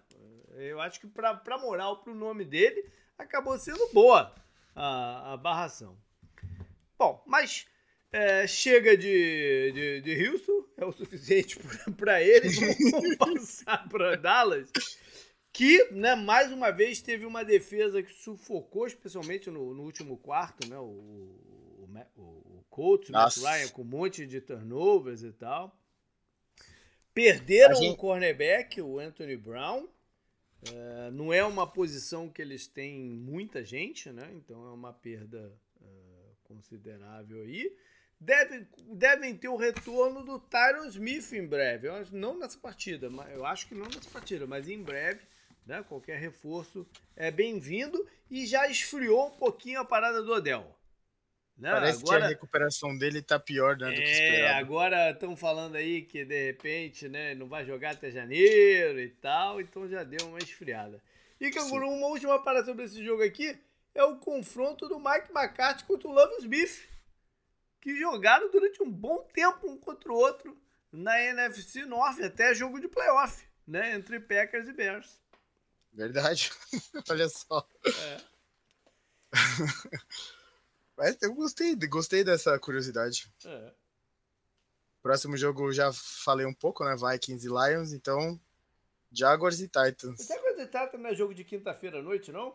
Eu 0.56 0.82
acho 0.82 1.00
que 1.00 1.06
pra, 1.06 1.36
pra 1.36 1.60
moral, 1.60 1.98
pro 1.98 2.16
nome 2.16 2.44
dele, 2.44 2.90
acabou 3.18 3.58
sendo 3.60 3.88
boa 3.94 4.34
a, 4.76 5.34
a 5.34 5.38
barração. 5.38 5.96
Bom, 6.98 7.24
mas 7.26 7.68
é, 8.12 8.48
chega 8.48 8.98
de, 8.98 9.72
de, 9.72 10.02
de 10.02 10.28
Houston, 10.28 10.66
é 10.78 10.86
o 10.86 10.92
suficiente 10.92 11.60
para 11.96 12.22
eles. 12.22 12.58
Vamos 12.92 13.16
passar 13.16 13.88
para 13.88 14.18
Dallas, 14.18 14.72
que, 15.60 15.92
né, 15.92 16.16
mais 16.16 16.54
uma 16.54 16.72
vez, 16.72 17.02
teve 17.02 17.26
uma 17.26 17.44
defesa 17.44 18.02
que 18.02 18.14
sufocou, 18.14 18.88
especialmente 18.88 19.50
no, 19.50 19.74
no 19.74 19.84
último 19.84 20.16
quarto, 20.16 20.66
né, 20.70 20.78
o, 20.78 20.86
o, 20.86 21.90
o, 22.16 22.22
o 22.22 22.66
Colts, 22.70 23.10
o 23.10 23.12
Matt 23.12 23.36
Ryan, 23.36 23.68
com 23.68 23.82
um 23.82 23.86
monte 23.86 24.26
de 24.26 24.40
turnovers 24.40 25.22
e 25.22 25.34
tal. 25.34 25.78
Perderam 27.14 27.76
gente... 27.76 27.92
um 27.92 27.96
cornerback, 27.98 28.82
o 28.82 29.00
Anthony 29.00 29.36
Brown. 29.36 29.86
É, 30.66 31.12
não 31.12 31.34
é 31.34 31.44
uma 31.44 31.68
posição 31.68 32.30
que 32.30 32.42
eles 32.42 32.66
têm 32.66 32.98
muita 32.98 33.62
gente, 33.62 34.10
né? 34.14 34.32
Então 34.36 34.66
é 34.66 34.72
uma 34.72 34.94
perda 34.94 35.54
é, 35.82 35.86
considerável 36.46 37.42
aí 37.42 37.70
devem, 38.18 38.68
devem 38.94 39.36
ter 39.36 39.50
o 39.50 39.56
retorno 39.56 40.24
do 40.24 40.40
Tyron 40.40 40.86
Smith 40.86 41.34
em 41.34 41.46
breve. 41.46 41.88
Eu 41.88 42.06
não 42.12 42.38
nessa 42.38 42.58
partida, 42.58 43.10
mas 43.10 43.30
eu 43.34 43.46
acho 43.46 43.68
que 43.68 43.76
não 43.76 43.88
nessa 43.88 44.10
partida, 44.10 44.48
mas 44.48 44.70
em 44.70 44.82
breve, 44.82 45.22
né? 45.70 45.86
Qualquer 45.88 46.20
reforço 46.20 46.86
é 47.16 47.30
bem-vindo 47.30 48.06
e 48.30 48.48
já 48.48 48.68
esfriou 48.68 49.28
um 49.28 49.38
pouquinho 49.38 49.80
a 49.80 49.86
parada 49.86 50.24
do 50.24 50.34
Odell. 50.34 50.76
Né? 51.56 51.72
Parece 51.72 52.02
agora, 52.02 52.20
que 52.20 52.26
a 52.26 52.30
recuperação 52.30 52.98
dele 52.98 53.22
tá 53.22 53.38
pior 53.38 53.78
né, 53.78 53.90
do 53.90 53.96
que 53.96 54.02
esperado. 54.02 54.42
É, 54.42 54.54
agora 54.54 55.12
estão 55.12 55.36
falando 55.38 55.76
aí 55.76 56.02
que 56.02 56.26
de 56.26 56.48
repente 56.48 57.08
né, 57.08 57.36
não 57.36 57.48
vai 57.48 57.66
jogar 57.66 57.92
até 57.92 58.10
janeiro 58.10 59.00
e 59.00 59.10
tal, 59.10 59.62
então 59.62 59.88
já 59.88 60.04
deu 60.04 60.26
uma 60.28 60.40
esfriada. 60.40 61.00
E 61.40 61.52
Canguru, 61.52 61.88
uma 61.88 62.08
última 62.08 62.42
parada 62.44 62.66
sobre 62.66 62.86
esse 62.86 63.04
jogo 63.06 63.22
aqui 63.22 63.56
é 63.94 64.04
o 64.04 64.18
confronto 64.18 64.88
do 64.88 64.98
Mike 64.98 65.32
McCarthy 65.32 65.84
contra 65.84 66.08
o 66.08 66.12
Love 66.12 66.36
Smith 66.40 66.90
que 67.80 67.96
jogaram 67.96 68.50
durante 68.50 68.82
um 68.82 68.90
bom 68.90 69.20
tempo 69.34 69.70
um 69.70 69.78
contra 69.78 70.12
o 70.12 70.16
outro 70.16 70.58
na 70.92 71.22
NFC 71.22 71.86
North, 71.86 72.20
até 72.22 72.56
jogo 72.56 72.80
de 72.80 72.88
playoff, 72.88 73.46
né? 73.68 73.94
Entre 73.96 74.20
Packers 74.20 74.68
e 74.68 74.74
Bears. 74.74 75.20
Verdade. 75.94 76.52
Olha 77.10 77.30
só. 77.30 77.68
É. 77.86 78.22
Mas 80.98 81.18
eu 81.22 81.34
gostei, 81.34 81.76
gostei 81.76 82.24
dessa 82.24 82.58
curiosidade. 82.60 83.32
É. 83.46 83.74
Próximo 85.02 85.38
jogo 85.38 85.72
já 85.72 85.92
falei 85.94 86.46
um 86.46 86.54
pouco, 86.54 86.84
né? 86.84 86.96
Vikings 86.96 87.48
e 87.48 87.50
Lions, 87.50 87.94
então 87.94 88.40
Jaguars 89.12 89.60
e 89.60 89.68
Titans. 89.68 90.28
Jaguars 90.28 90.60
e 90.60 90.66
Titans 90.66 91.02
não 91.02 91.10
é 91.10 91.16
jogo 91.16 91.34
de 91.34 91.44
quinta-feira 91.44 92.00
à 92.00 92.02
noite, 92.02 92.32
não? 92.32 92.54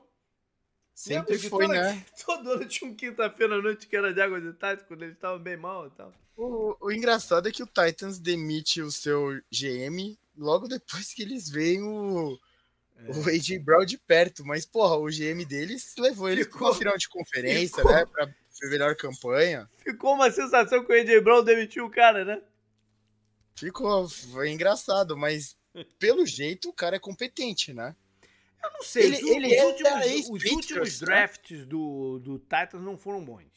Sempre 0.95 1.39
foi, 1.39 1.67
toda, 1.67 1.75
né? 1.75 2.07
Todo 2.25 2.53
ano 2.53 2.67
tinha 2.67 2.89
um 2.89 2.95
quinta-feira 2.95 3.57
à 3.57 3.63
noite 3.63 3.89
que 3.89 3.97
era 3.97 4.09
água 4.25 4.41
de 4.41 4.53
Titans, 4.53 4.83
quando 4.87 5.03
eles 5.03 5.17
estavam 5.17 5.41
bem 5.41 5.57
mal 5.57 5.89
e 5.89 5.91
tal. 5.91 6.13
O, 6.37 6.77
o, 6.81 6.93
engraçado 6.93 7.49
é 7.49 7.53
que 7.53 7.63
o 7.63 7.67
Titans 7.67 8.19
demite 8.19 8.83
o 8.83 8.91
seu 8.91 9.41
GM 9.51 10.19
logo 10.37 10.69
depois 10.69 11.15
que 11.15 11.23
eles 11.23 11.49
veem 11.49 11.83
o, 11.83 12.39
é. 12.97 13.11
o 13.11 13.29
AJ 13.29 13.59
Brown 13.59 13.85
de 13.85 13.99
perto. 13.99 14.45
Mas, 14.45 14.65
porra, 14.65 14.97
o 14.97 15.07
GM 15.07 15.45
deles 15.45 15.95
levou 15.99 16.29
ele 16.29 16.45
para 16.45 16.61
uma 16.61 16.75
final 16.75 16.97
de 16.97 17.09
conferência, 17.09 17.77
ficou, 17.77 17.93
né? 17.93 18.07
Pra 18.07 18.29
melhor 18.69 18.95
campanha. 18.97 19.69
Ficou 19.79 20.15
uma 20.15 20.31
sensação 20.31 20.85
que 20.85 20.93
o 20.93 20.95
AJ 20.95 21.23
Brown 21.23 21.45
demitiu 21.45 21.87
o 21.87 21.91
cara, 21.91 22.25
né? 22.25 22.41
Ficou, 23.57 24.09
foi 24.09 24.51
engraçado, 24.51 25.17
mas 25.17 25.57
pelo 25.99 26.27
jeito 26.27 26.71
o 26.71 26.73
cara 26.73 26.97
é 26.97 27.01
competente, 27.01 27.73
né? 27.73 27.95
Eu 28.63 28.71
não 28.73 28.83
sei. 28.83 29.05
Ele, 29.05 29.17
os, 29.17 29.31
ele 29.31 29.57
os, 29.57 29.63
últimos, 29.65 30.31
os 30.31 30.51
últimos 30.51 31.01
né? 31.01 31.07
drafts 31.07 31.67
do, 31.67 32.19
do 32.19 32.39
Titans 32.39 32.83
não 32.83 32.97
foram 32.97 33.25
bons. 33.25 33.53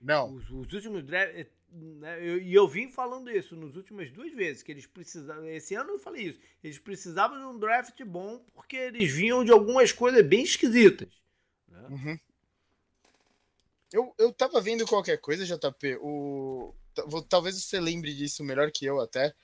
Não. 0.00 0.34
Os, 0.34 0.50
os 0.50 0.72
últimos 0.72 1.04
drafts. 1.04 1.46
Né, 1.74 2.22
e 2.22 2.28
eu, 2.28 2.64
eu, 2.64 2.68
vim 2.68 2.88
falando 2.90 3.30
isso 3.30 3.56
nas 3.56 3.74
últimas 3.74 4.10
duas 4.10 4.32
vezes, 4.34 4.62
que 4.62 4.70
eles 4.70 4.86
precisavam. 4.86 5.46
Esse 5.46 5.74
ano 5.74 5.92
eu 5.92 5.98
falei 5.98 6.28
isso. 6.28 6.40
Eles 6.62 6.78
precisavam 6.78 7.38
de 7.38 7.46
um 7.46 7.58
draft 7.58 7.98
bom 8.04 8.44
porque 8.52 8.76
eles 8.76 9.10
vinham 9.10 9.42
de 9.42 9.50
algumas 9.50 9.90
coisas 9.90 10.22
bem 10.26 10.42
esquisitas. 10.42 11.08
Né? 11.66 11.86
Uhum. 11.88 12.18
Eu, 13.92 14.14
eu 14.18 14.32
tava 14.32 14.60
vendo 14.60 14.86
qualquer 14.86 15.18
coisa, 15.18 15.46
JP. 15.46 15.96
O, 16.02 16.74
talvez 17.28 17.62
você 17.62 17.80
lembre 17.80 18.14
disso 18.14 18.44
melhor 18.44 18.70
que 18.70 18.84
eu 18.84 19.00
até. 19.00 19.34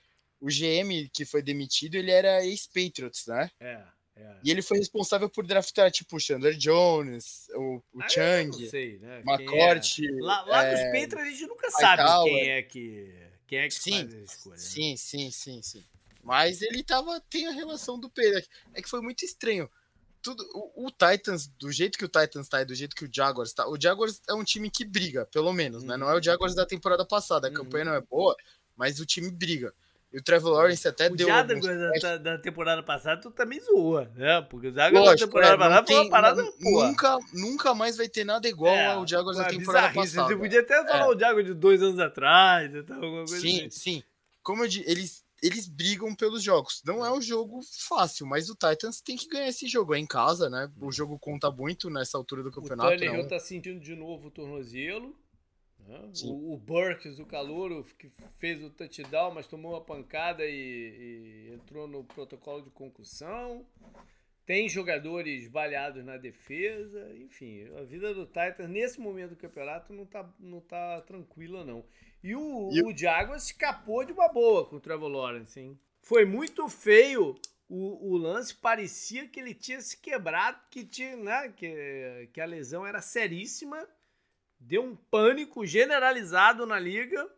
O 0.40 0.46
GM 0.46 1.08
que 1.12 1.24
foi 1.24 1.42
demitido, 1.42 1.96
ele 1.96 2.10
era 2.10 2.44
ex-Patriots, 2.44 3.26
né? 3.26 3.50
É. 3.58 3.82
É. 4.18 4.36
E 4.42 4.50
ele 4.50 4.62
foi 4.62 4.78
responsável 4.78 5.30
por 5.30 5.46
draftar, 5.46 5.90
tipo, 5.90 6.16
o 6.16 6.20
Chandler 6.20 6.56
Jones, 6.56 7.48
o, 7.54 7.82
o 7.92 8.02
ah, 8.02 8.08
Chang, 8.08 8.68
sei, 8.68 8.98
né? 8.98 9.22
McCourt. 9.24 10.00
É. 10.00 10.22
Lá, 10.22 10.42
lá 10.42 10.64
é... 10.64 10.72
nos 10.72 10.80
Patriots 11.00 11.26
a 11.26 11.30
gente 11.30 11.46
nunca 11.46 11.70
sabe 11.70 12.02
quem 12.24 12.50
é 12.50 12.62
que, 12.62 13.14
quem 13.46 13.58
é 13.60 13.68
que 13.68 13.74
sim, 13.74 13.92
faz 13.92 14.14
a 14.14 14.18
escolha. 14.18 14.56
Né? 14.56 14.60
Sim, 14.60 14.96
sim, 14.96 15.30
sim, 15.30 15.62
sim. 15.62 15.84
Mas 16.22 16.60
ele 16.60 16.82
tava, 16.82 17.20
tem 17.30 17.46
a 17.46 17.52
relação 17.52 17.98
do 17.98 18.10
Pedro. 18.10 18.44
É 18.74 18.82
que 18.82 18.88
foi 18.88 19.00
muito 19.00 19.24
estranho. 19.24 19.70
Tudo, 20.20 20.44
o, 20.52 20.86
o, 20.86 20.90
Titans, 20.90 21.46
do 21.46 21.70
jeito 21.70 21.96
que 21.96 22.04
o 22.04 22.08
Titans 22.08 22.48
tá 22.48 22.60
e 22.60 22.64
do 22.64 22.74
jeito 22.74 22.94
que 22.94 23.04
o 23.04 23.10
Jaguars 23.10 23.52
tá, 23.52 23.68
o 23.68 23.80
Jaguars 23.80 24.20
é 24.28 24.34
um 24.34 24.42
time 24.42 24.68
que 24.68 24.84
briga, 24.84 25.24
pelo 25.26 25.52
menos, 25.52 25.82
uhum. 25.82 25.88
né? 25.88 25.96
Não 25.96 26.08
é 26.08 26.12
o 26.12 26.16
uhum. 26.16 26.22
Jaguars 26.22 26.54
da 26.54 26.66
temporada 26.66 27.06
passada. 27.06 27.46
A 27.46 27.50
uhum. 27.50 27.56
campanha 27.56 27.84
não 27.84 27.94
é 27.94 28.00
boa, 28.00 28.36
mas 28.76 28.98
o 28.98 29.06
time 29.06 29.30
briga. 29.30 29.72
E 30.10 30.18
o 30.18 30.22
Trevor 30.22 30.52
Lawrence 30.52 30.88
até 30.88 31.08
o 31.08 31.14
deu. 31.14 31.28
O 31.28 32.00
da, 32.00 32.16
da, 32.16 32.38
temporada 32.38 32.82
passada 32.82 33.20
tu 33.20 33.30
também 33.30 33.60
zoa, 33.60 34.10
né? 34.14 34.40
Porque 34.40 34.68
o 34.68 34.72
Jaguars 34.72 35.04
da 35.04 35.16
temporada 35.16 35.54
é, 35.54 35.58
passada 35.58 35.84
tem, 35.84 35.96
foi 35.96 36.04
uma 36.04 36.10
parada 36.10 36.42
nunca, 36.60 37.18
nunca 37.34 37.74
mais 37.74 37.96
vai 37.98 38.08
ter 38.08 38.24
nada 38.24 38.48
igual 38.48 38.74
é, 38.74 38.86
ao 38.86 39.06
Jaguars 39.06 39.36
da 39.36 39.44
temporada 39.44 39.92
passada. 39.92 40.28
Você 40.28 40.36
podia 40.36 40.60
até 40.60 40.82
falar 40.86 41.04
é. 41.04 41.08
o 41.08 41.18
Jaguars 41.18 41.46
de 41.46 41.54
dois 41.54 41.82
anos 41.82 41.98
atrás 41.98 42.74
e 42.74 42.82
tal, 42.82 42.96
alguma 42.96 43.24
coisa 43.26 43.40
Sim, 43.40 43.66
assim. 43.66 43.70
sim. 43.70 44.02
Como 44.42 44.64
eu 44.64 44.68
disse, 44.68 44.90
eles, 44.90 45.24
eles 45.42 45.68
brigam 45.68 46.14
pelos 46.14 46.42
jogos. 46.42 46.80
Não 46.86 47.04
é 47.04 47.12
um 47.12 47.20
jogo 47.20 47.60
fácil, 47.86 48.26
mas 48.26 48.48
o 48.48 48.54
Titans 48.54 49.02
tem 49.02 49.14
que 49.14 49.28
ganhar 49.28 49.48
esse 49.48 49.68
jogo. 49.68 49.94
É 49.94 49.98
em 49.98 50.06
casa, 50.06 50.48
né? 50.48 50.70
O 50.80 50.90
jogo 50.90 51.18
conta 51.18 51.50
muito 51.50 51.90
nessa 51.90 52.16
altura 52.16 52.42
do 52.42 52.50
campeonato. 52.50 52.94
O 52.94 52.98
Tannehill 52.98 53.28
tá 53.28 53.38
sentindo 53.38 53.78
de 53.78 53.94
novo 53.94 54.28
o 54.28 54.30
tornozelo. 54.30 55.14
Né? 55.88 56.12
O, 56.24 56.52
o 56.52 56.56
Burks, 56.58 57.18
o 57.18 57.24
calouro, 57.24 57.82
que 57.98 58.10
fez 58.36 58.62
o 58.62 58.68
touchdown, 58.68 59.32
mas 59.32 59.46
tomou 59.46 59.72
uma 59.72 59.80
pancada 59.80 60.44
e, 60.44 60.50
e, 61.48 61.54
entrou 61.54 61.88
no 61.88 62.04
protocolo 62.04 62.62
de 62.62 62.70
concussão. 62.70 63.66
Tem 64.44 64.68
jogadores 64.68 65.48
baleados 65.48 66.04
na 66.04 66.18
defesa. 66.18 67.10
Enfim, 67.16 67.64
a 67.78 67.82
vida 67.84 68.12
do 68.12 68.26
Titans 68.26 68.68
nesse 68.68 69.00
momento 69.00 69.30
do 69.30 69.36
campeonato 69.36 69.92
não 69.94 70.04
tá, 70.04 70.30
não 70.38 70.60
tá 70.60 71.00
tranquila, 71.00 71.64
não. 71.64 71.82
E 72.22 72.34
o, 72.36 72.70
e 72.70 72.82
o 72.82 72.96
Jaguars 72.96 73.46
escapou 73.46 74.04
de 74.04 74.12
uma 74.12 74.28
boa 74.28 74.66
com 74.66 74.76
o 74.76 74.80
Trevor 74.80 75.08
Lawrence, 75.08 75.58
hein? 75.58 75.78
Foi 76.02 76.24
muito 76.24 76.68
feio 76.68 77.34
o, 77.68 78.12
o, 78.12 78.16
lance 78.16 78.54
parecia 78.54 79.28
que 79.28 79.38
ele 79.38 79.54
tinha 79.54 79.80
se 79.80 79.96
quebrado, 79.98 80.58
que, 80.70 80.84
tinha, 80.84 81.16
né, 81.16 81.52
que, 81.54 82.30
que 82.32 82.40
a 82.40 82.46
lesão 82.46 82.86
era 82.86 83.02
seríssima 83.02 83.86
deu 84.60 84.82
um 84.82 84.96
pânico 84.96 85.64
generalizado 85.66 86.66
na 86.66 86.78
liga, 86.78 87.28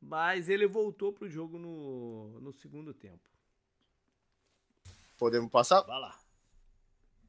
mas 0.00 0.48
ele 0.48 0.66
voltou 0.66 1.12
para 1.12 1.26
o 1.26 1.30
jogo 1.30 1.58
no, 1.58 2.40
no 2.40 2.52
segundo 2.52 2.94
tempo. 2.94 3.28
Podemos 5.16 5.50
passar? 5.50 5.80
Vai 5.82 6.00
lá. 6.00 6.18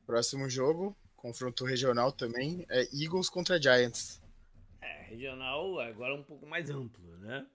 Próximo 0.06 0.50
jogo, 0.50 0.96
confronto 1.16 1.66
regional 1.66 2.12
também, 2.12 2.66
é 2.70 2.88
Eagles 2.94 3.30
contra 3.30 3.62
Giants. 3.62 4.22
É, 4.82 5.04
regional 5.04 5.80
agora 5.80 6.16
um 6.16 6.24
pouco 6.24 6.46
mais 6.46 6.70
amplo, 6.70 7.18
né? 7.18 7.46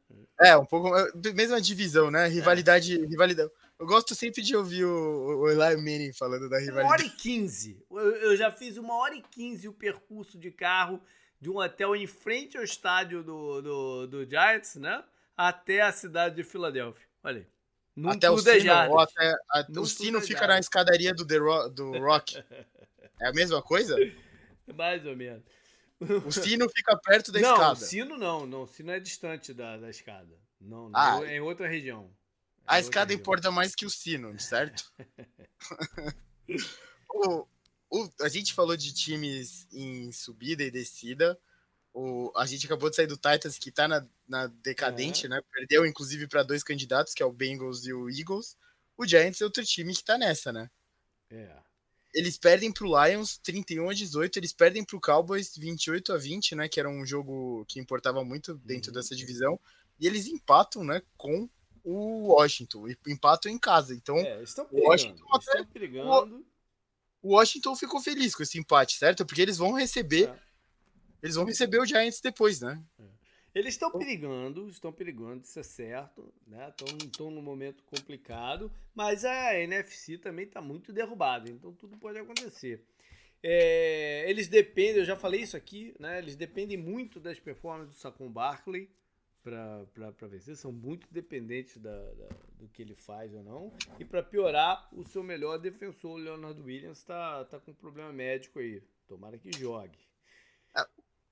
É, 0.41 0.57
um 0.57 0.67
pouco. 0.67 0.91
Mesma 1.35 1.61
divisão, 1.61 2.11
né? 2.11 2.27
Rivalidade. 2.27 3.01
É. 3.01 3.07
rivalidade. 3.07 3.51
Eu 3.79 3.87
gosto 3.87 4.15
sempre 4.15 4.43
de 4.43 4.55
ouvir 4.55 4.85
o, 4.85 5.41
o 5.41 5.51
Eli 5.51 5.77
Manning 5.77 6.13
falando 6.13 6.49
da 6.49 6.59
rivalidade. 6.59 6.87
Uma 6.87 6.93
hora 6.93 7.05
e 7.05 7.11
quinze. 7.11 7.83
Eu, 7.91 8.17
eu 8.17 8.37
já 8.37 8.53
fiz 8.53 8.77
uma 8.77 8.95
hora 8.95 9.15
e 9.15 9.23
quinze 9.23 9.67
o 9.67 9.73
percurso 9.73 10.39
de 10.39 10.51
carro 10.51 11.01
de 11.41 11.51
um 11.51 11.59
hotel 11.59 11.95
em 11.95 12.07
frente 12.07 12.57
ao 12.57 12.65
estádio 12.65 13.23
do, 13.23 13.63
do, 13.63 14.07
do 14.07 14.25
Giants, 14.25 14.77
né? 14.77 15.03
Até 15.37 15.83
a 15.83 15.93
cidade 15.93 16.37
de 16.37 16.45
Filadélfia. 16.45 17.07
Olha 17.23 17.39
aí. 17.39 17.47
Num 17.97 18.11
até 18.11 18.29
o 18.29 18.39
sino, 18.39 18.91
ou 18.91 18.99
até, 18.99 19.37
a, 19.51 19.67
o 19.79 19.87
sino 19.87 20.21
fica 20.21 20.47
na 20.49 20.59
escadaria 20.59 21.15
do, 21.15 21.25
The 21.25 21.39
Rock, 21.39 21.75
do 21.75 21.99
Rock. 21.99 22.45
É 23.21 23.29
a 23.29 23.33
mesma 23.33 23.63
coisa? 23.63 23.97
Mais 24.75 25.07
ou 25.07 25.15
menos. 25.15 25.45
O 26.27 26.33
sino 26.33 26.69
fica 26.69 26.97
perto 26.97 27.31
da 27.31 27.41
não, 27.41 27.53
escada. 27.53 27.67
Não, 27.67 27.73
o 27.73 27.77
sino 27.77 28.19
não, 28.19 28.47
não. 28.47 28.63
O 28.63 28.67
sino 28.67 28.91
é 28.91 28.99
distante 28.99 29.55
da, 29.55 29.77
da 29.77 29.89
escada. 29.89 30.37
Não, 30.61 30.91
ah, 30.93 31.21
é 31.23 31.37
em 31.37 31.41
outra 31.41 31.69
região. 31.69 32.11
É 32.67 32.75
a 32.75 32.81
escada 32.81 33.11
região. 33.11 33.21
importa 33.21 33.53
mais 33.53 33.73
que 33.73 33.87
o 33.87 33.91
sino, 33.91 34.37
certo? 34.41 34.93
o, 37.09 37.47
o, 37.91 38.09
a 38.21 38.29
gente 38.29 38.55
falou 38.55 38.77
de 38.77 38.93
times 38.93 39.67
em 39.73 40.11
subida 40.13 40.63
e 40.63 40.71
descida. 40.71 41.39
O, 41.93 42.33
a 42.37 42.45
gente 42.45 42.67
acabou 42.67 42.91
de 42.91 42.97
sair 42.97 43.07
do 43.07 43.17
Titans, 43.17 43.59
que 43.59 43.71
tá 43.71 43.87
na, 43.87 44.05
na 44.27 44.47
decadente, 44.49 45.27
é. 45.27 45.29
né? 45.29 45.41
Perdeu, 45.53 45.87
inclusive, 45.87 46.27
para 46.27 46.43
dois 46.43 46.65
candidatos, 46.65 47.15
que 47.15 47.23
é 47.23 47.27
o 47.27 47.33
Bengals 47.33 47.87
e 47.87 47.93
o 47.93 48.11
Eagles. 48.11 48.57
O 48.97 49.07
Giants 49.07 49.41
é 49.41 49.45
outro 49.45 49.65
time 49.65 49.95
que 49.95 50.03
tá 50.03 50.19
nessa, 50.19 50.53
né? 50.53 50.71
É. 51.31 51.57
Eles 52.13 52.39
perdem 52.39 52.73
pro 52.73 52.87
Lions 52.87 53.39
31 53.39 53.91
a 53.91 53.95
18, 53.95 54.39
eles 54.39 54.53
perdem 54.53 54.85
pro 54.85 55.01
Cowboys 55.01 55.57
28 55.57 56.13
a 56.13 56.17
20, 56.17 56.55
né? 56.55 56.69
Que 56.69 56.81
era 56.81 56.89
um 56.89 57.05
jogo 57.05 57.65
que 57.67 57.81
importava 57.81 58.25
muito 58.25 58.55
dentro 58.55 58.91
uhum. 58.91 58.95
dessa 58.95 59.15
divisão. 59.15 59.59
E 59.99 60.07
eles 60.07 60.27
empatam, 60.27 60.85
né? 60.85 61.03
Com 61.17 61.49
o 61.85 62.35
Washington. 62.35 62.89
E 62.89 62.97
empatam 63.07 63.51
em 63.51 63.59
casa. 63.59 63.95
Então, 63.95 64.17
é, 64.17 64.43
estão 64.43 64.67
o 64.71 64.89
Washington 64.89 65.25
estão 65.39 65.65
brigando. 65.67 66.09
O 66.09 66.45
Washington 67.25 67.75
ficou 67.75 68.01
feliz 68.01 68.35
com 68.35 68.43
esse 68.43 68.59
empate, 68.59 68.97
certo? 68.97 69.25
Porque 69.25 69.41
eles 69.41 69.57
vão 69.57 69.73
receber. 69.73 70.29
É 70.29 70.45
eles 71.25 71.37
vão 71.37 71.47
receber 71.47 71.79
o 71.79 71.87
Giants 71.87 72.21
depois, 72.21 72.61
né? 72.61 72.79
É. 73.01 73.05
Eles 73.55 73.75
estão 73.75 73.91
perigando, 73.91 74.69
estão 74.69 74.93
perigando, 74.93 75.43
isso 75.43 75.59
é 75.59 75.63
certo, 75.63 76.35
né? 76.47 76.71
Estão 77.07 77.31
num 77.31 77.41
momento 77.41 77.83
complicado, 77.85 78.71
mas 78.95 79.25
a 79.25 79.59
NFC 79.59 80.19
também 80.19 80.45
está 80.45 80.61
muito 80.61 80.93
derrubada, 80.93 81.49
então 81.49 81.73
tudo 81.73 81.97
pode 81.97 82.19
acontecer. 82.19 82.85
É, 83.43 84.29
eles 84.29 84.49
dependem, 84.49 84.97
eu 84.97 85.05
já 85.05 85.17
falei 85.17 85.41
isso 85.41 85.57
aqui, 85.57 85.95
né? 85.99 86.19
Eles 86.19 86.37
dependem 86.37 86.77
muito 86.77 87.19
das 87.19 87.39
performances 87.39 87.95
do 87.95 88.01
Saquon 88.01 88.29
Barkley 88.29 88.91
para 89.45 90.27
vencer, 90.27 90.57
são 90.57 90.73
muito 90.73 91.07
dependentes 91.11 91.77
da, 91.77 91.95
da, 92.15 92.29
do 92.57 92.67
que 92.69 92.81
ele 92.81 92.95
faz 92.95 93.35
ou 93.35 93.43
não. 93.43 93.73
E 93.99 94.05
para 94.05 94.23
piorar, 94.23 94.89
o 94.91 95.05
seu 95.05 95.23
melhor 95.23 95.59
defensor, 95.59 96.13
o 96.13 96.17
Leonard 96.17 96.61
Williams, 96.63 96.99
está 96.99 97.45
tá 97.45 97.61
com 97.61 97.73
um 97.73 97.75
problema 97.75 98.11
médico 98.11 98.59
aí. 98.59 98.83
Tomara 99.07 99.39
que 99.39 99.53
jogue. 99.53 99.99
É, 100.75 100.87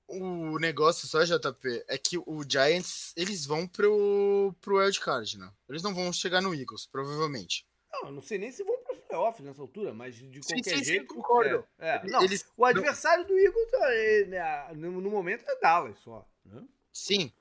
o 0.07 0.59
negócio 0.59 1.07
só, 1.07 1.23
JP, 1.23 1.85
é 1.87 1.97
que 1.97 2.19
o 2.19 2.43
Giants, 2.47 3.13
eles 3.17 3.47
vão 3.47 3.67
pro, 3.67 4.53
pro 4.61 4.77
wildcard, 4.77 5.39
né? 5.39 5.51
Eles 5.67 5.81
não 5.81 5.95
vão 5.95 6.13
chegar 6.13 6.39
no 6.39 6.53
Eagles, 6.53 6.85
provavelmente. 6.85 7.65
Não, 7.91 8.11
não 8.11 8.21
sei 8.21 8.37
nem 8.37 8.51
se 8.51 8.63
vão 8.63 8.77
pro 8.83 8.95
playoff 8.97 9.41
nessa 9.41 9.61
altura, 9.61 9.91
mas 9.91 10.15
de 10.15 10.39
qualquer 10.39 10.63
sim, 10.63 10.77
sim, 10.77 10.83
jeito... 10.83 11.01
Sim, 11.01 11.07
concordo. 11.07 11.65
É, 11.79 11.95
é. 11.95 12.03
Não, 12.05 12.23
eles, 12.23 12.45
o 12.55 12.63
adversário 12.63 13.23
não... 13.23 13.29
do 13.29 13.39
Eagles, 13.39 13.73
é, 13.73 14.73
no, 14.75 15.01
no, 15.01 15.09
momento, 15.09 15.43
é 15.47 15.59
Dallas 15.59 15.97
só. 15.99 16.27
Né? 16.45 16.63
Sim, 16.91 17.33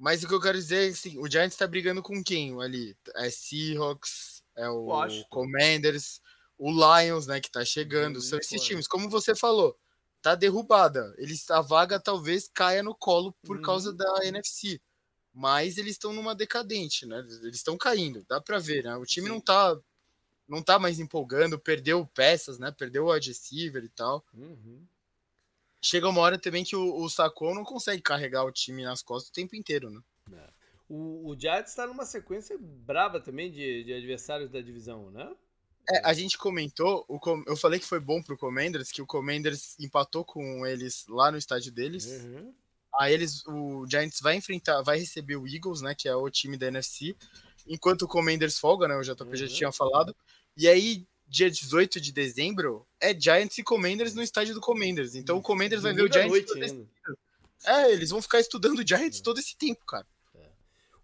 mas 0.00 0.24
o 0.24 0.28
que 0.28 0.34
eu 0.34 0.40
quero 0.40 0.58
dizer 0.58 0.88
é 0.88 0.90
assim, 0.90 1.18
o 1.18 1.30
Giants 1.30 1.56
tá 1.56 1.66
brigando 1.66 2.02
com 2.02 2.24
quem 2.24 2.60
ali? 2.60 2.96
É 3.16 3.30
Seahawks, 3.30 4.42
é 4.56 4.68
o 4.68 4.86
Washington. 4.86 5.28
Commanders, 5.30 6.20
o 6.58 6.70
Lions, 6.70 7.26
né, 7.26 7.40
que 7.40 7.50
tá 7.50 7.64
chegando. 7.64 8.20
São 8.20 8.38
esses 8.38 8.62
times, 8.62 8.88
como 8.88 9.08
você 9.08 9.34
falou 9.34 9.78
tá 10.22 10.34
derrubada. 10.34 11.14
Eles, 11.18 11.50
a 11.50 11.60
vaga 11.60 11.98
talvez 11.98 12.48
caia 12.52 12.82
no 12.82 12.94
colo 12.94 13.34
por 13.42 13.56
uhum. 13.56 13.62
causa 13.62 13.92
da 13.92 14.24
NFC. 14.24 14.80
Mas 15.32 15.78
eles 15.78 15.92
estão 15.92 16.12
numa 16.12 16.34
decadente, 16.34 17.06
né? 17.06 17.18
Eles 17.42 17.56
estão 17.56 17.76
caindo, 17.76 18.24
dá 18.28 18.40
para 18.40 18.58
ver, 18.58 18.84
né? 18.84 18.96
O 18.96 19.06
time 19.06 19.28
Sim. 19.28 19.34
não 19.34 19.40
tá 19.40 19.78
não 20.48 20.60
tá 20.60 20.80
mais 20.80 20.98
empolgando, 20.98 21.60
perdeu 21.60 22.04
peças, 22.12 22.58
né? 22.58 22.72
Perdeu 22.72 23.04
o 23.04 23.12
adhesiver 23.12 23.84
e 23.84 23.88
tal. 23.88 24.24
Uhum. 24.34 24.84
Chega 25.82 26.08
uma 26.08 26.20
hora 26.20 26.38
também 26.38 26.64
que 26.64 26.76
o, 26.76 27.02
o 27.02 27.08
Sacon 27.08 27.54
não 27.54 27.64
consegue 27.64 28.02
carregar 28.02 28.44
o 28.44 28.52
time 28.52 28.82
nas 28.82 29.02
costas 29.02 29.30
o 29.30 29.32
tempo 29.32 29.56
inteiro, 29.56 29.90
né? 29.90 30.00
É. 30.32 30.50
O, 30.88 31.30
o 31.30 31.38
Giants 31.38 31.70
está 31.70 31.86
numa 31.86 32.04
sequência 32.04 32.58
braba 32.60 33.20
também 33.20 33.50
de, 33.50 33.84
de 33.84 33.92
adversários 33.92 34.50
da 34.50 34.60
divisão, 34.60 35.10
né? 35.10 35.32
É, 35.88 36.06
a 36.06 36.12
gente 36.12 36.36
comentou, 36.36 37.04
o, 37.08 37.18
eu 37.46 37.56
falei 37.56 37.80
que 37.80 37.86
foi 37.86 37.98
bom 37.98 38.22
pro 38.22 38.36
Commanders, 38.36 38.92
que 38.92 39.00
o 39.00 39.06
Commanders 39.06 39.76
empatou 39.78 40.24
com 40.24 40.66
eles 40.66 41.06
lá 41.08 41.30
no 41.30 41.38
estádio 41.38 41.72
deles. 41.72 42.06
Uhum. 42.06 42.52
Aí 42.98 43.14
eles, 43.14 43.44
o 43.46 43.86
Giants 43.88 44.20
vai 44.20 44.36
enfrentar, 44.36 44.82
vai 44.82 44.98
receber 44.98 45.36
o 45.36 45.46
Eagles, 45.46 45.80
né, 45.80 45.94
que 45.94 46.08
é 46.08 46.14
o 46.14 46.28
time 46.28 46.56
da 46.56 46.66
NFC, 46.66 47.16
enquanto 47.66 48.02
o 48.02 48.08
Commanders 48.08 48.58
folga, 48.58 48.88
né, 48.88 48.96
o 48.96 49.02
JP 49.02 49.22
uhum. 49.22 49.36
já 49.36 49.48
tinha 49.48 49.72
falado. 49.72 50.14
E 50.56 50.68
aí, 50.68 51.06
dia 51.30 51.48
18 51.48 52.00
de 52.00 52.12
dezembro, 52.12 52.84
é 53.00 53.18
Giants 53.18 53.56
e 53.56 53.62
Commanders 53.62 54.14
no 54.14 54.22
estádio 54.22 54.52
do 54.52 54.60
Commanders. 54.60 55.14
Então 55.14 55.38
o 55.38 55.42
Commanders 55.42 55.82
vai 55.82 55.94
ver 55.94 56.02
o 56.02 56.12
Giants. 56.12 56.50
É, 57.64 57.92
eles 57.92 58.10
vão 58.10 58.20
ficar 58.20 58.40
estudando 58.40 58.80
o 58.80 58.86
Giants 58.86 59.20
é. 59.20 59.22
todo 59.22 59.38
esse 59.38 59.56
tempo, 59.56 59.84
cara. 59.86 60.06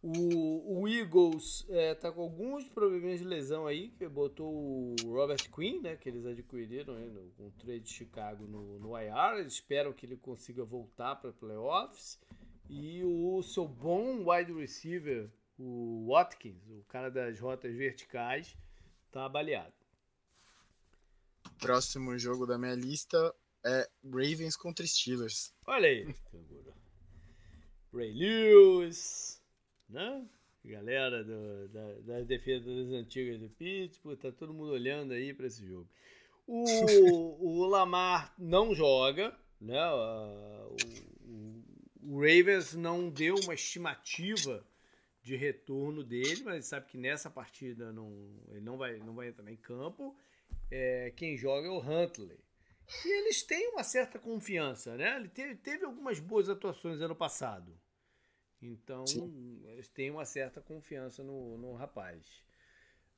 O, 0.03 0.83
o 0.83 0.89
Eagles 0.89 1.67
é, 1.69 1.93
tá 1.95 2.13
com 2.13 2.21
alguns 2.21 2.69
problemas 2.69 3.19
de 3.19 3.25
lesão 3.25 3.67
aí, 3.67 3.89
que 3.89 4.07
botou 4.07 4.53
o 4.53 4.95
Robert 5.05 5.51
Quinn, 5.51 5.81
né, 5.81 5.97
que 5.97 6.09
eles 6.09 6.25
adquiriram 6.25 6.95
aí 6.95 7.09
no, 7.09 7.23
com 7.37 7.49
o 7.49 7.51
trade 7.53 7.81
de 7.81 7.91
Chicago 7.91 8.47
no, 8.47 8.79
no 8.79 8.97
IR. 8.97 9.41
Eles 9.41 9.55
esperam 9.55 9.93
que 9.93 10.07
ele 10.07 10.17
consiga 10.17 10.65
voltar 10.65 11.17
para 11.17 11.33
playoffs. 11.33 12.21
E 12.69 13.03
o 13.05 13.43
seu 13.43 13.67
bom 13.67 14.31
wide 14.31 14.53
receiver, 14.53 15.29
o 15.59 16.07
Watkins, 16.09 16.69
o 16.69 16.85
cara 16.89 17.11
das 17.11 17.41
rotas 17.41 17.75
verticais, 17.75 18.57
tá 19.11 19.29
baleado. 19.29 19.86
Próximo 21.59 22.19
jogo 22.19 22.47
da 22.47 22.59
minha 22.59 22.75
lista 22.75 23.35
é 23.65 23.89
Ravens 24.05 24.57
contra 24.57 24.87
Steelers. 24.87 25.53
Olha 25.67 25.89
aí, 25.89 26.15
Ray 27.93 28.13
Lewis, 28.13 29.43
né? 29.89 30.27
Galera 30.65 31.23
do, 31.23 31.69
da, 31.69 31.93
das 32.01 32.27
defesas 32.27 32.93
antigas 32.93 33.41
do 33.41 33.49
Pittsburgh, 33.49 34.19
tá 34.19 34.33
todo 34.33 34.53
mundo 34.53 34.73
olhando 34.73 35.13
aí 35.13 35.33
para 35.33 35.47
esse 35.47 35.65
jogo. 35.67 35.89
O, 36.47 36.65
o 37.63 37.67
Lamar 37.67 38.35
não 38.39 38.75
joga, 38.75 39.35
né? 39.61 39.81
O, 39.91 40.77
o, 41.25 41.65
o, 42.03 42.21
Ravens 42.21 42.75
não 42.75 43.09
deu 43.09 43.37
uma 43.37 43.55
estimativa 43.55 44.67
de 45.23 45.37
retorno 45.37 46.05
dele, 46.05 46.43
mas 46.45 46.67
sabe 46.67 46.87
que 46.87 46.99
nessa 46.99 47.31
partida 47.31 47.93
não, 47.93 48.13
ele 48.51 48.61
não 48.61 48.77
vai, 48.77 48.99
não 48.99 49.15
vai 49.15 49.29
entrar 49.29 49.51
em 49.51 49.57
campo. 49.57 50.17
É, 50.71 51.13
quem 51.17 51.37
joga 51.37 51.67
é 51.67 51.71
o 51.71 51.79
Huntley. 51.79 52.39
E 53.05 53.19
eles 53.21 53.43
têm 53.43 53.69
uma 53.69 53.83
certa 53.83 54.19
confiança, 54.19 54.97
né? 54.97 55.17
Ele 55.17 55.29
teve, 55.29 55.57
teve 55.57 55.85
algumas 55.85 56.21
boas 56.21 56.49
atuações 56.49 57.01
ano 57.01 57.17
passado. 57.17 57.77
Então, 58.63 59.07
Sim. 59.07 59.63
eles 59.67 59.89
têm 59.89 60.11
uma 60.11 60.25
certa 60.25 60.61
confiança 60.61 61.23
no, 61.23 61.59
no 61.59 61.75
rapaz. 61.75 62.45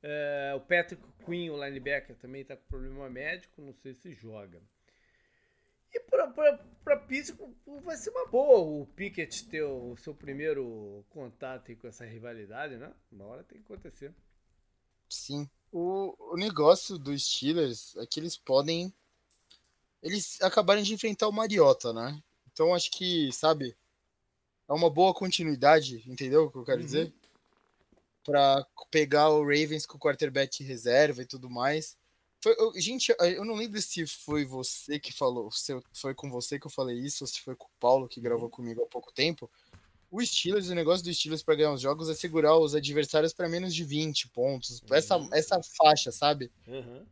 É, 0.01 0.53
o 0.55 0.61
Patrick 0.61 1.03
Quinn, 1.25 1.49
o 1.51 1.63
linebacker, 1.63 2.15
também 2.17 2.41
está 2.41 2.55
com 2.55 2.65
problema 2.67 3.09
médico, 3.09 3.61
não 3.61 3.73
sei 3.73 3.93
se 3.93 4.13
joga. 4.13 4.61
E 5.91 5.99
para 6.01 6.97
Pittsburgh 6.97 7.55
vai 7.83 7.97
ser 7.97 8.11
uma 8.11 8.27
boa 8.27 8.59
o 8.59 8.85
Pickett 8.95 9.47
ter 9.47 9.63
o 9.63 9.95
seu 9.97 10.13
primeiro 10.13 11.03
contato 11.09 11.75
com 11.77 11.87
essa 11.87 12.05
rivalidade, 12.05 12.77
né? 12.77 12.93
Uma 13.11 13.25
hora 13.25 13.43
tem 13.43 13.59
que 13.59 13.73
acontecer. 13.73 14.13
Sim. 15.09 15.49
O, 15.71 16.15
o 16.33 16.37
negócio 16.37 16.97
dos 16.97 17.25
Steelers 17.25 17.95
é 17.97 18.05
que 18.05 18.19
eles 18.19 18.37
podem. 18.37 18.93
Eles 20.01 20.39
acabaram 20.41 20.81
de 20.81 20.93
enfrentar 20.93 21.27
o 21.27 21.33
Mariota, 21.33 21.91
né? 21.91 22.21
Então 22.51 22.73
acho 22.73 22.91
que, 22.91 23.31
sabe, 23.33 23.75
é 24.67 24.73
uma 24.73 24.89
boa 24.89 25.13
continuidade, 25.13 26.03
entendeu 26.07 26.45
o 26.45 26.51
que 26.51 26.57
eu 26.57 26.63
quero 26.63 26.79
uhum. 26.79 26.85
dizer? 26.85 27.13
Para 28.23 28.65
pegar 28.91 29.29
o 29.29 29.41
Ravens 29.41 29.85
com 29.85 29.97
o 29.97 29.99
quarterback 29.99 30.63
reserva 30.63 31.21
e 31.21 31.25
tudo 31.25 31.49
mais. 31.49 31.97
Foi, 32.41 32.55
eu, 32.57 32.71
gente, 32.79 33.13
eu 33.19 33.43
não 33.43 33.55
lembro 33.55 33.81
se 33.81 34.07
foi 34.07 34.45
você 34.45 34.97
que 34.97 35.11
falou, 35.11 35.51
se 35.51 35.77
foi 35.93 36.13
com 36.13 36.29
você 36.29 36.57
que 36.57 36.67
eu 36.67 36.71
falei 36.71 36.97
isso, 36.97 37.23
ou 37.23 37.27
se 37.27 37.41
foi 37.41 37.55
com 37.55 37.65
o 37.65 37.79
Paulo 37.79 38.07
que 38.07 38.21
gravou 38.21 38.45
uhum. 38.45 38.49
comigo 38.49 38.83
há 38.83 38.87
pouco 38.87 39.11
tempo. 39.11 39.49
O 40.11 40.25
Steelers, 40.25 40.69
o 40.69 40.75
negócio 40.75 41.03
do 41.03 41.13
Steelers 41.13 41.43
para 41.43 41.55
ganhar 41.55 41.71
os 41.71 41.81
jogos 41.81 42.09
é 42.09 42.15
segurar 42.15 42.57
os 42.57 42.73
adversários 42.73 43.31
para 43.31 43.47
menos 43.47 43.75
de 43.75 43.83
20 43.83 44.29
pontos. 44.29 44.81
Uhum. 44.81 44.95
Essa, 44.95 45.29
essa 45.31 45.61
faixa, 45.77 46.11
sabe? 46.11 46.51
Uhum 46.67 47.05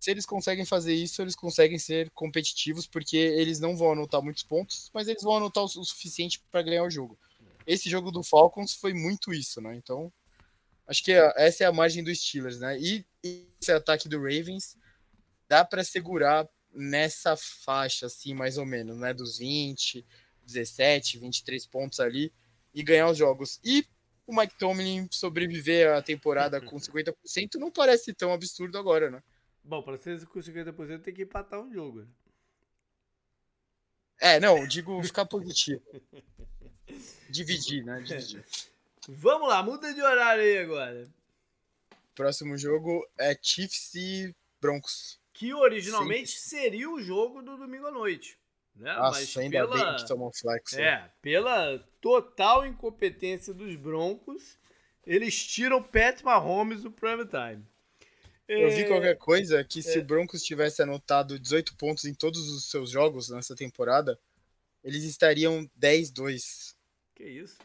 se 0.00 0.10
eles 0.10 0.24
conseguem 0.24 0.64
fazer 0.64 0.94
isso, 0.94 1.20
eles 1.20 1.34
conseguem 1.34 1.78
ser 1.78 2.10
competitivos, 2.10 2.86
porque 2.86 3.16
eles 3.16 3.58
não 3.58 3.76
vão 3.76 3.92
anotar 3.92 4.22
muitos 4.22 4.42
pontos, 4.42 4.90
mas 4.94 5.08
eles 5.08 5.22
vão 5.22 5.36
anotar 5.36 5.64
o, 5.64 5.68
suficiente 5.68 6.40
para 6.50 6.62
ganhar 6.62 6.84
o 6.84 6.90
jogo. 6.90 7.18
Esse 7.66 7.90
jogo 7.90 8.10
do 8.10 8.22
Falcons 8.22 8.74
foi 8.74 8.94
muito 8.94 9.32
isso, 9.32 9.60
né? 9.60 9.74
Então, 9.74 10.12
acho 10.86 11.02
que 11.02 11.12
essa 11.36 11.64
é 11.64 11.66
a 11.66 11.72
margem 11.72 12.02
dos 12.02 12.18
Steelers, 12.18 12.58
né? 12.58 12.78
E, 12.78 13.04
esse 13.60 13.72
ataque 13.72 14.08
do 14.08 14.18
Ravens 14.18 14.76
dá 15.48 15.64
para 15.64 15.82
segurar 15.82 16.48
nessa 16.72 17.36
faixa, 17.36 18.06
assim, 18.06 18.32
mais 18.32 18.56
ou 18.56 18.64
menos, 18.64 18.96
né? 18.96 19.12
Dos 19.12 19.38
20, 19.38 20.06
17, 20.48 21.18
23 21.18 21.66
pontos 21.66 22.00
ali 22.00 22.32
e 22.74 22.82
ganhar 22.82 23.08
os 23.08 23.18
jogos. 23.18 23.60
E 23.64 23.86
o 24.26 24.34
Mike 24.34 24.58
Tomlin 24.58 25.08
sobreviver 25.10 25.94
a 25.94 26.02
temporada 26.02 26.60
com 26.64 26.76
50% 26.76 27.54
não 27.54 27.70
parece 27.70 28.12
tão 28.12 28.32
absurdo 28.32 28.78
agora, 28.78 29.10
né? 29.10 29.22
Bom, 29.62 29.82
para 29.82 29.98
ser 29.98 30.24
com 30.26 30.40
50% 30.40 31.02
tem 31.02 31.14
que 31.14 31.22
empatar 31.22 31.60
um 31.60 31.72
jogo. 31.72 32.06
É, 34.20 34.40
não, 34.40 34.66
digo 34.66 35.02
ficar 35.02 35.26
positivo. 35.26 35.82
Dividir, 37.28 37.84
né? 37.84 38.00
Dividir. 38.00 38.44
Vamos 39.06 39.48
lá, 39.48 39.62
muda 39.62 39.92
de 39.92 40.02
horário 40.02 40.42
aí 40.42 40.58
agora. 40.58 41.08
Próximo 42.14 42.56
jogo 42.58 43.06
é 43.16 43.38
Chiefs 43.40 43.94
e 43.94 44.34
Broncos. 44.60 45.20
Que 45.32 45.54
originalmente 45.54 46.32
Sim. 46.32 46.48
seria 46.48 46.90
o 46.90 47.00
jogo 47.00 47.40
do 47.40 47.56
domingo 47.56 47.86
à 47.86 47.92
noite. 47.92 48.37
Né? 48.78 48.94
Nossa, 48.94 49.20
Mas 49.20 49.36
ainda 49.36 49.66
pela, 49.66 49.84
bem 49.84 49.96
que 49.96 50.06
tomou 50.06 50.32
flex. 50.32 50.72
Né? 50.72 50.82
É, 50.82 51.10
pela 51.20 51.78
total 52.00 52.64
incompetência 52.64 53.52
dos 53.52 53.74
Broncos, 53.74 54.56
eles 55.04 55.44
tiram 55.46 55.82
Pat 55.82 56.22
Mahomes 56.22 56.82
do 56.82 56.90
prime 56.90 57.26
time. 57.26 57.66
Eu 58.46 58.70
vi 58.70 58.82
é, 58.82 58.88
qualquer 58.88 59.16
coisa 59.16 59.62
que 59.62 59.82
se 59.82 59.98
é. 59.98 60.00
o 60.00 60.04
Broncos 60.04 60.42
tivesse 60.42 60.80
anotado 60.80 61.38
18 61.38 61.76
pontos 61.76 62.04
em 62.04 62.14
todos 62.14 62.48
os 62.48 62.70
seus 62.70 62.90
jogos 62.90 63.28
nessa 63.28 63.54
temporada, 63.54 64.18
eles 64.82 65.04
estariam 65.04 65.68
10-2. 65.78 66.74
Que 67.14 67.24
isso? 67.24 67.58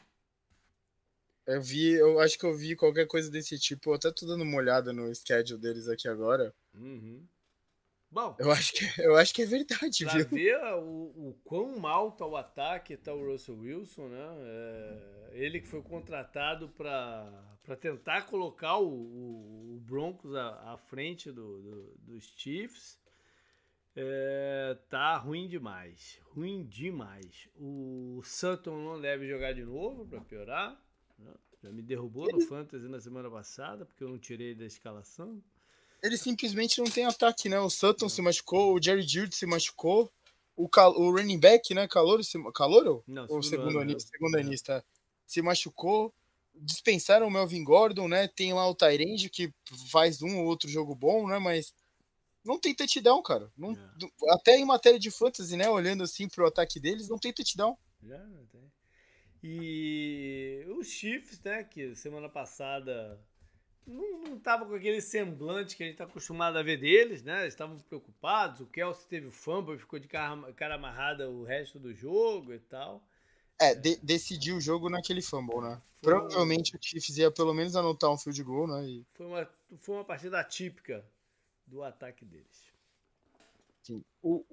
Eu 1.46 1.62
vi, 1.62 1.92
eu 1.92 2.20
acho 2.20 2.38
que 2.38 2.46
eu 2.46 2.56
vi 2.56 2.76
qualquer 2.76 3.06
coisa 3.06 3.30
desse 3.30 3.58
tipo. 3.60 3.90
Eu 3.90 3.96
até 3.96 4.12
tô 4.12 4.26
dando 4.26 4.44
uma 4.44 4.58
olhada 4.58 4.92
no 4.92 5.14
schedule 5.14 5.60
deles 5.60 5.88
aqui 5.88 6.08
agora. 6.08 6.54
Uhum. 6.74 7.26
Bom, 8.14 8.36
eu 8.38 8.52
acho 8.52 8.74
que, 8.74 8.86
eu 9.02 9.16
acho 9.16 9.34
que 9.34 9.42
é 9.42 9.46
verdade, 9.46 10.06
pra 10.06 10.14
viu? 10.14 10.28
ver 10.28 10.64
o, 10.76 11.30
o 11.30 11.40
quão 11.44 11.80
mal 11.80 12.12
tá 12.12 12.28
o 12.28 12.38
ataque, 12.38 12.96
tá 12.96 13.12
o 13.12 13.26
Russell 13.26 13.58
Wilson, 13.58 14.08
né? 14.08 14.28
É, 14.40 15.30
ele 15.32 15.60
que 15.60 15.68
foi 15.68 15.82
contratado 15.82 16.70
para 16.70 17.76
tentar 17.82 18.28
colocar 18.28 18.78
o, 18.78 18.88
o, 18.88 19.76
o 19.76 19.80
Broncos 19.80 20.36
à, 20.36 20.74
à 20.74 20.78
frente 20.78 21.32
do, 21.32 21.62
do, 21.62 21.98
dos 21.98 22.32
Chiefs. 22.38 23.02
É, 23.96 24.78
tá 24.90 25.18
ruim 25.18 25.48
demais. 25.48 26.22
Ruim 26.36 26.64
demais. 26.68 27.50
O 27.56 28.22
Sutton 28.24 28.78
não 28.78 29.02
deve 29.02 29.28
jogar 29.28 29.54
de 29.54 29.66
novo 29.66 30.06
para 30.06 30.22
piorar. 30.22 30.80
Né? 31.18 31.34
Já 31.64 31.72
me 31.72 31.82
derrubou 31.82 32.32
no 32.32 32.42
Fantasy 32.42 32.88
na 32.88 33.00
semana 33.00 33.30
passada, 33.30 33.86
porque 33.88 34.04
eu 34.04 34.10
não 34.10 34.20
tirei 34.20 34.54
da 34.54 34.66
escalação. 34.66 35.42
Ele 36.04 36.18
simplesmente 36.18 36.80
não 36.80 36.92
tem 36.92 37.06
ataque, 37.06 37.48
né? 37.48 37.58
O 37.60 37.70
Sutton 37.70 38.10
se 38.10 38.22
machucou, 38.22 38.76
o 38.76 38.84
Jerry 38.84 39.04
Jude 39.04 39.34
se 39.34 39.46
machucou, 39.46 40.12
o, 40.54 40.68
cal... 40.68 40.92
o 41.00 41.10
running 41.10 41.40
back, 41.40 41.74
né? 41.74 41.88
Calouro, 41.88 42.24
se... 42.24 42.38
Calouro? 42.54 43.02
Não, 43.08 43.26
Ou 43.30 43.42
segundo, 43.42 43.80
anista, 43.80 44.12
segundo 44.12 44.38
anista 44.38 44.86
se 45.26 45.42
machucou. 45.42 46.14
Dispensaram 46.54 47.28
o 47.28 47.32
Melvin 47.32 47.64
Gordon, 47.64 48.08
né? 48.08 48.28
Tem 48.28 48.54
lá 48.54 48.70
o 48.70 48.76
Tyrande 48.76 49.30
que 49.30 49.52
faz 49.90 50.22
um 50.22 50.40
ou 50.40 50.46
outro 50.46 50.70
jogo 50.70 50.94
bom, 50.94 51.26
né? 51.26 51.40
Mas 51.40 51.74
não 52.44 52.60
tem 52.60 52.76
touchdown, 52.76 53.24
cara. 53.24 53.50
Não, 53.58 53.72
é. 53.72 54.34
Até 54.34 54.58
em 54.58 54.66
matéria 54.66 55.00
de 55.00 55.10
fantasy, 55.10 55.56
né? 55.56 55.70
Olhando 55.70 56.04
assim 56.04 56.28
pro 56.28 56.46
ataque 56.46 56.80
deles, 56.80 57.08
não 57.08 57.18
tem 57.18 57.32
touchdown. 57.32 57.78
Já, 58.04 58.18
não 58.18 58.46
tem. 58.48 58.72
E 59.42 60.66
os 60.78 60.88
Chiefs, 60.88 61.42
né, 61.42 61.64
que 61.64 61.96
semana 61.96 62.30
passada 62.30 63.20
não, 63.88 64.24
não 64.24 64.40
tava 64.40 64.66
com 64.66 64.76
aquele 64.76 65.02
semblante 65.02 65.76
que 65.76 65.84
a 65.84 65.86
gente 65.86 65.96
está 65.96 66.06
acostumado 66.06 66.58
a 66.58 66.64
ver 66.64 66.78
deles, 66.78 67.24
né? 67.24 67.42
Eles 67.42 67.54
estavam 67.54 67.78
preocupados. 67.80 68.62
O 68.62 68.66
Kelsey 68.66 69.08
teve 69.08 69.28
o 69.28 69.32
fumble, 69.32 69.78
ficou 69.78 70.00
de 70.00 70.08
cara, 70.08 70.54
cara 70.54 70.76
amarrada 70.76 71.30
o 71.30 71.44
resto 71.44 71.80
do 71.80 71.94
jogo 71.94 72.54
e 72.54 72.60
tal. 72.60 73.04
É, 73.60 73.76
de, 73.76 73.98
decidiu 73.98 74.58
o 74.58 74.62
jogo 74.62 74.90
naquele 74.90 75.22
fumble, 75.22 75.62
né? 75.62 75.82
Foi 76.02 76.14
Provavelmente 76.14 76.76
o 76.76 76.80
Chiefs 76.82 77.18
ia 77.18 77.32
pelo 77.32 77.54
menos 77.54 77.76
anotar 77.76 78.12
um 78.12 78.18
field 78.18 78.44
goal, 78.44 78.68
né? 78.68 78.86
E... 78.88 79.06
Foi, 79.14 79.26
uma, 79.26 79.50
foi 79.78 79.96
uma 79.96 80.06
partida 80.06 80.40
atípica 80.40 81.06
do 81.66 81.84
ataque 81.84 82.26
deles. 82.26 82.74
Sim. 83.84 84.04
O, 84.22 84.44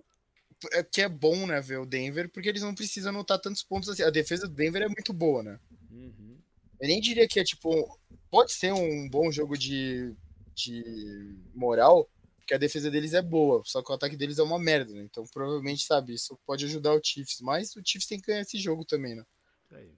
é 0.72 0.82
que 0.82 1.00
é 1.00 1.08
bom, 1.08 1.46
né, 1.46 1.60
ver 1.60 1.78
o 1.78 1.86
Denver, 1.86 2.28
porque 2.28 2.48
eles 2.48 2.62
não 2.62 2.74
precisam 2.74 3.10
anotar 3.10 3.40
tantos 3.40 3.62
pontos 3.62 3.88
assim. 3.88 4.02
A 4.02 4.10
defesa 4.10 4.46
do 4.46 4.54
Denver 4.54 4.82
é 4.82 4.88
muito 4.88 5.12
boa, 5.12 5.42
né? 5.42 5.58
Uhum. 5.90 6.38
Eu 6.80 6.88
nem 6.88 7.00
diria 7.00 7.26
que 7.26 7.40
é 7.40 7.44
tipo. 7.44 7.98
Pode 8.30 8.52
ser 8.52 8.72
um 8.72 9.08
bom 9.08 9.30
jogo 9.30 9.56
de, 9.58 10.14
de 10.54 11.36
moral, 11.54 12.08
porque 12.38 12.54
a 12.54 12.58
defesa 12.58 12.90
deles 12.90 13.14
é 13.14 13.22
boa, 13.22 13.62
só 13.64 13.82
que 13.82 13.90
o 13.90 13.94
ataque 13.94 14.16
deles 14.16 14.38
é 14.38 14.42
uma 14.42 14.58
merda, 14.58 14.92
né? 14.92 15.02
Então 15.02 15.24
provavelmente, 15.32 15.84
sabe, 15.84 16.14
isso 16.14 16.38
pode 16.46 16.64
ajudar 16.64 16.94
o 16.94 17.00
Chiefs, 17.02 17.40
mas 17.40 17.74
o 17.76 17.82
Chiefs 17.84 18.08
tem 18.08 18.20
que 18.20 18.26
ganhar 18.26 18.42
esse 18.42 18.58
jogo 18.58 18.84
também, 18.84 19.14
né? 19.14 19.24
Aí. 19.72 19.92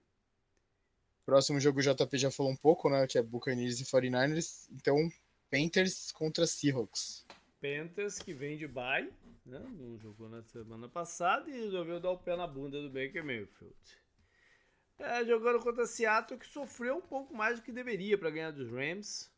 Próximo 1.24 1.61
jogo 1.61 1.78
o 1.78 1.83
JP 1.83 2.18
já 2.18 2.30
falou 2.30 2.51
um 2.51 2.57
pouco, 2.57 2.91
né? 2.91 3.07
Que 3.07 3.18
é 3.18 3.22
Buccaneers 3.22 3.80
e 3.80 3.85
49ers. 3.85 4.68
Então, 4.72 4.97
Panthers 5.51 6.11
contra 6.11 6.47
Seahawks. 6.47 7.24
Panthers 7.61 8.18
que 8.18 8.35
vem 8.35 8.57
de 8.57 8.66
bye 8.66 9.09
né? 9.45 9.61
Não 9.78 9.99
jogou 9.99 10.28
na 10.28 10.43
semana 10.43 10.89
passada 10.89 11.51
e 11.51 11.53
resolveu 11.53 12.01
dar 12.01 12.11
o 12.11 12.18
pé 12.18 12.37
na 12.37 12.47
bunda 12.47 12.80
do 12.80 12.89
Baker 12.89 13.24
Mayfield. 13.24 13.74
É, 15.03 15.24
jogando 15.24 15.61
contra 15.61 15.86
Seattle, 15.86 16.38
que 16.38 16.46
sofreu 16.46 16.96
um 16.96 17.00
pouco 17.00 17.34
mais 17.34 17.59
do 17.59 17.62
que 17.62 17.72
deveria 17.72 18.16
para 18.16 18.30
ganhar 18.30 18.53
dos 18.53 18.70
Rams. 18.70 19.30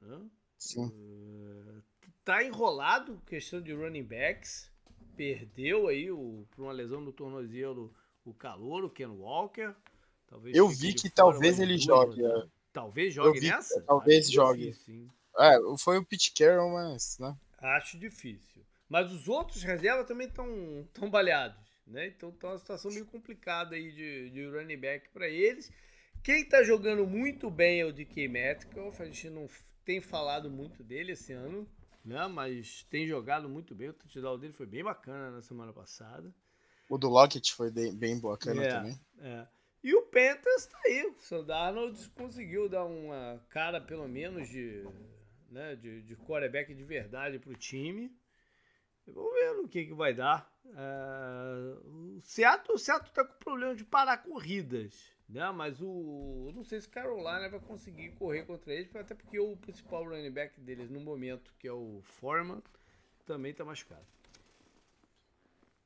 Né? 0.00 0.20
Sim. 0.58 0.86
Uh, 0.86 1.82
tá 2.24 2.44
enrolado 2.44 3.20
questão 3.26 3.60
de 3.60 3.72
running 3.72 4.04
backs. 4.04 4.70
Perdeu 5.16 5.88
aí 5.88 6.10
o, 6.10 6.46
por 6.50 6.62
uma 6.62 6.72
lesão 6.72 7.00
no 7.00 7.12
tornozelo 7.12 7.92
o 8.24 8.34
calor, 8.34 8.84
o 8.84 8.90
Ken 8.90 9.08
Walker. 9.08 9.74
Talvez 10.26 10.54
eu 10.54 10.68
vi 10.68 10.92
que 10.92 11.08
talvez 11.08 11.58
ele 11.58 11.78
jogue. 11.78 12.24
É. 12.24 12.46
Talvez 12.72 13.14
jogue 13.14 13.40
vi, 13.40 13.48
nessa? 13.48 13.80
Talvez 13.82 14.30
jogue. 14.30 14.66
Difícil, 14.66 15.08
é, 15.38 15.56
foi 15.78 15.98
o 15.98 16.04
Pete 16.04 16.32
Carroll, 16.32 16.70
mas. 16.72 17.18
Né? 17.18 17.36
Acho 17.58 17.98
difícil. 17.98 18.62
Mas 18.88 19.12
os 19.12 19.28
outros 19.28 19.62
reservas 19.62 20.06
também 20.06 20.28
estão 20.28 20.46
tão 20.92 21.10
baleados, 21.10 21.67
né? 21.88 22.06
Então 22.06 22.30
tá 22.32 22.48
uma 22.48 22.58
situação 22.58 22.90
meio 22.90 23.06
complicada 23.06 23.74
aí 23.74 23.90
de, 23.92 24.30
de 24.30 24.46
running 24.46 24.78
back 24.78 25.08
para 25.10 25.28
eles. 25.28 25.70
Quem 26.22 26.42
está 26.42 26.62
jogando 26.62 27.06
muito 27.06 27.50
bem 27.50 27.80
é 27.80 27.84
o 27.84 27.92
DK 27.92 28.28
Metcalf. 28.28 29.00
A 29.00 29.06
gente 29.06 29.30
não 29.30 29.48
tem 29.84 30.00
falado 30.00 30.50
muito 30.50 30.82
dele 30.82 31.12
esse 31.12 31.32
ano, 31.32 31.66
né? 32.04 32.26
Mas 32.26 32.86
tem 32.90 33.06
jogado 33.06 33.48
muito 33.48 33.74
bem. 33.74 33.88
O 33.88 33.94
touchdown 33.94 34.38
dele 34.38 34.52
foi 34.52 34.66
bem 34.66 34.84
bacana 34.84 35.30
na 35.30 35.42
semana 35.42 35.72
passada. 35.72 36.34
O 36.88 36.96
do 36.96 37.08
Lockett 37.08 37.54
foi 37.54 37.70
bem 37.70 38.20
bacana 38.20 38.64
é, 38.64 38.68
também. 38.68 39.00
É. 39.20 39.46
E 39.82 39.94
o 39.94 40.02
Panthers 40.02 40.66
tá 40.66 40.78
aí. 40.86 41.06
O 41.06 41.20
Sandarnold 41.20 42.10
conseguiu 42.10 42.68
dar 42.68 42.84
uma 42.84 43.40
cara, 43.48 43.80
pelo 43.80 44.08
menos, 44.08 44.48
de, 44.48 44.84
né, 45.50 45.76
de, 45.76 46.02
de 46.02 46.16
quarterback 46.16 46.74
de 46.74 46.84
verdade 46.84 47.38
pro 47.38 47.54
time. 47.54 48.10
Vamos 49.14 49.32
ver 49.34 49.54
no 49.54 49.68
que, 49.68 49.86
que 49.86 49.94
vai 49.94 50.14
dar. 50.14 50.50
É, 50.66 51.76
o 51.86 52.20
Seattle, 52.20 52.74
o 52.74 52.78
Seattle 52.78 53.12
tá 53.12 53.24
com 53.24 53.38
problema 53.38 53.74
de 53.74 53.84
parar 53.84 54.18
corridas, 54.18 55.12
né? 55.28 55.50
Mas 55.50 55.80
o. 55.80 56.52
Não 56.54 56.64
sei 56.64 56.80
se 56.80 56.88
Carolina 56.88 57.48
vai 57.48 57.60
conseguir 57.60 58.10
correr 58.12 58.44
contra 58.44 58.72
eles, 58.72 58.94
até 58.94 59.14
porque 59.14 59.38
o 59.38 59.56
principal 59.56 60.04
running 60.04 60.30
back 60.30 60.60
deles 60.60 60.90
no 60.90 61.00
momento, 61.00 61.52
que 61.58 61.66
é 61.66 61.72
o 61.72 62.00
Foreman, 62.02 62.62
também 63.26 63.54
tá 63.54 63.64
machucado. 63.64 64.06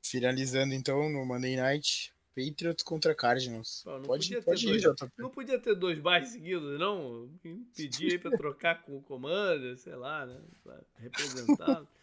Finalizando 0.05 0.73
então 0.73 1.09
no 1.09 1.25
Monday 1.25 1.55
Night, 1.55 2.13
Patriots 2.35 2.83
contra 2.83 3.15
Cardinals. 3.15 3.83
Pô, 3.83 4.01
pode 4.01 4.41
pode 4.41 4.67
ir, 4.67 4.81
dois, 4.81 5.11
Não 5.17 5.29
podia 5.29 5.59
ter 5.59 5.75
dois 5.75 5.99
bairros 5.99 6.29
seguidos, 6.29 6.79
não? 6.79 7.29
Pedir 7.75 8.19
pra 8.19 8.31
trocar 8.37 8.81
com 8.83 8.97
o 8.97 9.01
comando, 9.01 9.75
sei 9.77 9.95
lá, 9.95 10.25
né? 10.25 10.41
Representado. 10.97 11.87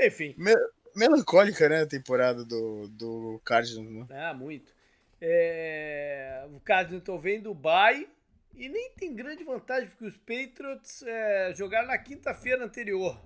Enfim. 0.00 0.34
Me 0.36 0.54
melancólica, 0.94 1.68
né, 1.68 1.82
a 1.82 1.86
temporada 1.86 2.44
do, 2.44 2.86
do 2.88 3.40
Cardinals, 3.44 3.90
né? 3.90 4.06
Ah, 4.10 4.34
muito. 4.34 4.72
É... 5.20 6.44
O 6.52 6.60
Cardinals 6.60 7.02
então 7.02 7.18
vem 7.18 7.38
do 7.38 7.54
Dubai 7.54 8.08
e 8.54 8.68
nem 8.68 8.90
tem 8.92 9.14
grande 9.14 9.44
vantagem, 9.44 9.88
porque 9.88 10.04
os 10.04 10.16
Patriots 10.16 11.02
é, 11.02 11.54
jogaram 11.54 11.88
na 11.88 11.98
quinta-feira 11.98 12.64
anterior. 12.64 13.18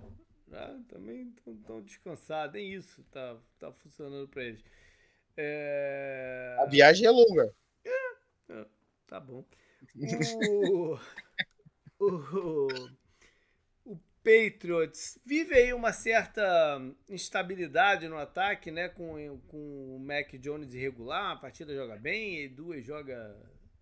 Né? 0.47 0.79
Também 0.87 1.33
estão 1.45 1.81
descansados, 1.81 2.53
nem 2.53 2.73
isso 2.73 3.03
tá, 3.11 3.35
tá 3.59 3.71
funcionando 3.71 4.27
para 4.27 4.43
eles. 4.43 4.63
É... 5.35 6.55
A 6.59 6.65
viagem 6.65 7.05
é 7.05 7.11
longa. 7.11 7.53
É, 7.83 8.13
é 8.53 8.65
tá 9.05 9.19
bom. 9.19 9.43
O, 9.95 10.97
o, 11.99 12.89
Patriots 14.27 15.17
vive 15.25 15.55
aí 15.55 15.73
uma 15.73 15.93
certa 15.93 16.81
instabilidade 17.07 18.09
no 18.09 18.17
ataque, 18.17 18.69
né? 18.69 18.89
Com, 18.89 19.39
com 19.47 19.95
o 19.95 19.99
Mac 19.99 20.33
Jones 20.33 20.73
irregular, 20.73 21.27
uma 21.27 21.39
partida 21.39 21.73
joga 21.73 21.95
bem, 21.95 22.43
e 22.43 22.49
duas 22.49 22.85
joga, 22.85 23.33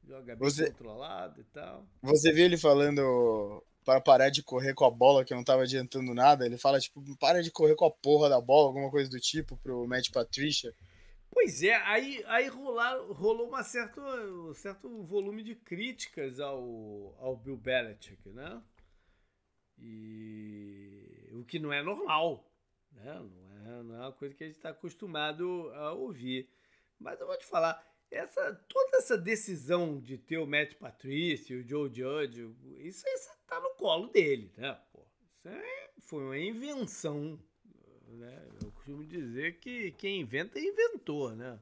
joga 0.08 0.36
bem 0.36 0.38
você, 0.38 0.68
controlado 0.68 1.42
e 1.42 1.44
tal. 1.46 1.84
Você 2.04 2.32
viu 2.32 2.46
ele 2.46 2.58
falando 2.58 3.64
para 3.84 4.00
parar 4.00 4.30
de 4.30 4.44
correr 4.44 4.76
com 4.76 4.86
a 4.86 4.92
bola, 4.92 5.26
que 5.26 5.34
não 5.34 5.42
estava 5.42 5.64
adiantando 5.64 6.14
nada. 6.14 6.46
Ele 6.46 6.58
fala, 6.58 6.80
tipo, 6.80 7.04
para 7.18 7.42
de 7.42 7.50
correr 7.50 7.76
com 7.76 7.86
a 7.86 7.92
porra 7.92 8.30
da 8.30 8.40
bola, 8.40 8.68
alguma 8.68 8.92
coisa 8.92 9.10
do 9.10 9.20
tipo, 9.20 9.58
pro 9.58 9.88
Matt 9.88 10.12
Patricia. 10.12 10.72
Pois 11.32 11.64
é, 11.64 11.76
aí, 11.76 12.24
aí 12.28 12.48
rolar, 12.48 12.98
rolou 13.10 13.48
uma 13.48 13.64
certo, 13.64 14.00
um 14.00 14.54
certo 14.54 15.04
volume 15.04 15.42
de 15.42 15.56
críticas 15.56 16.40
ao, 16.40 17.16
ao 17.20 17.36
Bill 17.36 17.58
Belichick, 17.58 18.30
né? 18.30 18.62
E 19.78 21.30
o 21.34 21.44
que 21.44 21.60
não 21.60 21.72
é 21.72 21.84
normal, 21.84 22.50
né? 22.92 23.14
não, 23.14 23.80
é, 23.80 23.84
não 23.84 23.96
é 23.96 24.00
uma 24.00 24.14
coisa 24.14 24.34
que 24.34 24.44
a 24.44 24.48
gente 24.48 24.56
está 24.56 24.70
acostumado 24.70 25.72
a 25.74 25.94
ouvir. 25.94 26.50
Mas 27.00 27.20
eu 27.20 27.28
vou 27.28 27.38
te 27.38 27.46
falar, 27.46 27.84
essa, 28.10 28.54
toda 28.70 28.98
essa 28.98 29.18
decisão 29.18 30.00
de 30.00 30.18
ter 30.18 30.38
o 30.38 30.48
Matt 30.48 30.76
Patrício, 30.76 31.60
o 31.60 31.68
Joe 31.68 31.94
Judge, 31.94 32.56
isso 32.80 33.04
aí 33.08 33.16
tá 33.48 33.60
no 33.60 33.72
colo 33.76 34.08
dele, 34.08 34.52
né? 34.58 34.80
Pô, 34.92 35.06
isso 35.38 35.50
aí 35.50 35.90
foi 36.00 36.24
uma 36.24 36.38
invenção. 36.38 37.40
Né? 38.08 38.48
Eu 38.64 38.72
costumo 38.72 39.04
dizer 39.04 39.60
que 39.60 39.92
quem 39.94 40.22
inventa 40.22 40.58
é 40.58 40.64
inventor, 40.64 41.36
né? 41.36 41.60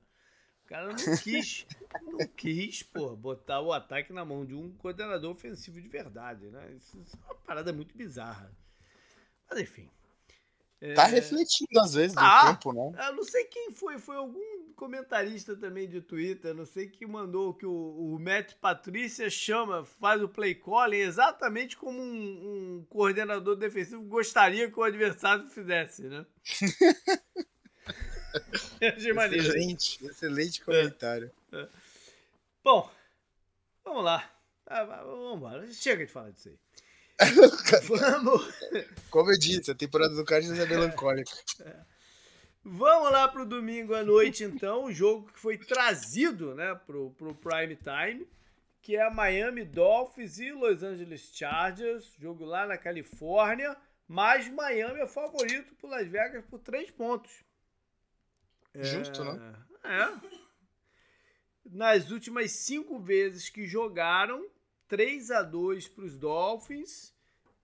O 0.63 0.67
cara 0.67 0.87
não 0.87 0.95
quis, 0.95 1.67
não 2.03 2.27
quis, 2.37 2.83
pô, 2.83 3.15
botar 3.15 3.59
o 3.59 3.73
ataque 3.73 4.13
na 4.13 4.23
mão 4.23 4.45
de 4.45 4.55
um 4.55 4.71
coordenador 4.77 5.31
ofensivo 5.31 5.81
de 5.81 5.87
verdade, 5.87 6.47
né? 6.47 6.73
Isso, 6.77 6.97
isso 6.99 7.17
é 7.17 7.25
uma 7.25 7.35
parada 7.35 7.73
muito 7.73 7.95
bizarra. 7.95 8.49
Mas 9.49 9.59
enfim. 9.59 9.89
Tá 10.95 11.07
é... 11.07 11.11
refletindo 11.11 11.79
às 11.79 11.93
vezes 11.93 12.15
no 12.15 12.21
ah, 12.21 12.41
campo, 12.43 12.73
né? 12.73 13.07
Eu 13.07 13.15
não 13.15 13.23
sei 13.23 13.45
quem 13.45 13.71
foi, 13.71 13.97
foi 13.97 14.17
algum 14.17 14.73
comentarista 14.75 15.55
também 15.55 15.87
de 15.87 16.01
Twitter, 16.01 16.53
não 16.53 16.65
sei 16.65 16.87
que 16.87 17.05
mandou 17.05 17.53
que 17.53 17.65
o, 17.65 17.71
o 17.71 18.19
Matt 18.19 18.55
Patrícia 18.55 19.29
chama, 19.29 19.85
faz 19.85 20.21
o 20.21 20.27
play 20.27 20.55
calling 20.55 20.97
exatamente 20.97 21.77
como 21.77 22.01
um, 22.01 22.79
um 22.79 22.85
coordenador 22.89 23.55
defensivo 23.55 24.03
gostaria 24.03 24.69
que 24.69 24.77
o 24.77 24.83
adversário 24.83 25.45
fizesse, 25.47 26.03
né? 26.03 26.25
excelente, 28.81 30.05
excelente 30.05 30.61
comentário. 30.61 31.31
É, 31.51 31.61
é. 31.61 31.67
Bom, 32.63 32.89
vamos 33.83 34.03
lá. 34.03 34.29
Ah, 34.65 34.83
vamos 34.83 35.37
embora. 35.37 35.71
Chega 35.71 36.05
de 36.05 36.11
falar 36.11 36.31
disso 36.31 36.49
aí. 36.49 36.57
vamos. 37.87 38.53
Como 39.09 39.31
eu 39.31 39.37
disse, 39.37 39.71
a 39.71 39.75
temporada 39.75 40.15
do 40.15 40.25
Cardinals 40.25 40.59
é 40.59 40.65
melancólica. 40.65 41.31
É. 41.61 41.75
Vamos 42.63 43.11
lá 43.11 43.27
pro 43.27 43.45
domingo 43.45 43.93
à 43.93 44.03
noite, 44.03 44.43
então. 44.43 44.85
O 44.85 44.91
jogo 44.91 45.31
que 45.31 45.39
foi 45.39 45.57
trazido 45.57 46.55
né, 46.55 46.73
pro, 46.85 47.11
pro 47.11 47.35
prime 47.35 47.75
time, 47.75 48.27
que 48.81 48.95
é 48.95 49.09
Miami 49.09 49.65
Dolphins 49.65 50.39
e 50.39 50.51
Los 50.51 50.81
Angeles 50.81 51.29
Chargers. 51.33 52.13
Jogo 52.19 52.45
lá 52.45 52.65
na 52.65 52.77
Califórnia. 52.77 53.75
Mas 54.07 54.47
Miami 54.49 55.01
é 55.01 55.07
favorito 55.07 55.75
por 55.75 55.89
Las 55.89 56.07
Vegas 56.07 56.45
por 56.45 56.59
três 56.59 56.89
pontos. 56.91 57.31
Justo, 58.75 59.21
é, 59.21 59.33
né? 59.33 59.55
É. 59.83 60.33
Nas 61.65 62.11
últimas 62.11 62.51
cinco 62.51 62.99
vezes 62.99 63.49
que 63.49 63.65
jogaram, 63.65 64.47
3 64.87 65.31
a 65.31 65.41
2 65.41 65.87
para 65.87 66.05
os 66.05 66.17
Dolphins. 66.17 67.13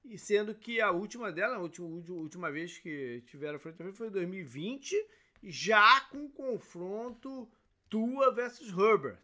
E 0.05 0.17
sendo 0.17 0.55
que 0.55 0.79
a 0.81 0.91
última 0.91 1.31
dela, 1.31 1.57
a 1.57 1.59
última, 1.59 1.87
última 1.87 2.51
vez 2.51 2.79
que 2.79 3.21
tiveram 3.27 3.59
frente 3.59 3.91
foi 3.91 4.07
em 4.07 4.11
2020, 4.11 4.95
já 5.43 6.01
com 6.09 6.29
confronto 6.29 7.47
Tua 7.89 8.31
versus 8.31 8.69
Herbert. 8.69 9.19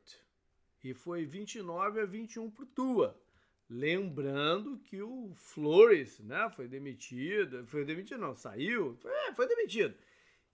E 0.84 0.94
foi 0.94 1.26
29 1.26 2.02
a 2.02 2.06
21 2.06 2.52
para 2.52 2.66
Tua. 2.68 3.20
Lembrando 3.68 4.78
que 4.78 5.02
o 5.02 5.34
Flores, 5.34 6.20
né, 6.20 6.48
foi 6.56 6.68
demitido, 6.68 7.66
foi 7.66 7.84
demitido 7.84 8.20
não, 8.20 8.36
saiu, 8.36 8.96
foi, 8.98 9.12
é, 9.12 9.34
foi 9.34 9.48
demitido. 9.48 9.96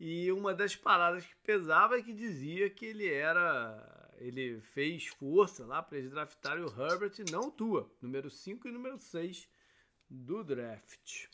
E 0.04 0.32
uma 0.32 0.52
das 0.52 0.76
paradas 0.76 1.24
que 1.24 1.36
pesava 1.44 1.96
é 1.96 2.02
que 2.02 2.12
dizia 2.12 2.68
que 2.72 2.88
ele 2.88 3.08
era. 3.08 4.16
Ele 4.18 4.60
fez 4.74 5.06
força 5.06 5.64
lá 5.64 5.84
para 5.84 6.00
eles 6.00 6.10
draftarem 6.10 6.64
o 6.64 6.68
Herbert 6.70 7.14
não 7.30 7.52
Tua, 7.52 7.88
número 8.02 8.28
5 8.28 8.68
e 8.68 8.72
número 8.72 8.98
6 8.98 9.48
do 10.10 10.44
draft. 10.44 11.28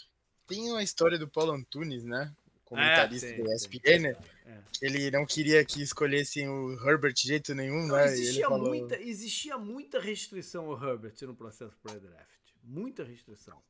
Tem 0.46 0.70
uma 0.70 0.84
história 0.84 1.18
do 1.18 1.30
Paulo 1.30 1.54
Antunes, 1.54 2.04
né? 2.04 2.36
Comentarista 2.66 3.28
é, 3.28 3.38
do 3.38 3.50
ESPN, 3.50 4.00
né? 4.02 4.18
É. 4.46 4.62
Ele 4.82 5.12
não 5.12 5.26
queria 5.26 5.64
que 5.64 5.82
escolhessem 5.82 6.50
o 6.50 6.74
Herbert 6.74 7.14
de 7.14 7.26
jeito 7.26 7.56
nenhum, 7.56 7.88
não, 7.88 7.96
né? 7.96 8.08
Existia, 8.08 8.50
falou... 8.50 8.68
muita, 8.68 9.02
existia 9.02 9.58
muita 9.58 9.98
restrição 10.02 10.70
ao 10.70 10.84
Herbert 10.84 11.16
no 11.22 11.34
processo 11.34 11.78
pré-draft. 11.82 12.52
Muita 12.62 13.06
restrição. 13.06 13.64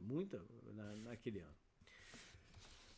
Muita 0.00 0.42
na, 0.72 0.96
naquele 0.96 1.40
ano. 1.40 1.59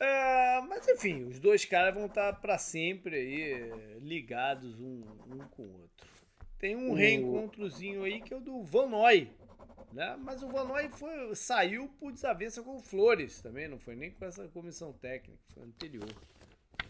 É, 0.03 0.61
mas 0.63 0.89
enfim, 0.89 1.29
os 1.29 1.39
dois 1.39 1.65
caras 1.65 1.95
vão 1.95 2.07
estar 2.07 2.33
para 2.41 2.59
sempre 2.59 3.15
aí 3.15 4.01
ligados 4.01 4.81
um, 4.81 5.05
um 5.31 5.39
com 5.53 5.63
o 5.63 5.81
outro. 5.81 6.09
Tem 6.59 6.75
um 6.75 6.91
o... 6.91 6.95
reencontrozinho 6.95 8.03
aí 8.03 8.21
que 8.21 8.35
é 8.35 8.37
o 8.37 8.41
do 8.41 8.65
Van 8.65 8.89
Noy, 8.89 9.31
né? 9.93 10.17
Mas 10.21 10.43
o 10.43 10.49
Van 10.49 10.65
Noy 10.65 10.89
foi, 10.89 11.37
saiu 11.37 11.89
por 12.01 12.11
desavença 12.11 12.65
com 12.65 12.79
o 12.79 12.81
Flores 12.81 13.41
também, 13.41 13.69
não 13.69 13.79
foi 13.79 13.95
nem 13.95 14.11
com 14.11 14.25
essa 14.25 14.49
comissão 14.49 14.93
técnica, 14.93 15.39
foi 15.55 15.63
anterior. 15.63 16.11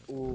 O... 0.09 0.33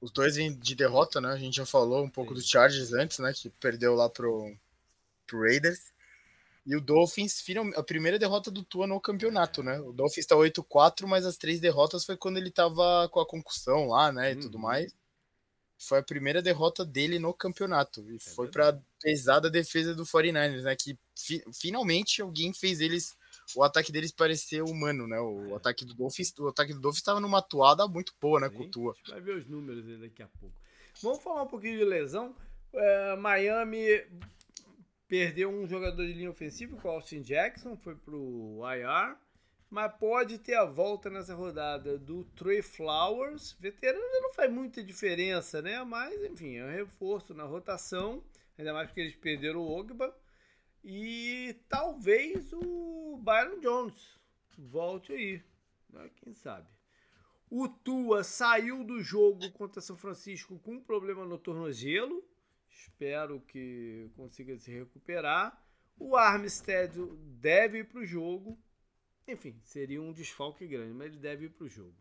Os 0.00 0.12
dois 0.12 0.36
vêm 0.36 0.54
de 0.54 0.76
derrota, 0.76 1.20
né? 1.20 1.30
A 1.30 1.36
gente 1.36 1.56
já 1.56 1.66
falou 1.66 2.04
um 2.04 2.10
pouco 2.10 2.32
Sim. 2.32 2.40
do 2.40 2.46
Chargers 2.46 2.92
antes, 2.92 3.18
né? 3.18 3.32
Que 3.34 3.50
perdeu 3.50 3.96
lá 3.96 4.08
pro, 4.08 4.54
pro 5.26 5.40
Raiders. 5.40 5.92
E 6.66 6.74
o 6.74 6.80
Dolphins, 6.80 7.44
a 7.76 7.82
primeira 7.82 8.18
derrota 8.18 8.50
do 8.50 8.64
Tua 8.64 8.88
no 8.88 9.00
campeonato, 9.00 9.62
né? 9.62 9.78
O 9.78 9.92
Dolphins 9.92 10.26
tá 10.26 10.34
8-4, 10.34 11.06
mas 11.06 11.24
as 11.24 11.36
três 11.36 11.60
derrotas 11.60 12.04
foi 12.04 12.16
quando 12.16 12.38
ele 12.38 12.50
tava 12.50 13.08
com 13.10 13.20
a 13.20 13.26
concussão 13.26 13.86
lá, 13.86 14.10
né? 14.10 14.32
E 14.32 14.34
uhum. 14.34 14.40
tudo 14.40 14.58
mais. 14.58 14.92
Foi 15.78 16.00
a 16.00 16.02
primeira 16.02 16.42
derrota 16.42 16.84
dele 16.84 17.20
no 17.20 17.32
campeonato. 17.32 18.04
E 18.10 18.16
é 18.16 18.18
foi 18.18 18.48
para 18.48 18.76
pesada 19.00 19.48
defesa 19.48 19.94
do 19.94 20.04
49ers, 20.04 20.62
né? 20.62 20.74
Que 20.74 20.98
fi 21.14 21.44
finalmente 21.52 22.20
alguém 22.20 22.52
fez 22.52 22.80
eles. 22.80 23.16
O 23.54 23.62
ataque 23.62 23.92
deles 23.92 24.10
parecer 24.10 24.60
humano, 24.62 25.06
né? 25.06 25.20
O 25.20 25.52
é. 25.52 25.54
ataque 25.54 25.84
do 25.84 25.94
Dolphins, 25.94 26.34
o 26.36 26.48
ataque 26.48 26.74
do 26.74 26.80
Dolphins 26.80 27.00
estava 27.00 27.20
numa 27.20 27.38
atuada 27.38 27.86
muito 27.86 28.12
boa, 28.20 28.40
né? 28.40 28.48
Sim, 28.48 28.56
com 28.56 28.62
o 28.64 28.70
Tua. 28.70 28.96
vai 29.08 29.20
ver 29.20 29.36
os 29.36 29.46
números 29.46 29.84
daqui 30.00 30.20
a 30.20 30.28
pouco. 30.40 30.56
Vamos 31.00 31.22
falar 31.22 31.42
um 31.42 31.46
pouquinho 31.46 31.78
de 31.78 31.84
lesão. 31.84 32.34
É, 32.74 33.16
Miami 33.16 34.02
Perdeu 35.08 35.50
um 35.50 35.66
jogador 35.66 36.04
de 36.04 36.12
linha 36.12 36.30
ofensiva, 36.30 36.76
o 36.76 36.88
Austin 36.88 37.22
Jackson, 37.22 37.76
foi 37.76 37.94
pro 37.94 38.60
IR. 38.74 39.16
Mas 39.68 39.92
pode 39.94 40.38
ter 40.38 40.54
a 40.54 40.64
volta 40.64 41.10
nessa 41.10 41.34
rodada 41.34 41.98
do 41.98 42.24
Trey 42.24 42.62
Flowers. 42.62 43.56
Veterano 43.58 44.04
não 44.22 44.32
faz 44.32 44.50
muita 44.50 44.82
diferença, 44.82 45.60
né? 45.60 45.82
Mas, 45.82 46.22
enfim, 46.24 46.56
é 46.56 46.64
um 46.64 46.70
reforço 46.70 47.34
na 47.34 47.44
rotação. 47.44 48.22
Ainda 48.56 48.72
mais 48.72 48.88
porque 48.88 49.00
eles 49.00 49.16
perderam 49.16 49.60
o 49.60 49.70
Ogba. 49.70 50.16
E 50.84 51.56
talvez 51.68 52.52
o 52.52 53.20
Byron 53.22 53.58
Jones 53.60 54.18
volte 54.56 55.12
aí. 55.12 55.42
Né? 55.90 56.10
Quem 56.16 56.32
sabe? 56.32 56.68
O 57.50 57.68
Tua 57.68 58.24
saiu 58.24 58.84
do 58.84 59.00
jogo 59.00 59.50
contra 59.52 59.80
São 59.80 59.96
Francisco 59.96 60.58
com 60.60 60.74
um 60.74 60.80
problema 60.80 61.24
no 61.24 61.38
tornozelo. 61.38 62.24
Espero 62.76 63.40
que 63.40 64.10
consiga 64.14 64.56
se 64.58 64.70
recuperar. 64.70 65.64
O 65.98 66.14
Armstead 66.14 66.94
deve 67.40 67.78
ir 67.78 67.88
para 67.88 68.00
o 68.00 68.04
jogo. 68.04 68.62
Enfim, 69.26 69.58
seria 69.64 70.00
um 70.00 70.12
desfalque 70.12 70.66
grande, 70.66 70.92
mas 70.92 71.06
ele 71.06 71.18
deve 71.18 71.46
ir 71.46 71.50
para 71.50 71.64
o 71.64 71.68
jogo. 71.68 71.96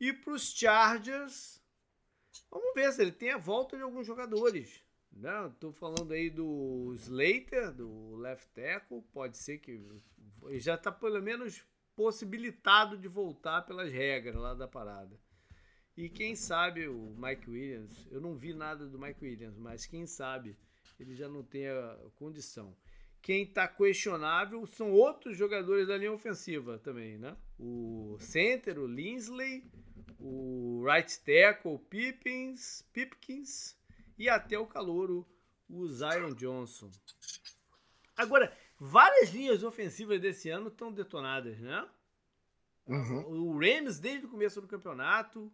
E 0.00 0.12
para 0.12 0.32
os 0.32 0.52
Chargers, 0.52 1.60
vamos 2.50 2.72
ver 2.74 2.92
se 2.92 3.02
ele 3.02 3.12
tem 3.12 3.30
a 3.30 3.38
volta 3.38 3.76
de 3.76 3.82
alguns 3.82 4.06
jogadores. 4.06 4.84
Estou 5.12 5.70
né? 5.70 5.76
falando 5.76 6.12
aí 6.12 6.30
do 6.30 6.92
Slater, 6.94 7.72
do 7.72 8.16
left 8.16 8.48
tackle. 8.54 9.02
Pode 9.12 9.36
ser 9.36 9.58
que 9.58 9.84
ele 10.44 10.60
já 10.60 10.74
está 10.74 10.90
pelo 10.90 11.20
menos 11.20 11.64
possibilitado 11.94 12.96
de 12.96 13.08
voltar 13.08 13.62
pelas 13.62 13.92
regras 13.92 14.36
lá 14.36 14.54
da 14.54 14.66
parada. 14.66 15.20
E 15.96 16.08
quem 16.08 16.34
sabe 16.34 16.88
o 16.88 17.14
Mike 17.18 17.50
Williams, 17.50 18.06
eu 18.10 18.20
não 18.20 18.34
vi 18.34 18.54
nada 18.54 18.86
do 18.86 18.98
Mike 18.98 19.24
Williams, 19.24 19.58
mas 19.58 19.84
quem 19.84 20.06
sabe 20.06 20.56
ele 20.98 21.14
já 21.14 21.28
não 21.28 21.42
tem 21.42 21.68
a 21.68 21.98
condição. 22.16 22.74
Quem 23.20 23.44
está 23.44 23.68
questionável 23.68 24.66
são 24.66 24.90
outros 24.90 25.36
jogadores 25.36 25.86
da 25.86 25.96
linha 25.96 26.12
ofensiva 26.12 26.78
também, 26.78 27.18
né? 27.18 27.36
O 27.58 28.16
center, 28.18 28.78
o 28.78 28.86
Linsley, 28.86 29.70
o 30.18 30.82
right 30.84 31.20
tackle, 31.20 31.74
o 31.74 31.78
Pippins, 31.78 32.82
Pipkins 32.92 33.76
e 34.18 34.28
até 34.28 34.58
o 34.58 34.66
calouro, 34.66 35.26
o 35.68 35.86
Zion 35.86 36.34
Johnson. 36.34 36.90
Agora, 38.16 38.56
várias 38.78 39.30
linhas 39.30 39.62
ofensivas 39.62 40.20
desse 40.20 40.48
ano 40.48 40.68
estão 40.68 40.92
detonadas, 40.92 41.60
né? 41.60 41.88
Uhum. 42.86 43.52
O 43.52 43.58
Rams, 43.58 44.00
desde 44.00 44.26
o 44.26 44.30
começo 44.30 44.60
do 44.60 44.66
campeonato, 44.66 45.52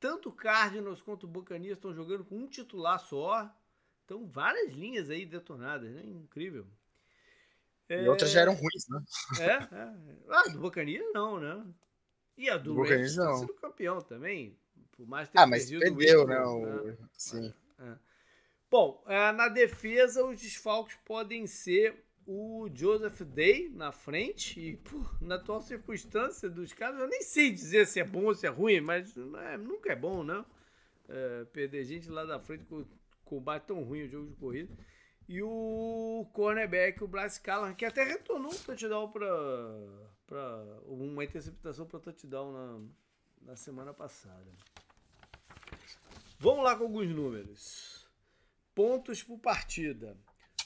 tanto 0.00 0.28
o 0.28 0.32
Cardinals 0.32 1.02
quanto 1.02 1.24
o 1.24 1.28
Buccaneers 1.28 1.76
estão 1.76 1.92
jogando 1.92 2.24
com 2.24 2.36
um 2.36 2.46
titular 2.46 2.98
só. 2.98 3.52
Então, 4.04 4.26
várias 4.26 4.72
linhas 4.72 5.10
aí 5.10 5.26
detonadas, 5.26 5.90
né? 5.90 6.02
Incrível. 6.04 6.66
E 7.88 7.94
é... 7.94 8.08
outras 8.08 8.30
já 8.30 8.40
eram 8.40 8.54
ruins, 8.54 8.88
né? 8.88 9.02
É, 9.40 9.74
é. 9.74 9.94
Ah, 10.28 10.48
do 10.48 10.60
Buccaneers 10.60 11.12
não, 11.12 11.38
né? 11.38 11.66
E 12.36 12.48
a 12.48 12.56
do, 12.56 12.74
do 12.74 12.82
Rams 12.82 13.16
não. 13.16 13.38
sido 13.38 13.54
campeão 13.54 14.00
também. 14.00 14.56
Por 14.92 15.06
mais 15.06 15.28
ter 15.28 15.38
ah, 15.38 15.46
mas 15.46 15.70
perdeu, 15.70 16.26
né? 16.26 16.40
O... 16.40 16.84
né? 16.84 16.96
Sim. 17.16 17.52
É. 17.78 17.96
Bom, 18.70 19.02
é, 19.06 19.32
na 19.32 19.48
defesa, 19.48 20.24
os 20.24 20.40
desfalques 20.40 20.96
podem 21.04 21.46
ser 21.46 22.04
o 22.30 22.68
Joseph 22.72 23.22
Day 23.22 23.70
na 23.70 23.90
frente 23.90 24.60
e, 24.60 24.76
pô, 24.76 25.02
na 25.20 25.36
atual 25.36 25.62
circunstância 25.62 26.48
dos 26.50 26.74
caras, 26.74 27.00
eu 27.00 27.08
nem 27.08 27.22
sei 27.22 27.50
dizer 27.50 27.86
se 27.86 27.98
é 27.98 28.04
bom 28.04 28.26
ou 28.26 28.34
se 28.34 28.46
é 28.46 28.50
ruim, 28.50 28.82
mas 28.82 29.16
é, 29.16 29.56
nunca 29.56 29.90
é 29.90 29.96
bom, 29.96 30.22
né? 30.22 30.44
é, 31.08 31.44
perder 31.46 31.84
gente 31.84 32.08
lá 32.08 32.24
da 32.24 32.38
frente 32.38 32.64
com 32.64 32.84
combate 33.24 33.66
tão 33.66 33.82
ruim 33.82 34.04
o 34.04 34.08
jogo 34.08 34.26
de 34.28 34.34
corrida. 34.36 34.76
E 35.28 35.42
o 35.42 36.26
cornerback, 36.32 37.02
o 37.02 37.08
Bryce 37.08 37.40
Callahan, 37.40 37.74
que 37.74 37.84
até 37.84 38.02
retornou 38.02 38.54
touchdown 38.54 39.10
para 39.10 40.80
uma 40.86 41.22
interceptação 41.22 41.86
para 41.86 42.00
touchdown 42.00 42.52
na, 42.52 42.80
na 43.42 43.56
semana 43.56 43.92
passada. 43.92 44.50
Vamos 46.38 46.64
lá 46.64 46.76
com 46.76 46.84
alguns 46.84 47.08
números. 47.08 48.08
Pontos 48.74 49.22
por 49.22 49.38
partida. 49.38 50.16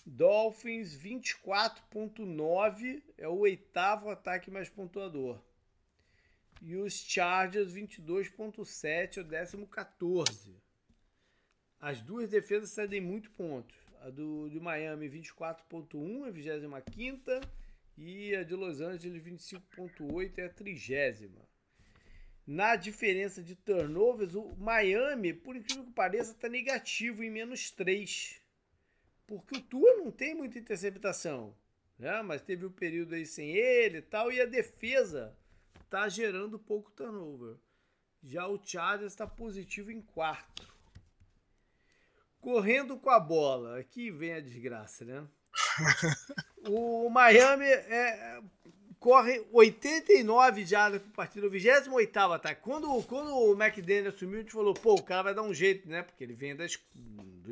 Dolphins 0.05 0.96
24.9 0.96 3.00
é 3.16 3.28
o 3.28 3.38
oitavo 3.38 4.11
ataque 4.11 4.50
mais 4.50 4.68
pontuador. 4.68 5.40
E 6.61 6.74
os 6.74 6.94
Chargers 6.94 7.72
22.7 7.72 9.18
é 9.18 9.20
o 9.20 9.24
décimo 9.24 9.68
14. 9.68 10.57
As 11.80 12.03
duas 12.03 12.28
defesas 12.28 12.70
cedem 12.70 13.00
muito 13.00 13.30
pontos. 13.30 13.76
A 14.00 14.11
do 14.11 14.50
de 14.50 14.59
Miami 14.59 15.09
24.1 15.09 16.24
é 16.24 16.28
a 16.28 16.30
25 16.30 17.40
e 17.96 18.34
a 18.34 18.42
de 18.42 18.57
Los 18.57 18.80
Angeles 18.80 19.22
25.8 19.22 20.38
é 20.38 20.46
a 20.46 20.50
trigésima. 20.50 21.48
Na 22.44 22.74
diferença 22.74 23.40
de 23.40 23.55
turnovers, 23.55 24.34
o 24.34 24.57
Miami, 24.57 25.32
por 25.32 25.55
incrível 25.55 25.84
que 25.84 25.92
pareça, 25.92 26.32
está 26.32 26.48
negativo 26.48 27.22
em 27.22 27.30
menos 27.30 27.70
3 27.70 28.41
porque 29.41 29.59
o 29.59 29.62
Tua 29.62 29.97
não 29.97 30.11
tem 30.11 30.35
muita 30.35 30.59
interceptação, 30.59 31.55
né? 31.99 32.22
Mas 32.22 32.43
teve 32.43 32.66
um 32.66 32.72
período 32.72 33.14
aí 33.14 33.24
sem 33.24 33.51
ele 33.51 33.99
e 33.99 34.03
tal, 34.03 34.33
e 34.33 34.41
a 34.41 34.47
defesa 34.47 35.37
tá 35.89 36.09
gerando 36.09 36.59
pouco 36.59 36.91
turnover. 36.91 37.57
Já 38.22 38.47
o 38.47 38.61
Chargers 38.62 39.12
está 39.12 39.26
positivo 39.26 39.91
em 39.91 40.01
quarto. 40.01 40.70
Correndo 42.41 42.97
com 42.97 43.11
a 43.11 43.20
bola, 43.20 43.78
aqui 43.78 44.11
vem 44.11 44.35
a 44.35 44.41
desgraça, 44.41 45.05
né? 45.05 45.26
o 46.66 47.09
Miami 47.09 47.66
é, 47.66 48.43
corre 48.99 49.45
89 49.53 50.64
jardas 50.64 51.03
por 51.03 51.11
partida, 51.11 51.47
o 51.47 51.51
28 51.51 52.18
ataque. 52.18 52.62
Quando, 52.62 53.03
quando 53.05 53.37
o 53.37 53.53
McDaniel 53.53 54.12
assumiu, 54.12 54.39
a 54.39 54.43
gente 54.43 54.53
falou, 54.53 54.74
pô, 54.74 54.95
o 54.95 55.03
cara 55.03 55.22
vai 55.24 55.35
dar 55.35 55.43
um 55.43 55.53
jeito, 55.53 55.89
né? 55.89 56.03
Porque 56.03 56.22
ele 56.22 56.35
vem 56.35 56.55
das, 56.55 56.78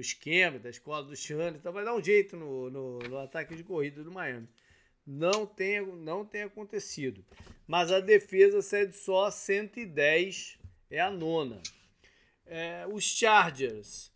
do 0.01 0.03
esquema, 0.03 0.59
da 0.59 0.71
escola 0.71 1.05
do 1.05 1.15
Shane, 1.15 1.59
então 1.59 1.73
vai 1.73 1.85
dar 1.85 1.95
um 1.95 2.03
jeito 2.03 2.35
no, 2.35 2.71
no, 2.71 2.99
no, 3.01 3.19
ataque 3.19 3.55
de 3.55 3.63
corrida 3.63 4.03
do 4.03 4.11
Miami. 4.11 4.49
Não 5.07 5.45
tem, 5.45 5.85
não 5.85 6.25
tem 6.25 6.43
acontecido. 6.43 7.23
Mas 7.67 7.93
a 7.93 8.01
defesa 8.01 8.63
cede 8.63 8.97
só 8.97 9.31
110, 9.31 10.59
é 10.91 11.01
a 11.01 11.11
nona. 11.11 11.61
É, 12.47 12.87
os 12.91 13.05
Chargers, 13.05 14.11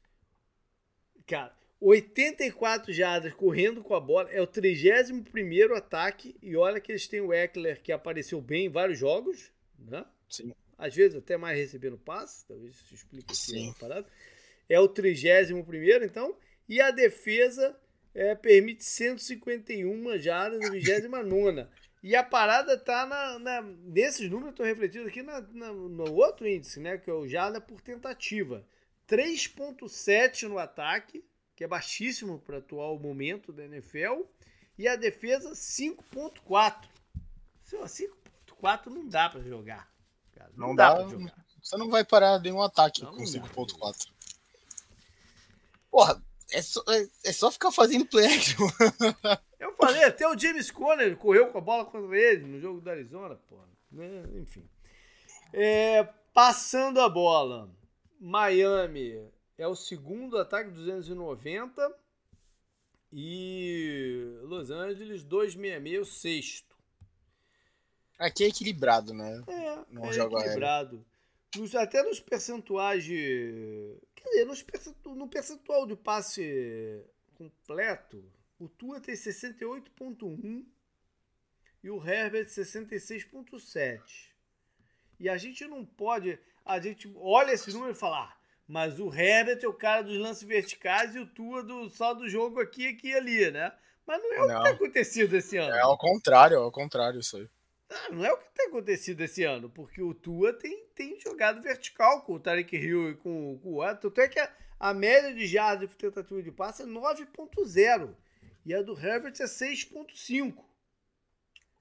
cara, 1.27 1.55
84 1.79 2.91
jardas 2.93 3.35
correndo 3.35 3.83
com 3.83 3.95
a 3.95 4.01
bola, 4.01 4.31
é 4.31 4.41
o 4.41 4.47
31 4.47 5.75
ataque. 5.77 6.35
E 6.41 6.57
olha 6.57 6.81
que 6.81 6.93
eles 6.93 7.07
têm 7.07 7.21
o 7.21 7.33
Eckler 7.33 7.83
que 7.83 7.93
apareceu 7.93 8.41
bem 8.41 8.67
em 8.67 8.71
vários 8.71 8.99
jogos, 8.99 9.53
né? 9.79 10.05
Sim. 10.31 10.55
Às 10.79 10.95
vezes 10.95 11.19
até 11.19 11.37
mais 11.37 11.59
recebendo 11.59 11.99
passe, 11.99 12.47
talvez 12.47 12.75
isso 12.75 12.95
explique 12.95 13.33
aqui 13.33 13.69
a 13.69 13.75
parada. 13.75 14.09
É 14.69 14.79
o 14.81 14.89
31 14.89 15.65
então. 16.03 16.37
E 16.69 16.81
a 16.81 16.91
defesa 16.91 17.77
é, 18.15 18.35
permite 18.35 18.85
151 18.85 20.19
jardas, 20.19 20.65
a 20.65 20.71
29. 20.71 21.67
E 22.03 22.15
a 22.15 22.23
parada 22.23 22.77
tá 22.77 23.07
na, 23.07 23.39
na 23.39 23.63
nesses 23.63 24.29
números, 24.29 24.51
estou 24.51 24.67
refletindo 24.67 25.09
aqui 25.09 25.23
na, 25.23 25.41
na, 25.41 25.73
no 25.73 26.15
outro 26.15 26.47
índice, 26.47 26.81
né? 26.81 26.99
Que 26.99 27.11
é 27.11 27.15
o 27.15 27.27
jarda 27.27 27.61
por 27.61 27.81
tentativa. 27.81 28.65
3,7 29.09 30.49
no 30.49 30.59
ataque 30.59 31.25
que 31.57 31.65
é 31.65 31.69
baixíssimo 31.69 32.39
para 32.41 32.57
o 32.57 32.59
atual 32.59 32.99
momento 32.99 33.53
da 33.53 33.65
NFL, 33.65 34.23
e 34.77 34.89
a 34.89 34.97
defesa 34.97 35.53
5.4. 35.53 36.89
5.4 37.65 38.87
não 38.87 39.09
dá 39.09 39.29
para 39.29 39.41
jogar. 39.41 39.89
Cara. 40.33 40.51
Não, 40.57 40.69
não, 40.69 40.75
dá, 40.75 40.95
dá 40.95 41.09
jogar. 41.09 41.45
Você 41.63 41.77
não 41.77 41.89
vai 41.89 42.05
parar 42.05 42.41
nenhum 42.41 42.61
ataque 42.61 43.03
não, 43.03 43.13
com 43.13 43.23
5.4. 43.23 44.09
Porra, 45.95 46.21
é 46.51 46.61
só, 46.61 46.83
é, 46.89 47.09
é 47.27 47.33
só 47.33 47.53
ficar 47.53 47.71
fazendo 47.71 48.05
play 48.05 48.27
action. 48.27 48.67
Eu 49.61 49.73
falei, 49.75 50.03
até 50.03 50.27
o 50.27 50.37
James 50.37 50.69
Conner 50.73 51.17
correu 51.17 51.53
com 51.53 51.59
a 51.59 51.61
bola 51.61 51.85
contra 51.85 52.19
ele 52.19 52.49
no 52.49 52.59
jogo 52.61 52.81
da 52.81 52.91
Arizona, 52.91 53.37
porra. 53.49 53.69
Né, 53.93 54.25
enfim. 54.35 54.69
É, 55.53 56.03
passando 56.33 57.01
a 57.01 57.09
bola. 57.09 57.71
Miami 58.19 59.25
é 59.57 59.69
o 59.69 59.77
segundo 59.77 60.37
ataque 60.37 60.71
290 60.71 61.97
e 63.13 64.37
Los 64.43 64.73
Angeles 64.73 65.23
266 65.23 66.01
o 66.01 66.13
sexto. 66.13 66.77
Aqui 68.19 68.43
é 68.43 68.49
equilibrado, 68.49 69.15
né? 69.15 69.45
É, 69.47 69.79
Não 69.89 70.07
é 70.07 70.09
equilibrado. 70.09 71.07
Nos, 71.57 71.73
até 71.77 72.03
nos 72.03 72.19
percentuais 72.19 73.05
de. 73.05 73.97
Quer 74.25 74.31
dizer, 74.31 74.45
nos 74.47 74.63
percentual, 74.63 75.15
no 75.15 75.29
percentual 75.29 75.87
de 75.87 75.95
passe 75.95 77.05
completo, 77.35 78.25
o 78.59 78.69
Tua 78.69 78.99
tem 78.99 79.15
68,1 79.15 80.65
e 81.83 81.91
o 81.91 82.03
Herbert 82.03 82.47
66,7. 82.47 84.01
E 85.21 85.29
a 85.29 85.37
gente 85.37 85.67
não 85.67 85.85
pode. 85.85 86.39
A 86.65 86.81
gente 86.81 87.13
olha 87.17 87.53
esse 87.53 87.71
número 87.71 87.93
e 87.93 87.95
fala. 87.95 88.25
Ah, 88.25 88.37
mas 88.67 88.99
o 88.99 89.13
Herbert 89.13 89.61
é 89.63 89.69
o 89.69 89.75
cara 89.75 90.03
dos 90.03 90.17
lances 90.17 90.43
verticais 90.43 91.15
e 91.15 91.19
o 91.19 91.27
Tua 91.27 91.63
do, 91.63 91.91
só 91.91 92.15
do 92.15 92.27
jogo 92.27 92.61
aqui, 92.61 92.89
aqui 92.89 93.09
e 93.09 93.15
ali, 93.15 93.51
né? 93.51 93.71
Mas 94.07 94.23
não 94.23 94.33
é 94.33 94.39
não. 94.39 94.45
o 94.45 94.49
que 94.49 94.63
tem 94.63 94.73
acontecido 94.73 95.37
esse 95.37 95.59
ano. 95.59 95.75
É 95.75 95.81
ao 95.81 95.99
contrário, 95.99 96.55
é 96.55 96.61
ao 96.61 96.73
contrário 96.73 97.21
isso 97.21 97.37
aí. 97.37 97.49
Não, 97.95 98.17
não 98.17 98.25
é 98.25 98.33
o 98.33 98.37
que 98.37 98.51
tem 98.55 98.67
acontecido 98.67 99.21
esse 99.23 99.45
ano, 99.45 99.71
porque 99.71 100.03
o 100.03 100.13
Tua 100.13 100.53
tem, 100.53 100.87
tem 100.95 101.21
jogado 101.21 101.63
vertical 101.63 102.23
com 102.23 102.35
o 102.35 102.41
Tarek 102.41 102.77
Hill 102.77 103.11
e 103.11 103.15
com, 103.15 103.59
com 103.63 103.69
o 103.75 103.85
Otto. 103.85 104.11
Tanto 104.11 104.21
é 104.21 104.29
que 104.29 104.41
a, 104.41 104.53
a 104.81 104.93
média 104.93 105.33
de 105.33 105.47
jardas 105.47 105.89
por 105.89 105.97
tentativa 105.97 106.43
de 106.43 106.51
passe 106.51 106.83
é 106.83 106.87
9.0 106.87 108.15
e 108.67 108.75
a 108.75 108.83
do 108.83 108.99
Herbert 108.99 109.35
é 109.39 109.45
6.5. 109.45 110.55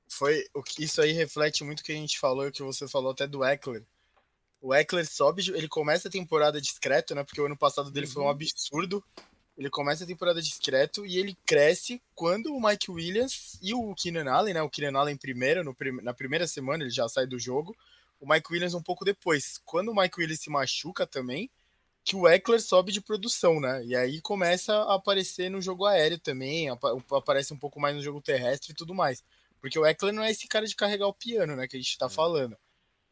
Foi, 0.07 0.45
isso 0.77 1.01
aí 1.01 1.11
reflete 1.11 1.63
muito 1.63 1.79
o 1.79 1.83
que 1.83 1.91
a 1.91 1.95
gente 1.95 2.19
falou 2.19 2.45
e 2.45 2.49
o 2.49 2.51
que 2.51 2.61
você 2.61 2.87
falou 2.87 3.11
até 3.11 3.25
do 3.25 3.43
Eckler 3.43 3.83
o 4.63 4.73
Eckler 4.73 5.05
sobe, 5.05 5.43
ele 5.53 5.67
começa 5.67 6.07
a 6.07 6.11
temporada 6.11 6.61
discreto, 6.61 7.13
né? 7.13 7.21
Porque 7.25 7.41
o 7.41 7.45
ano 7.45 7.57
passado 7.57 7.91
dele 7.91 8.07
uhum. 8.07 8.13
foi 8.13 8.23
um 8.23 8.25
uhum. 8.25 8.31
absurdo. 8.31 9.03
Ele 9.57 9.69
começa 9.69 10.03
a 10.03 10.07
temporada 10.07 10.41
discreto 10.41 11.05
e 11.05 11.17
ele 11.17 11.37
cresce 11.45 12.01
quando 12.15 12.53
o 12.53 12.61
Mike 12.61 12.89
Williams 12.89 13.59
e 13.61 13.73
o 13.73 13.93
Keenan 13.93 14.31
Allen, 14.31 14.53
né? 14.55 14.61
O 14.61 14.69
Keenan 14.69 14.99
Allen 14.99 15.15
primeiro, 15.15 15.63
no, 15.63 15.75
na 16.01 16.13
primeira 16.13 16.47
semana 16.47 16.83
ele 16.83 16.89
já 16.89 17.07
sai 17.07 17.27
do 17.27 17.37
jogo. 17.37 17.75
O 18.19 18.27
Mike 18.27 18.51
Williams 18.51 18.73
um 18.73 18.81
pouco 18.81 19.05
depois. 19.05 19.61
Quando 19.63 19.89
o 19.89 19.95
Mike 19.95 20.19
Williams 20.19 20.39
se 20.39 20.49
machuca 20.49 21.05
também, 21.05 21.51
que 22.03 22.15
o 22.15 22.27
Eckler 22.27 22.61
sobe 22.61 22.91
de 22.91 22.99
produção, 22.99 23.59
né? 23.59 23.83
E 23.85 23.95
aí 23.95 24.21
começa 24.21 24.73
a 24.73 24.95
aparecer 24.95 25.49
no 25.49 25.61
jogo 25.61 25.85
aéreo 25.85 26.17
também, 26.17 26.67
aparece 27.11 27.53
um 27.53 27.57
pouco 27.57 27.79
mais 27.79 27.95
no 27.95 28.01
jogo 28.01 28.21
terrestre 28.21 28.71
e 28.71 28.75
tudo 28.75 28.93
mais. 28.95 29.23
Porque 29.61 29.77
o 29.77 29.85
Eckler 29.85 30.13
não 30.13 30.23
é 30.23 30.31
esse 30.31 30.47
cara 30.47 30.65
de 30.65 30.75
carregar 30.75 31.07
o 31.07 31.13
piano, 31.13 31.55
né? 31.55 31.67
Que 31.67 31.77
a 31.77 31.79
gente 31.79 31.97
tá 31.97 32.07
é. 32.07 32.09
falando 32.09 32.57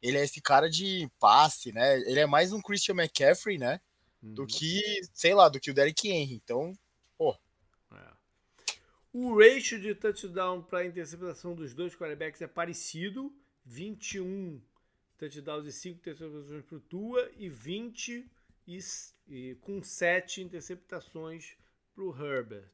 ele 0.02 0.18
é 0.18 0.24
esse 0.24 0.42
cara 0.42 0.70
de 0.70 1.10
passe, 1.20 1.72
né? 1.72 2.00
Ele 2.00 2.20
é 2.20 2.26
mais 2.26 2.52
um 2.52 2.62
Christian 2.62 2.96
McCaffrey, 2.96 3.58
né? 3.58 3.80
Uhum. 4.22 4.34
Do 4.34 4.46
que, 4.46 5.02
sei 5.14 5.34
lá, 5.34 5.50
do 5.50 5.60
que 5.60 5.72
o 5.72 5.74
Derrick 5.74 6.08
Henry. 6.08 6.36
Então, 6.36 6.78
pô. 7.18 7.36
É. 7.92 8.14
O 9.14 9.38
ratio 9.38 9.80
de 9.80 9.96
touchdown 9.96 10.62
para 10.62 10.86
interceptação 10.86 11.56
dos 11.56 11.74
dois 11.74 11.96
quarterbacks 11.96 12.42
é 12.42 12.48
parecido: 12.48 13.34
21 13.66 14.62
touchdowns 15.18 15.68
e 15.68 15.72
5 15.72 16.00
interceptações 16.00 16.66
para 16.66 16.78
o 16.78 16.82
Tua 16.82 17.32
e 17.38 17.50
20 17.50 18.30
e, 18.68 18.80
e, 19.28 19.56
com 19.62 19.84
7 19.84 20.42
interceptações 20.42 21.56
para 21.94 22.04
o 22.04 22.16
Herbert. 22.16 22.72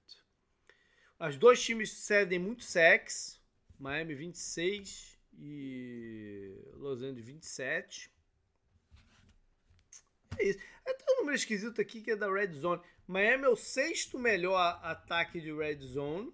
As 1.20 1.36
dois 1.36 1.62
times 1.64 1.91
cedem 1.91 2.39
muito 2.39 2.64
sacks, 2.64 3.41
Miami 3.80 4.14
26 4.16 5.18
e 5.39 6.54
Los 6.74 7.02
Angeles 7.02 7.26
27. 7.26 8.12
É 10.38 10.44
isso. 10.44 10.60
É 10.86 10.96
um 11.12 11.18
número 11.20 11.36
esquisito 11.36 11.82
aqui 11.82 12.02
que 12.02 12.12
é 12.12 12.16
da 12.16 12.32
Red 12.32 12.54
Zone. 12.54 12.82
Miami 13.08 13.46
é 13.46 13.50
o 13.50 13.56
sexto 13.56 14.20
melhor 14.20 14.80
ataque 14.84 15.40
de 15.40 15.54
Red 15.54 15.80
Zone, 15.80 16.34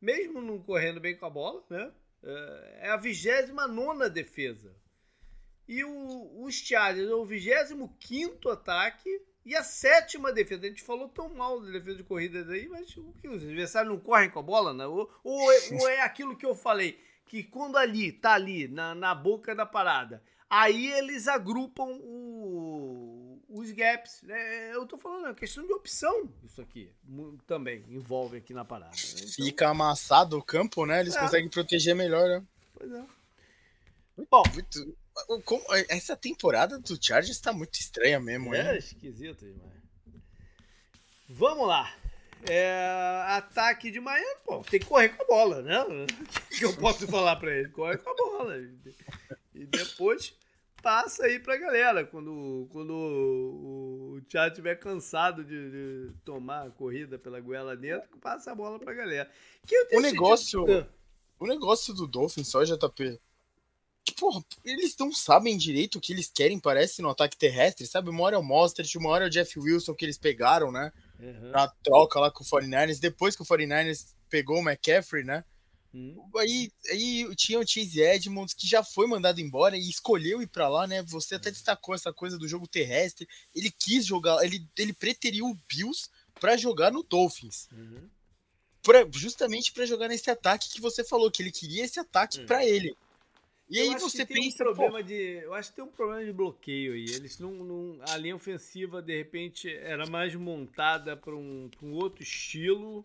mesmo 0.00 0.40
não 0.40 0.58
correndo 0.62 1.00
bem 1.00 1.16
com 1.16 1.26
a 1.26 1.30
bola, 1.30 1.64
né? 1.68 1.92
É, 2.22 2.78
é 2.82 2.90
a 2.90 2.96
29 2.96 4.08
defesa. 4.10 4.74
E 5.68 5.84
o, 5.84 6.42
os 6.42 6.54
Chargers 6.54 7.08
é 7.08 7.14
o 7.14 7.24
25 7.24 8.48
ataque 8.48 9.08
e 9.44 9.54
a 9.54 9.62
sétima 9.62 10.32
defesa. 10.32 10.66
A 10.66 10.68
gente 10.68 10.82
falou 10.82 11.08
tão 11.08 11.28
mal 11.28 11.60
da 11.60 11.70
defesa 11.70 11.98
de 11.98 12.04
corridas 12.04 12.48
aí, 12.48 12.68
mas 12.68 12.96
o 12.96 13.12
que 13.14 13.28
os 13.28 13.42
adversários 13.42 13.92
não 13.92 14.00
correm 14.00 14.30
com 14.30 14.40
a 14.40 14.42
bola, 14.42 14.74
né? 14.74 14.86
Ou, 14.86 15.10
ou, 15.22 15.52
é, 15.52 15.58
ou 15.72 15.88
é 15.88 16.00
aquilo 16.00 16.36
que 16.36 16.46
eu 16.46 16.54
falei 16.54 16.98
que 17.30 17.44
quando 17.44 17.76
ali, 17.76 18.10
tá 18.10 18.32
ali, 18.32 18.66
na, 18.66 18.92
na 18.92 19.14
boca 19.14 19.54
da 19.54 19.64
parada, 19.64 20.20
aí 20.50 20.90
eles 20.92 21.28
agrupam 21.28 21.86
o, 22.02 23.40
os 23.48 23.70
gaps. 23.70 24.22
Né? 24.24 24.74
Eu 24.74 24.84
tô 24.84 24.98
falando, 24.98 25.28
é 25.28 25.34
questão 25.34 25.64
de 25.64 25.72
opção 25.72 26.28
isso 26.44 26.60
aqui. 26.60 26.92
Também 27.46 27.84
envolve 27.88 28.36
aqui 28.36 28.52
na 28.52 28.64
parada. 28.64 28.90
Né? 28.90 29.02
Então... 29.14 29.46
Fica 29.46 29.68
amassado 29.68 30.36
o 30.36 30.42
campo, 30.42 30.84
né? 30.84 31.00
Eles 31.00 31.14
é. 31.14 31.20
conseguem 31.20 31.48
proteger 31.48 31.94
melhor, 31.94 32.28
né? 32.28 32.44
Pois 32.74 32.92
é. 32.92 33.04
Bom, 34.28 34.42
muito, 34.52 34.98
essa 35.88 36.16
temporada 36.16 36.78
do 36.78 36.98
Chargers 37.02 37.36
está 37.36 37.52
muito 37.52 37.78
estranha 37.78 38.20
mesmo, 38.20 38.54
É 38.54 38.72
hein? 38.72 38.78
esquisito 38.78 39.46
demais. 39.46 39.80
Vamos 41.28 41.66
lá. 41.66 41.94
É, 42.48 43.22
ataque 43.28 43.90
de 43.90 44.00
Miami, 44.00 44.40
pô, 44.44 44.62
tem 44.62 44.80
que 44.80 44.86
correr 44.86 45.10
com 45.10 45.22
a 45.22 45.26
bola, 45.26 45.62
né? 45.62 45.76
O 46.50 46.58
que 46.60 46.64
eu 46.64 46.76
posso 46.76 47.06
falar 47.06 47.36
para 47.36 47.54
ele? 47.54 47.68
Corre 47.68 47.96
com 47.98 48.10
a 48.10 48.14
bola. 48.14 48.56
E 49.54 49.66
depois 49.66 50.34
passa 50.82 51.24
aí 51.24 51.38
pra 51.38 51.56
galera. 51.56 52.04
Quando, 52.04 52.68
quando 52.70 52.92
o 52.92 54.20
Thiago 54.28 54.48
estiver 54.48 54.76
cansado 54.76 55.44
de, 55.44 55.70
de, 55.70 56.12
tomar 56.24 56.66
a 56.66 56.70
corrida 56.70 57.18
pela 57.18 57.40
goela 57.40 57.76
dentro, 57.76 58.18
passa 58.18 58.52
a 58.52 58.54
bola 58.54 58.78
pra 58.78 58.94
galera. 58.94 59.30
o 59.92 60.00
negócio, 60.00 60.64
o 61.38 61.46
negócio 61.46 61.94
do 61.94 62.06
Dolphins 62.06 62.48
só, 62.48 62.64
JP, 62.64 63.18
que, 64.04 64.14
porra, 64.14 64.42
eles 64.64 64.96
não 64.98 65.12
sabem 65.12 65.56
direito 65.56 65.96
o 65.96 66.00
que 66.00 66.12
eles 66.12 66.30
querem, 66.30 66.58
parece, 66.58 67.02
no 67.02 67.10
ataque 67.10 67.36
terrestre, 67.36 67.86
sabe? 67.86 68.10
Uma 68.10 68.22
hora 68.24 68.36
é 68.36 68.38
o 68.38 68.42
Mostert, 68.42 68.94
uma 68.96 69.10
hora 69.10 69.24
é 69.24 69.28
o 69.28 69.30
Jeff 69.30 69.58
Wilson 69.58 69.94
que 69.94 70.04
eles 70.04 70.18
pegaram, 70.18 70.72
né? 70.72 70.92
Uhum. 71.18 71.50
Na 71.50 71.68
troca 71.82 72.18
lá 72.18 72.30
com 72.30 72.42
o 72.42 72.46
49ers, 72.46 72.98
depois 72.98 73.36
que 73.36 73.42
o 73.42 73.46
49ers 73.46 74.14
pegou 74.28 74.58
o 74.58 74.68
McCaffrey, 74.68 75.24
né? 75.24 75.44
Hum. 75.92 76.16
Aí, 76.36 76.70
aí 76.90 77.34
tinha 77.34 77.58
o 77.58 77.66
Chase 77.66 78.00
Edmonds 78.00 78.54
que 78.54 78.66
já 78.66 78.82
foi 78.82 79.06
mandado 79.06 79.40
embora 79.40 79.76
e 79.76 79.88
escolheu 79.88 80.40
ir 80.40 80.46
para 80.46 80.68
lá, 80.68 80.86
né? 80.86 81.02
Você 81.04 81.34
até 81.34 81.50
destacou 81.50 81.94
essa 81.94 82.12
coisa 82.12 82.38
do 82.38 82.46
jogo 82.46 82.68
terrestre. 82.68 83.28
Ele 83.54 83.70
quis 83.70 84.06
jogar, 84.06 84.42
ele, 84.44 84.64
ele 84.78 84.92
preteriu 84.92 85.46
o 85.46 85.58
Bills 85.68 86.08
para 86.38 86.56
jogar 86.56 86.92
no 86.92 87.02
Dolphins. 87.02 87.68
Uhum. 87.72 88.08
Pra, 88.82 89.06
justamente 89.12 89.72
para 89.72 89.84
jogar 89.84 90.08
nesse 90.08 90.30
ataque 90.30 90.70
que 90.70 90.80
você 90.80 91.04
falou, 91.04 91.30
que 91.30 91.42
ele 91.42 91.52
queria 91.52 91.84
esse 91.84 91.98
ataque 91.98 92.40
uhum. 92.40 92.46
para 92.46 92.64
ele. 92.64 92.94
E 93.68 93.78
eu 93.78 93.92
aí 93.92 94.00
você 94.00 94.24
pensa. 94.24 94.64
Um 94.64 94.74
problema 94.74 95.02
de, 95.02 95.14
eu 95.14 95.54
acho 95.54 95.70
que 95.70 95.76
tem 95.76 95.84
um 95.84 95.88
problema 95.88 96.24
de 96.24 96.32
bloqueio 96.32 96.94
aí. 96.94 97.04
Eles 97.04 97.38
não, 97.38 97.52
não. 97.52 98.00
A 98.08 98.16
linha 98.16 98.34
ofensiva, 98.34 99.02
de 99.02 99.16
repente, 99.16 99.72
era 99.72 100.06
mais 100.06 100.34
montada 100.34 101.16
para 101.16 101.36
um, 101.36 101.70
um 101.82 101.92
outro 101.92 102.22
estilo 102.22 103.04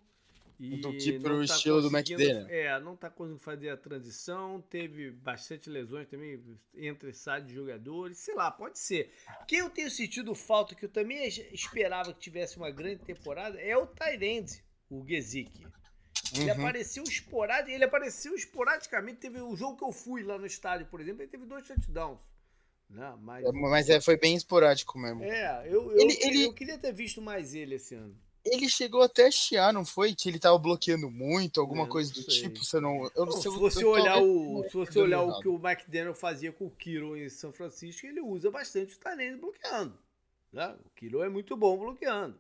e 0.60 0.78
do 0.78 0.92
que 0.94 1.20
pro 1.20 1.38
tá 1.38 1.44
estilo 1.44 1.82
do 1.82 1.96
McDaniel. 1.96 2.48
É, 2.48 2.80
não 2.80 2.96
tá 2.96 3.10
conseguindo 3.10 3.40
fazer 3.40 3.70
a 3.70 3.78
transição, 3.78 4.62
teve 4.62 5.12
bastante 5.12 5.70
lesões 5.70 6.08
também 6.08 6.42
entre 6.74 7.14
sai 7.14 7.42
de 7.42 7.54
jogadores, 7.54 8.18
sei 8.20 8.36
lá, 8.36 8.50
pode 8.52 8.80
ser. 8.80 9.12
Quem 9.48 9.60
eu 9.60 9.70
tenho 9.70 9.92
sentido 9.92 10.34
falta, 10.34 10.76
que 10.76 10.86
eu 10.86 10.90
também 10.90 11.28
esperava 11.52 12.14
que 12.14 12.20
tivesse 12.20 12.58
uma 12.58 12.72
grande 12.72 13.04
temporada, 13.04 13.60
é 13.60 13.76
o 13.78 13.86
Tyrande, 13.86 14.64
o 14.90 15.06
Gesick. 15.06 15.52
Ele 16.34 16.52
uhum. 16.52 16.60
apareceu 16.60 17.04
esporádico, 17.04 17.70
ele 17.70 17.84
apareceu 17.84 18.34
esporadicamente, 18.34 19.20
teve 19.20 19.40
o 19.40 19.50
um 19.50 19.56
jogo 19.56 19.78
que 19.78 19.84
eu 19.84 19.92
fui 19.92 20.24
lá 20.24 20.38
no 20.38 20.46
estádio, 20.46 20.88
por 20.88 21.02
exemplo, 21.02 21.22
ele 21.22 21.30
teve 21.30 21.46
dois 21.46 21.68
touchdowns. 21.68 22.20
Não, 22.90 23.18
mas 23.18 23.44
é, 23.44 23.52
mas 23.52 23.90
é, 23.90 24.00
foi 24.00 24.16
bem 24.16 24.36
esporádico 24.36 24.98
mesmo. 24.98 25.24
É, 25.24 25.68
eu, 25.68 25.92
eu, 25.92 26.00
ele, 26.00 26.18
ele... 26.22 26.44
eu 26.46 26.54
queria 26.54 26.78
ter 26.78 26.94
visto 26.94 27.22
mais 27.22 27.54
ele 27.56 27.76
esse 27.76 27.96
ano 27.96 28.16
ele 28.46 28.70
chegou 28.70 29.02
até 29.02 29.28
a 29.28 29.32
chiar, 29.32 29.74
não 29.74 29.84
foi? 29.84 30.14
Que 30.14 30.30
ele 30.30 30.38
tava 30.38 30.58
bloqueando 30.58 31.10
muito, 31.10 31.60
alguma 31.60 31.88
coisa 31.88 32.14
do 32.14 32.22
sei. 32.22 32.44
tipo. 32.44 32.64
Você 32.64 32.80
não, 32.80 33.10
eu 33.16 33.26
não, 33.26 33.32
sei. 33.32 33.52
Se 33.52 33.58
você 33.58 33.84
olhar, 33.84 34.22
o, 34.22 34.64
se 34.70 34.78
você 34.78 35.00
olhar 35.00 35.24
o 35.24 35.40
que 35.40 35.48
o 35.48 35.56
McDaniel 35.56 36.14
fazia 36.14 36.52
com 36.52 36.68
o 36.68 36.70
Kiro 36.70 37.18
em 37.18 37.28
São 37.28 37.52
Francisco, 37.52 38.06
ele 38.06 38.22
usa 38.22 38.52
bastante 38.52 38.96
o 38.96 39.00
talento 39.00 39.40
bloqueando. 39.42 39.98
Né? 40.54 40.76
O 40.86 40.90
Kiro 40.96 41.24
é 41.24 41.30
muito 41.30 41.58
bom 41.58 41.76
bloqueando. 41.78 42.40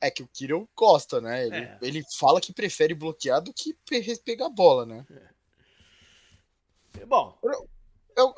É 0.00 0.10
que 0.10 0.22
o 0.22 0.28
Kiro 0.28 0.68
gosta, 0.74 1.20
né? 1.20 1.46
Ele, 1.46 1.56
é. 1.56 1.78
ele 1.80 2.02
fala 2.18 2.40
que 2.40 2.52
prefere 2.52 2.94
bloquear 2.94 3.40
do 3.40 3.52
que 3.52 3.76
pegar 4.24 4.46
a 4.46 4.50
bola, 4.50 4.84
né? 4.84 5.06
É. 6.98 7.04
Bom. 7.04 7.38
Eu, 7.42 7.68
eu, 8.16 8.34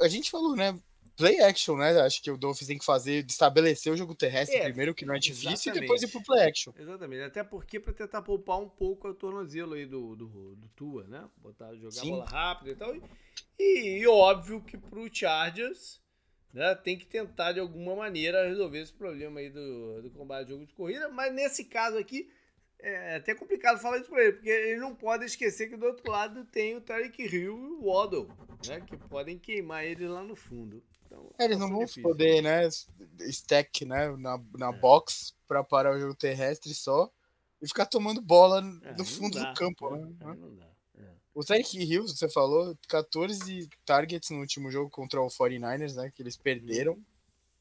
a 0.00 0.06
gente 0.06 0.30
falou, 0.30 0.54
né? 0.54 0.78
Play 1.16 1.40
action, 1.40 1.76
né? 1.76 1.98
Acho 2.00 2.22
que 2.22 2.30
o 2.30 2.36
Dolphins 2.36 2.68
tem 2.68 2.78
que 2.78 2.84
fazer, 2.84 3.24
estabelecer 3.26 3.92
o 3.92 3.96
jogo 3.96 4.14
terrestre 4.14 4.58
é, 4.58 4.64
primeiro, 4.64 4.94
que 4.94 5.06
não 5.06 5.14
é 5.14 5.18
difícil, 5.18 5.50
exatamente. 5.50 5.78
e 5.78 5.80
depois 5.80 6.02
ir 6.02 6.08
pro 6.08 6.22
play 6.22 6.48
action. 6.48 6.72
Exatamente. 6.78 7.22
Até 7.22 7.42
porque 7.42 7.80
para 7.80 7.92
tentar 7.92 8.22
poupar 8.22 8.60
um 8.60 8.68
pouco 8.68 9.08
o 9.08 9.14
tornozelo 9.14 9.74
aí 9.74 9.86
do, 9.86 10.14
do, 10.14 10.54
do 10.54 10.68
Tua, 10.76 11.04
né? 11.04 11.24
Botar, 11.38 11.74
jogar 11.74 11.90
Sim. 11.90 12.10
bola 12.10 12.26
rápida 12.26 12.70
e 12.70 12.74
tal. 12.76 12.94
E, 12.94 13.02
e, 13.58 13.98
e 14.00 14.06
óbvio 14.06 14.62
que 14.62 14.76
pro 14.76 15.12
Chargers, 15.12 16.00
né, 16.52 16.74
tem 16.74 16.98
que 16.98 17.06
tentar 17.06 17.52
de 17.52 17.60
alguma 17.60 17.94
maneira 17.94 18.48
resolver 18.48 18.80
esse 18.80 18.92
problema 18.92 19.40
aí 19.40 19.50
do, 19.50 20.02
do 20.02 20.10
combate 20.10 20.46
de 20.46 20.52
jogo 20.52 20.66
de 20.66 20.74
corrida, 20.74 21.08
mas 21.08 21.32
nesse 21.32 21.64
caso 21.64 21.98
aqui, 21.98 22.30
é 22.78 23.16
até 23.16 23.34
complicado 23.34 23.78
falar 23.78 23.98
isso 23.98 24.08
para 24.08 24.22
ele, 24.22 24.32
porque 24.32 24.48
ele 24.48 24.80
não 24.80 24.94
pode 24.94 25.24
esquecer 25.24 25.68
que 25.68 25.76
do 25.76 25.86
outro 25.86 26.10
lado 26.10 26.44
tem 26.46 26.76
o 26.76 26.80
Tarek 26.80 27.22
Hill 27.22 27.34
e 27.34 27.48
o 27.48 27.84
Waddle, 27.84 28.28
né, 28.66 28.80
que 28.80 28.96
podem 28.96 29.38
queimar 29.38 29.84
ele 29.84 30.06
lá 30.06 30.22
no 30.22 30.36
fundo. 30.36 30.82
Então, 31.16 31.34
é, 31.38 31.44
eles 31.44 31.58
não 31.58 31.68
vão 31.68 31.80
difícil. 31.80 32.02
poder, 32.02 32.42
né, 32.42 32.68
stack, 33.28 33.84
né, 33.84 34.14
na, 34.16 34.38
na 34.58 34.68
é. 34.68 34.72
box 34.78 35.34
para 35.48 35.64
parar 35.64 35.94
o 35.94 35.98
jogo 35.98 36.14
terrestre 36.14 36.74
só 36.74 37.10
e 37.60 37.66
ficar 37.66 37.86
tomando 37.86 38.20
bola 38.20 38.60
é, 38.82 38.94
no 38.96 39.04
fundo 39.04 39.38
dá, 39.38 39.52
do 39.52 39.58
campo, 39.58 39.90
né? 39.90 40.14
Não 40.20 40.54
dá. 40.54 40.68
É. 40.98 41.10
O 41.34 41.44
Tyreek 41.44 41.78
Hill, 41.78 42.06
você 42.06 42.28
falou, 42.28 42.76
14 42.88 43.68
targets 43.84 44.30
no 44.30 44.40
último 44.40 44.70
jogo 44.70 44.90
contra 44.90 45.20
o 45.20 45.28
49ers, 45.28 45.94
né, 45.94 46.10
que 46.14 46.22
eles 46.22 46.36
perderam. 46.36 46.92
Uhum. 46.92 47.04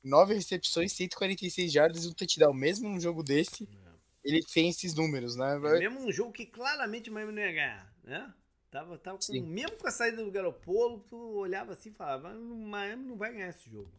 9 0.04 0.36
recepções, 0.36 0.94
146 0.94 1.72
jardas 1.72 2.06
e 2.06 2.08
um 2.08 2.14
touchdown. 2.14 2.54
Mesmo 2.54 2.88
num 2.88 3.00
jogo 3.00 3.24
desse, 3.24 3.64
é. 3.64 3.90
ele 4.24 4.44
fez 4.48 4.78
esses 4.78 4.94
números, 4.94 5.36
né? 5.36 5.56
É 5.56 5.80
mesmo 5.80 6.00
um 6.02 6.12
jogo 6.12 6.32
que 6.32 6.46
claramente 6.46 7.10
o 7.10 7.14
Miami 7.14 7.32
não 7.32 7.42
ia 7.42 7.52
ganhar, 7.52 7.94
né? 8.04 8.34
Tava, 8.76 8.98
tava 8.98 9.18
com, 9.18 9.42
mesmo 9.42 9.78
com 9.78 9.88
a 9.88 9.92
saída 9.92 10.22
do 10.22 10.30
Garopolo, 10.30 11.00
tu 11.08 11.16
olhava 11.16 11.72
assim 11.72 11.92
e 11.92 11.94
falava, 11.94 12.28
o 12.38 12.68
Miami 12.68 13.06
não 13.06 13.16
vai 13.16 13.32
ganhar 13.32 13.48
esse 13.48 13.70
jogo. 13.70 13.90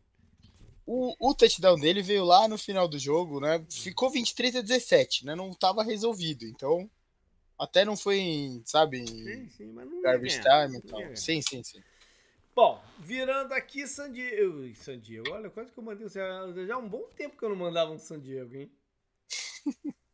O, 0.85 1.17
o 1.19 1.35
touchdown 1.35 1.77
dele 1.77 2.03
veio 2.03 2.27
lá 2.27 2.47
no 2.47 2.59
final 2.59 2.87
do 2.87 2.99
jogo, 2.99 3.41
né? 3.41 3.65
Ficou 3.71 4.11
23 4.11 4.57
a 4.57 4.61
17, 4.61 5.25
né? 5.25 5.35
Não 5.35 5.55
tava 5.55 5.83
resolvido. 5.83 6.45
Então, 6.45 6.91
até 7.59 7.87
não 7.87 7.97
foi, 7.97 8.61
sabe, 8.67 9.09
sim, 9.09 9.49
sim, 9.49 9.73
mas 9.73 9.89
não 9.89 10.03
garbage 10.03 10.43
time 10.43 10.77
e 10.77 10.83
tal. 10.83 11.17
Sim, 11.17 11.41
sim, 11.41 11.65
sim. 11.65 11.83
Bom, 12.55 12.79
virando 12.99 13.55
aqui 13.55 13.87
San 13.87 14.13
Diego. 14.13 14.75
San 14.75 14.99
Diego, 14.99 15.33
olha, 15.33 15.49
quase 15.49 15.73
que 15.73 15.79
eu 15.79 15.85
mandei. 15.85 16.07
Já 16.07 16.75
há 16.75 16.77
um 16.77 16.89
bom 16.89 17.09
tempo 17.17 17.39
que 17.39 17.45
eu 17.47 17.49
não 17.49 17.57
mandava 17.57 17.93
um 17.93 17.99
San 17.99 18.21
Diego, 18.21 18.55
hein? 18.55 18.71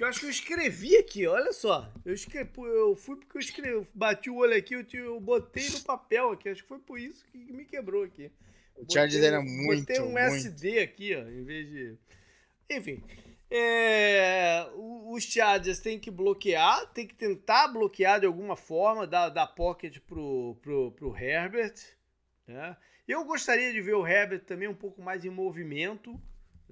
Que 0.00 0.04
eu 0.04 0.08
acho 0.08 0.20
que 0.20 0.26
eu 0.26 0.30
escrevi 0.30 0.96
aqui, 0.96 1.26
olha 1.26 1.52
só. 1.52 1.92
Eu, 2.06 2.14
escrevi, 2.14 2.50
eu 2.56 2.96
fui 2.96 3.16
porque 3.16 3.36
eu 3.36 3.38
escrevi, 3.38 3.86
bati 3.94 4.30
o 4.30 4.36
olho 4.36 4.56
aqui, 4.56 4.72
eu, 4.72 4.86
eu 4.94 5.20
botei 5.20 5.68
no 5.68 5.82
papel 5.82 6.30
aqui. 6.30 6.48
Acho 6.48 6.62
que 6.62 6.68
foi 6.68 6.78
por 6.78 6.98
isso 6.98 7.22
que 7.26 7.36
me 7.36 7.66
quebrou 7.66 8.04
aqui. 8.04 8.32
O 8.78 8.90
Chargers 8.90 9.22
era 9.22 9.42
muito. 9.42 9.80
Botei 9.80 10.00
um 10.00 10.12
muito. 10.12 10.18
SD 10.18 10.78
aqui, 10.78 11.14
ó, 11.14 11.20
em 11.20 11.44
vez 11.44 11.68
de. 11.68 11.98
Enfim. 12.70 13.02
É, 13.50 14.66
os 14.74 15.22
Chargers 15.22 15.80
têm 15.80 15.98
que 15.98 16.10
bloquear, 16.10 16.86
tem 16.94 17.06
que 17.06 17.14
tentar 17.14 17.68
bloquear 17.68 18.20
de 18.20 18.24
alguma 18.24 18.56
forma, 18.56 19.06
dar, 19.06 19.28
dar 19.28 19.48
pocket 19.48 19.98
pro, 20.06 20.56
pro, 20.62 20.92
pro 20.92 21.14
Herbert. 21.14 21.74
Né? 22.46 22.74
Eu 23.06 23.22
gostaria 23.26 23.70
de 23.70 23.82
ver 23.82 23.96
o 23.96 24.06
Herbert 24.06 24.46
também 24.46 24.66
um 24.66 24.74
pouco 24.74 25.02
mais 25.02 25.26
em 25.26 25.30
movimento. 25.30 26.18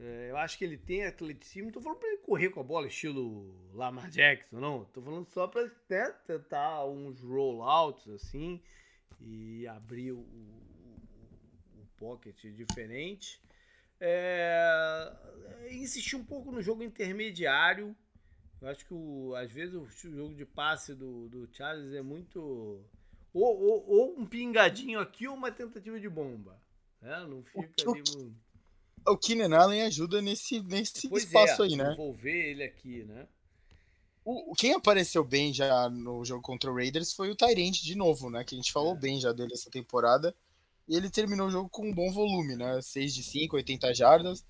É, 0.01 0.31
eu 0.31 0.37
acho 0.37 0.57
que 0.57 0.65
ele 0.65 0.79
tem 0.79 1.05
atleticismo. 1.05 1.67
Não 1.67 1.73
tô 1.73 1.81
falando 1.81 1.99
pra 1.99 2.09
ele 2.09 2.19
correr 2.19 2.51
com 2.51 2.61
a 2.61 2.65
bola 2.65 2.87
estilo 2.87 3.53
Lamar 3.75 4.09
Jackson, 4.11 4.61
não. 4.61 4.85
Tô 4.87 5.03
falando 5.03 5.27
só 5.31 5.47
pra 5.49 5.65
né, 5.89 6.15
tentar 6.27 6.87
uns 6.87 7.21
rollouts 7.21 8.09
assim 8.09 8.63
e 9.21 9.67
abrir 9.67 10.13
o, 10.13 10.21
o, 10.21 11.81
o 11.81 11.87
pocket 11.97 12.41
diferente. 12.55 13.41
É, 14.01 15.13
insistir 15.73 16.15
um 16.15 16.25
pouco 16.25 16.53
no 16.53 16.63
jogo 16.63 16.85
intermediário. 16.85 17.97
Eu 18.61 18.69
acho 18.69 18.87
que 18.87 18.95
o, 18.95 19.35
às 19.35 19.51
vezes 19.51 19.75
o 19.75 19.87
jogo 19.89 20.35
de 20.35 20.45
passe 20.45 20.95
do, 20.95 21.29
do 21.29 21.49
Charles 21.53 21.93
é 21.93 22.03
muito. 22.03 22.85
Ou, 23.33 23.61
ou, 23.61 23.89
ou 23.89 24.19
um 24.19 24.27
pingadinho 24.27 25.01
aqui 25.01 25.27
ou 25.27 25.35
uma 25.35 25.51
tentativa 25.51 25.99
de 25.99 26.09
bomba. 26.09 26.61
Né? 27.01 27.27
Não 27.29 27.43
fica 27.43 27.91
ali. 27.91 28.03
O 29.07 29.17
Keenan 29.17 29.57
Allen 29.57 29.83
ajuda 29.83 30.21
nesse, 30.21 30.61
nesse 30.63 31.09
pois 31.09 31.25
espaço 31.25 31.63
é, 31.63 31.67
aí, 31.67 31.77
né? 31.77 31.93
Envolver 31.93 32.51
ele 32.51 32.63
aqui, 32.63 33.05
né? 33.05 33.27
O, 34.25 34.55
quem 34.55 34.75
apareceu 34.75 35.25
bem 35.25 35.53
já 35.53 35.89
no 35.89 36.25
jogo 36.25 36.43
contra 36.43 36.71
o 36.71 36.75
Raiders 36.75 37.13
foi 37.13 37.31
o 37.31 37.37
Tyrant 37.37 37.81
de 37.83 37.95
novo, 37.95 38.29
né? 38.29 38.45
Que 38.45 38.55
a 38.55 38.59
gente 38.59 38.73
falou 38.73 38.93
é. 38.93 38.99
bem 38.99 39.21
já 39.21 39.33
dele 39.33 39.55
essa 39.55 39.71
temporada. 39.71 40.35
E 40.87 40.97
ele 40.97 41.11
terminou 41.11 41.49
o 41.49 41.51
jogo 41.51 41.69
com 41.69 41.89
um 41.89 41.95
bom 41.95 42.11
volume, 42.13 42.57
né? 42.57 42.81
6 42.81 43.15
de 43.15 43.23
5, 43.23 43.57
80 43.57 43.95
jardas. 43.95 44.45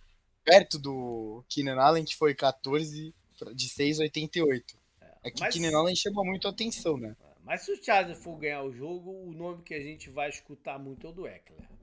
Perto 0.45 0.79
do 0.79 1.45
Keenan 1.49 1.81
Allen, 1.81 2.05
que 2.05 2.17
foi 2.17 2.35
14 2.35 3.15
de 3.55 3.69
6, 3.69 4.01
88. 4.01 4.77
É, 5.01 5.29
é 5.29 5.31
que 5.31 5.45
o 5.45 5.49
Keenan 5.49 5.79
Allen 5.79 5.95
chama 5.95 6.25
muito 6.25 6.49
a 6.49 6.51
atenção, 6.51 6.97
né? 6.97 7.17
É, 7.21 7.27
mas 7.45 7.63
se 7.63 7.73
o 7.73 7.83
Chargers 7.83 8.23
for 8.23 8.37
ganhar 8.37 8.63
o 8.63 8.73
jogo, 8.73 9.11
o 9.11 9.33
nome 9.33 9.63
que 9.63 9.75
a 9.75 9.81
gente 9.81 10.11
vai 10.11 10.29
escutar 10.29 10.79
muito 10.79 11.07
é 11.07 11.11
o 11.11 11.13
do 11.13 11.27
Eckler 11.27 11.78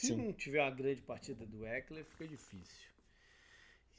Se 0.00 0.06
Sim. 0.06 0.16
não 0.16 0.32
tiver 0.32 0.62
uma 0.62 0.70
grande 0.70 1.02
partida 1.02 1.44
do 1.44 1.66
Eckler, 1.66 2.06
fica 2.06 2.26
difícil. 2.26 2.88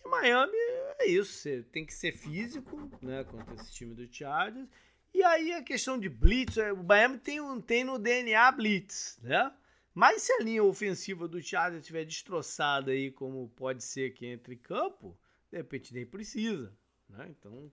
E 0.03 0.09
Miami 0.09 0.57
é 0.97 1.05
isso, 1.05 1.31
você 1.31 1.61
tem 1.61 1.85
que 1.85 1.93
ser 1.93 2.11
físico, 2.11 2.89
né, 3.03 3.23
contra 3.23 3.53
esse 3.53 3.71
time 3.71 3.93
do 3.93 4.11
Chargers. 4.11 4.67
E 5.13 5.21
aí 5.21 5.53
a 5.53 5.61
questão 5.61 5.99
de 5.99 6.09
blitz, 6.09 6.57
é, 6.57 6.73
o 6.73 6.83
Miami 6.83 7.19
tem, 7.19 7.61
tem 7.61 7.83
no 7.83 7.99
DNA 7.99 8.51
blitz, 8.51 9.19
né? 9.21 9.55
Mas 9.93 10.23
se 10.23 10.33
a 10.33 10.39
linha 10.39 10.63
ofensiva 10.63 11.27
do 11.27 11.39
Chargers 11.39 11.81
estiver 11.81 12.03
destroçada 12.03 12.89
aí, 12.89 13.11
como 13.11 13.47
pode 13.49 13.83
ser 13.83 14.11
que 14.15 14.25
entre 14.25 14.55
campo, 14.55 15.15
de 15.51 15.57
repente 15.57 15.93
nem 15.93 16.03
precisa, 16.03 16.75
né? 17.07 17.27
Então 17.29 17.71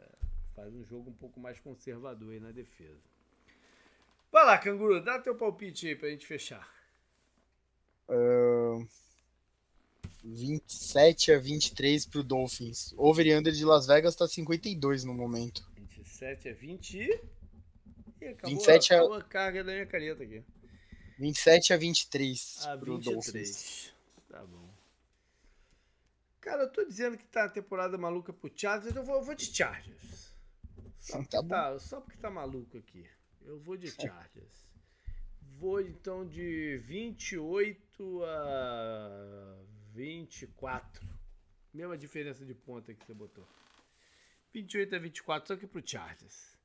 é, 0.00 0.08
faz 0.56 0.74
um 0.74 0.82
jogo 0.82 1.10
um 1.10 1.14
pouco 1.14 1.38
mais 1.38 1.60
conservador 1.60 2.32
aí 2.32 2.40
na 2.40 2.50
defesa. 2.50 3.04
Vai 4.32 4.44
lá, 4.44 4.58
Canguru, 4.58 5.00
dá 5.00 5.20
teu 5.20 5.36
palpite 5.36 5.86
aí 5.86 5.94
pra 5.94 6.08
gente 6.08 6.26
fechar. 6.26 6.81
Uh, 8.12 8.86
27 10.22 11.32
a 11.32 11.38
23 11.38 12.06
pro 12.06 12.22
Dolphins. 12.22 12.94
Over 12.96 13.26
e 13.26 13.34
under 13.34 13.52
de 13.52 13.64
Las 13.64 13.86
Vegas 13.86 14.14
tá 14.14 14.28
52 14.28 15.04
no 15.04 15.14
momento. 15.14 15.66
27 15.74 16.50
a 16.50 16.54
20 16.54 16.98
e. 16.98 18.26
acabou, 18.26 18.50
27 18.50 18.94
a... 18.94 19.16
a 19.16 19.22
carga 19.22 19.64
da 19.64 19.72
minha 19.72 19.86
caneta 19.86 20.22
aqui. 20.22 20.44
27 21.18 21.72
a 21.72 21.76
23 21.76 22.58
a 22.66 22.76
pro 22.76 22.96
23. 22.98 23.14
Dolphins. 23.14 23.92
Tá 24.28 24.44
bom. 24.44 24.68
Cara, 26.40 26.64
eu 26.64 26.72
tô 26.72 26.84
dizendo 26.84 27.16
que 27.16 27.24
tá 27.24 27.44
a 27.44 27.48
temporada 27.48 27.96
maluca 27.96 28.32
pro 28.32 28.50
Chargers, 28.54 28.94
eu 28.94 29.04
vou, 29.04 29.16
eu 29.16 29.22
vou 29.22 29.34
de 29.34 29.46
Chargers. 29.46 30.32
Só, 30.98 31.22
tá 31.24 31.42
tá, 31.42 31.78
só 31.78 32.00
porque 32.00 32.18
tá 32.18 32.30
maluco 32.30 32.76
aqui. 32.76 33.06
Eu 33.44 33.58
vou 33.60 33.76
de 33.76 33.90
Chargers. 33.90 34.66
vou 35.58 35.80
então 35.80 36.26
de 36.26 36.76
28 36.78 37.81
a 38.24 39.56
24. 39.92 41.06
Mesma 41.72 41.96
diferença 41.96 42.44
de 42.44 42.54
ponta 42.54 42.92
que 42.92 43.04
você 43.04 43.14
botou. 43.14 43.46
28 44.52 44.94
a 44.94 44.98
24, 44.98 45.48
só 45.48 45.56
que 45.56 45.66
pro 45.66 45.86
Chargers. 45.86 46.56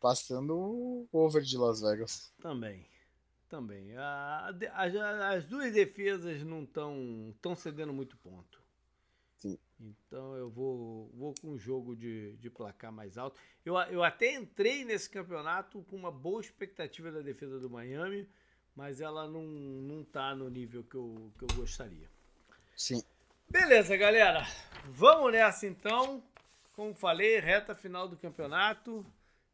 Passando 0.00 0.54
o 0.54 1.08
over 1.12 1.42
de 1.42 1.56
Las 1.56 1.80
Vegas. 1.80 2.32
Também. 2.40 2.86
Também. 3.48 3.96
A, 3.96 4.50
a, 4.72 5.28
as 5.34 5.46
duas 5.46 5.72
defesas 5.72 6.42
não 6.42 6.64
estão 6.64 7.34
tão 7.40 7.54
cedendo 7.54 7.92
muito 7.92 8.16
ponto. 8.16 8.62
Sim. 9.36 9.58
Então 9.80 10.36
eu 10.36 10.50
vou, 10.50 11.10
vou 11.14 11.34
com 11.40 11.50
um 11.50 11.58
jogo 11.58 11.96
de, 11.96 12.36
de 12.36 12.48
placar 12.48 12.92
mais 12.92 13.18
alto. 13.18 13.40
Eu, 13.64 13.74
eu 13.90 14.02
até 14.02 14.34
entrei 14.34 14.84
nesse 14.84 15.10
campeonato 15.10 15.82
com 15.84 15.96
uma 15.96 16.10
boa 16.10 16.40
expectativa 16.40 17.10
da 17.10 17.20
defesa 17.20 17.58
do 17.58 17.68
Miami, 17.68 18.28
mas 18.74 19.00
ela 19.00 19.26
não, 19.28 19.42
não 19.42 20.04
tá 20.04 20.34
no 20.34 20.48
nível 20.48 20.82
que 20.84 20.96
eu, 20.96 21.32
que 21.38 21.44
eu 21.44 21.56
gostaria. 21.56 22.08
Sim. 22.76 23.02
Beleza, 23.48 23.96
galera. 23.96 24.46
Vamos 24.86 25.32
nessa 25.32 25.66
então. 25.66 26.22
Como 26.74 26.94
falei, 26.94 27.38
reta 27.38 27.74
final 27.74 28.08
do 28.08 28.16
campeonato. 28.16 29.04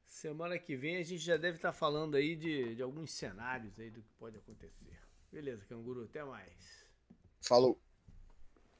Semana 0.06 0.58
que 0.58 0.76
vem 0.76 0.96
a 0.96 1.02
gente 1.02 1.18
já 1.18 1.36
deve 1.36 1.56
estar 1.56 1.72
falando 1.72 2.16
aí 2.16 2.36
de, 2.36 2.76
de 2.76 2.82
alguns 2.82 3.10
cenários 3.12 3.78
aí 3.78 3.90
do 3.90 4.00
que 4.00 4.12
pode 4.18 4.36
acontecer. 4.36 4.98
Beleza, 5.30 5.64
canguru, 5.68 6.04
até 6.04 6.24
mais. 6.24 6.86
Falou. 7.40 7.78